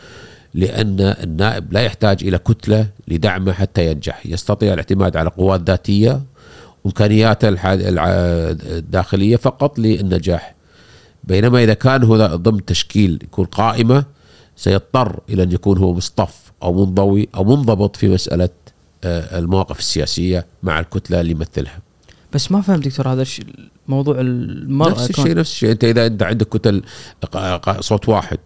لأن 0.54 1.00
النائب 1.00 1.74
لا 1.74 1.82
يحتاج 1.82 2.24
إلى 2.24 2.38
كتلة 2.38 2.88
لدعمه 3.08 3.52
حتى 3.54 3.92
ينجح. 3.92 4.26
يستطيع 4.26 4.74
الاعتماد 4.74 5.18
على 5.18 5.30
قوات 5.30 5.62
الح- 7.44 7.66
الع- 7.66 8.06
الداخلية 8.78 9.36
فقط 9.36 9.80
للنجاح. 9.80 10.56
بينما 11.24 11.64
إذا 11.64 11.74
كان 11.74 12.04
هو 12.04 12.18
ضمن 12.36 12.66
تشكيل 12.66 13.20
يكون 13.24 13.46
قائمة 13.46 14.06
سيضطر 14.56 15.20
إلى 15.30 15.44
أن 15.44 15.52
يكون 15.52 15.78
هو 15.78 15.94
مصطف. 15.94 16.51
أو 16.64 16.86
منضوي 16.86 17.30
أو 17.36 17.44
منضبط 17.44 17.96
في 17.96 18.10
مسألة 18.10 18.50
آه، 19.04 19.40
المواقف 19.40 19.80
السياسية 19.80 20.46
مع 20.64 20.80
الكتلة 20.80 21.22
اللي 21.22 21.32
يمثلها. 21.32 21.80
بس 22.34 22.52
ما 22.52 22.62
فهمت 22.62 22.86
دكتور 22.86 23.08
هذا 23.08 23.22
الشيء 23.22 23.46
موضوع 23.88 24.16
المرأة 24.20 24.92
نفس 24.92 25.10
الشيء 25.10 25.36
نفس 25.36 25.52
الشيء. 25.52 25.72
أنت 25.72 25.84
إذا 25.84 26.06
انت 26.06 26.24
عندك 26.24 26.48
كتل 26.50 26.84
صوت 27.80 28.10
واحد 28.10 28.40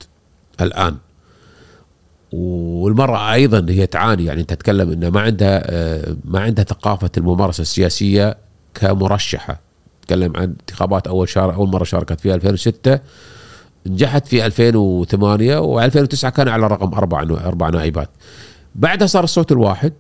الآن 0.62 0.96
والمرأة 2.32 3.34
أيضا 3.34 3.66
هي 3.70 3.88
تعاني 3.88 4.26
يعني 4.26 4.42
أنت 4.42 4.54
تتكلم 4.54 4.92
أنها 4.92 5.10
ما 5.10 5.22
عندها 5.22 5.62
آه، 5.66 6.16
ما 6.26 6.40
عندها 6.40 6.66
ثقافة 6.66 7.10
الممارسة 7.18 7.62
السياسية 7.62 8.38
كمرشحة. 8.74 9.60
تتكلم 10.02 10.38
عن 10.38 10.44
انتخابات 10.44 11.08
أول 11.08 11.30
شهر 11.30 11.54
أول 11.54 11.70
مرة 11.70 11.84
شاركت 11.84 12.20
فيها 12.20 12.36
2006 12.36 13.00
نجحت 13.88 14.28
في 14.28 14.46
2008 14.46 15.60
و2009 15.62 16.28
كان 16.28 16.48
على 16.48 16.68
رقم 16.68 16.94
أربع 16.94 17.22
أربع 17.22 17.70
نائبات. 17.70 18.10
بعدها 18.76 19.08
صار 19.08 19.24
الصوت 19.24 19.52
الواحد 19.52 19.94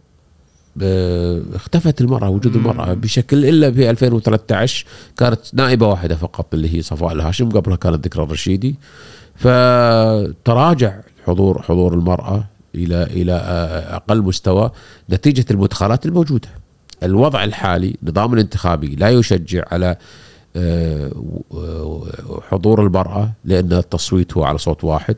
آه، 0.81 1.41
اختفت 1.53 2.01
المرأة 2.01 2.29
وجود 2.29 2.55
المرأة 2.55 2.93
بشكل 2.93 3.45
إلا 3.45 3.71
في 3.71 3.89
2013 3.89 4.85
كانت 5.17 5.39
نائبة 5.53 5.87
واحدة 5.87 6.15
فقط 6.15 6.53
اللي 6.53 6.77
هي 6.77 6.81
صفاء 6.81 7.11
الهاشم 7.13 7.49
قبلها 7.49 7.77
كانت 7.77 8.05
ذكرى 8.05 8.23
الرشيدي. 8.23 8.75
فتراجع 9.35 10.99
حضور 11.27 11.61
حضور 11.61 11.93
المرأة 11.93 12.45
إلى 12.75 13.03
إلى 13.03 13.33
آه، 13.33 13.95
أقل 13.95 14.21
مستوى 14.21 14.71
نتيجة 15.09 15.45
المدخلات 15.51 16.05
الموجودة. 16.05 16.49
الوضع 17.03 17.43
الحالي 17.43 17.95
نظام 18.03 18.33
الانتخابي 18.33 18.95
لا 18.95 19.09
يشجع 19.09 19.63
على 19.71 19.97
حضور 22.49 22.83
المرأة 22.83 23.31
لأن 23.45 23.73
التصويت 23.73 24.37
هو 24.37 24.43
على 24.43 24.57
صوت 24.57 24.83
واحد 24.83 25.15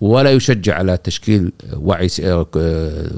ولا 0.00 0.30
يشجع 0.30 0.74
على 0.74 0.96
تشكيل 0.96 1.52
وعي 1.76 2.08
آه، 2.22 2.46
آه، 2.56 3.10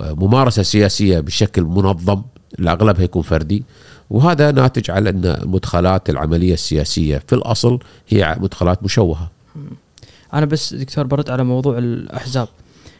ممارسة 0.00 0.62
سياسية 0.62 1.20
بشكل 1.20 1.62
منظم 1.62 2.22
الأغلب 2.58 3.00
هيكون 3.00 3.22
فردي. 3.22 3.64
وهذا 4.10 4.50
ناتج 4.50 4.90
على 4.90 5.10
أن 5.10 5.24
المدخلات 5.24 6.10
العملية 6.10 6.54
السياسية 6.54 7.22
في 7.26 7.34
الأصل 7.34 7.78
هي 8.08 8.36
مدخلات 8.40 8.82
مشوهة. 8.82 9.30
أنا 10.34 10.46
بس 10.46 10.74
دكتور 10.74 11.06
برد 11.06 11.30
على 11.30 11.44
موضوع 11.44 11.78
الأحزاب 11.78 12.48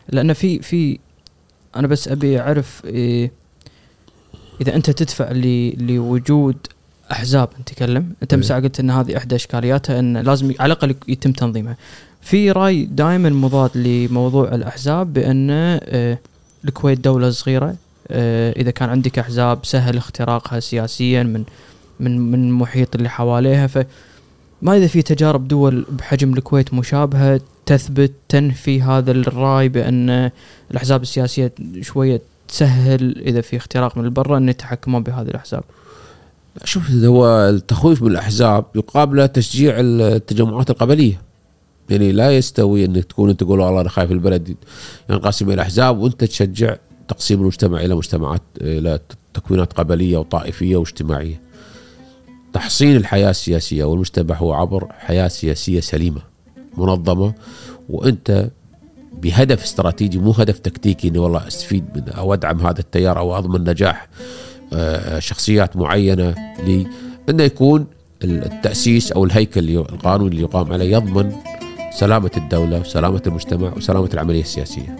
لأن 0.08 0.32
في 0.32 0.62
في 0.62 0.98
أنا 1.76 1.86
بس 1.86 2.08
أبي 2.08 2.40
أعرف 2.40 2.82
إيه 2.84 3.32
إذا 4.60 4.74
أنت 4.74 4.90
تدفع 4.90 5.32
لوجود 5.78 6.56
أحزاب 7.12 7.48
نتكلم 7.60 8.12
أنت 8.22 8.32
إيه. 8.32 8.40
مساء 8.40 8.60
قلت 8.60 8.80
إن 8.80 8.90
هذه 8.90 9.16
إحدى 9.16 9.34
اشكالياتها 9.34 9.98
إن 9.98 10.16
لازم 10.16 10.54
على 10.60 10.72
الأقل 10.72 10.94
يتم 11.08 11.32
تنظيمها 11.32 11.76
في 12.20 12.50
رأي 12.50 12.84
دائما 12.84 13.28
مضاد 13.28 13.70
لموضوع 13.76 14.54
الأحزاب 14.54 15.12
بأن 15.12 15.48
آه، 15.50 16.18
الكويت 16.64 17.00
دولة 17.00 17.30
صغيرة 17.30 17.74
آه، 18.08 18.52
إذا 18.52 18.70
كان 18.70 18.88
عندك 18.88 19.18
أحزاب 19.18 19.64
سهل 19.64 19.96
اختراقها 19.96 20.60
سياسيا 20.60 21.22
من 21.22 21.44
من 22.00 22.18
من 22.30 22.48
المحيط 22.48 22.94
اللي 22.94 23.08
حواليها. 23.08 23.66
ف 23.66 23.86
ما 24.62 24.76
إذا 24.76 24.86
في 24.86 25.02
تجارب 25.02 25.48
دول 25.48 25.86
بحجم 25.90 26.32
الكويت 26.32 26.74
مشابهة 26.74 27.40
تثبت 27.66 28.12
تنفي 28.28 28.82
هذا 28.82 29.10
الرأي 29.10 29.68
بأن 29.68 30.30
الأحزاب 30.70 31.02
السياسية 31.02 31.52
شوية 31.80 32.22
تسهل 32.48 33.18
إذا 33.18 33.40
في 33.40 33.56
اختراق 33.56 33.98
من 33.98 34.04
البرة 34.04 34.36
أن 34.36 34.48
يتحكمون 34.48 35.02
بهذه 35.02 35.28
الأحزاب. 35.28 35.64
شوف 36.64 36.90
هو 36.90 37.48
التخويف 37.48 38.02
من 38.02 38.10
الاحزاب 38.10 38.64
يقابله 38.74 39.26
تشجيع 39.26 39.74
التجمعات 39.78 40.70
القبلية 40.70 41.20
يعني 41.90 42.12
لا 42.12 42.36
يستوي 42.36 42.84
إنك 42.84 43.04
تكون 43.04 43.30
أنت 43.30 43.40
تقول 43.40 43.60
والله 43.60 43.80
أنا 43.80 43.88
خايف 43.88 44.12
البلد 44.12 44.56
ينقسم 45.10 45.50
إلى 45.50 45.62
أحزاب 45.62 45.98
وأنت 45.98 46.24
تشجع 46.24 46.76
تقسيم 47.08 47.40
المجتمع 47.40 47.80
إلى 47.80 47.94
مجتمعات 47.94 48.42
إلى 48.60 48.98
تكوينات 49.34 49.72
قبلية 49.72 50.18
وطائفية 50.18 50.76
واجتماعية. 50.76 51.40
تحصين 52.52 52.96
الحياة 52.96 53.30
السياسية 53.30 53.84
والمجتمع 53.84 54.36
هو 54.36 54.52
عبر 54.52 54.92
حياة 54.92 55.28
سياسية 55.28 55.80
سليمة 55.80 56.20
منظمة 56.76 57.34
وأنت 57.88 58.50
بهدف 59.22 59.62
استراتيجي 59.62 60.18
مو 60.18 60.30
هدف 60.30 60.58
تكتيكي 60.58 61.08
إني 61.08 61.18
والله 61.18 61.46
أستفيد 61.46 61.84
منه 61.94 62.12
أو 62.12 62.34
أدعم 62.34 62.66
هذا 62.66 62.80
التيار 62.80 63.18
أو 63.18 63.38
أضمن 63.38 63.70
نجاح 63.70 64.08
شخصيات 65.18 65.76
معينة 65.76 66.34
لي 66.66 66.86
إنه 67.28 67.42
يكون 67.42 67.86
التأسيس 68.24 69.12
أو 69.12 69.24
الهيكل 69.24 69.78
القانوني 69.78 70.30
اللي 70.30 70.42
يقام 70.42 70.72
عليه 70.72 70.96
يضمن 70.96 71.32
سلامة 71.92 72.30
الدولة 72.36 72.80
وسلامة 72.80 73.22
المجتمع 73.26 73.72
وسلامة 73.76 74.08
العملية 74.14 74.40
السياسية. 74.40 74.96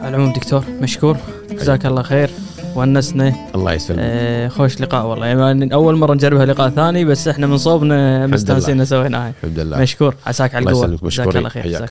على 0.00 0.08
العموم 0.08 0.32
دكتور 0.32 0.64
مشكور. 0.80 1.16
جزاك 1.50 1.86
الله 1.86 2.02
خير. 2.02 2.30
ونسنا. 2.76 3.32
الله 3.54 3.72
يسلمك. 3.72 3.98
آه 4.02 4.48
خوش 4.48 4.80
لقاء 4.80 5.06
والله. 5.06 5.26
يعني 5.26 5.74
أول 5.74 5.96
مرة 5.96 6.14
نجربها 6.14 6.46
لقاء 6.46 6.70
ثاني 6.70 7.04
بس 7.04 7.28
إحنا 7.28 7.46
من 7.46 7.58
صوبنا 7.58 8.26
مستانسين 8.26 8.84
سويناها 8.84 9.32
الحمد 9.42 9.58
لله. 9.58 9.78
مشكور. 9.80 10.14
عساك 10.26 10.54
على 10.54 10.62
الله 10.62 10.72
القوة. 10.72 10.84
يسلمك. 10.84 11.04
مشكور 11.04 11.26
جزاك 11.26 11.36
الله 11.36 11.48
خير. 11.48 11.66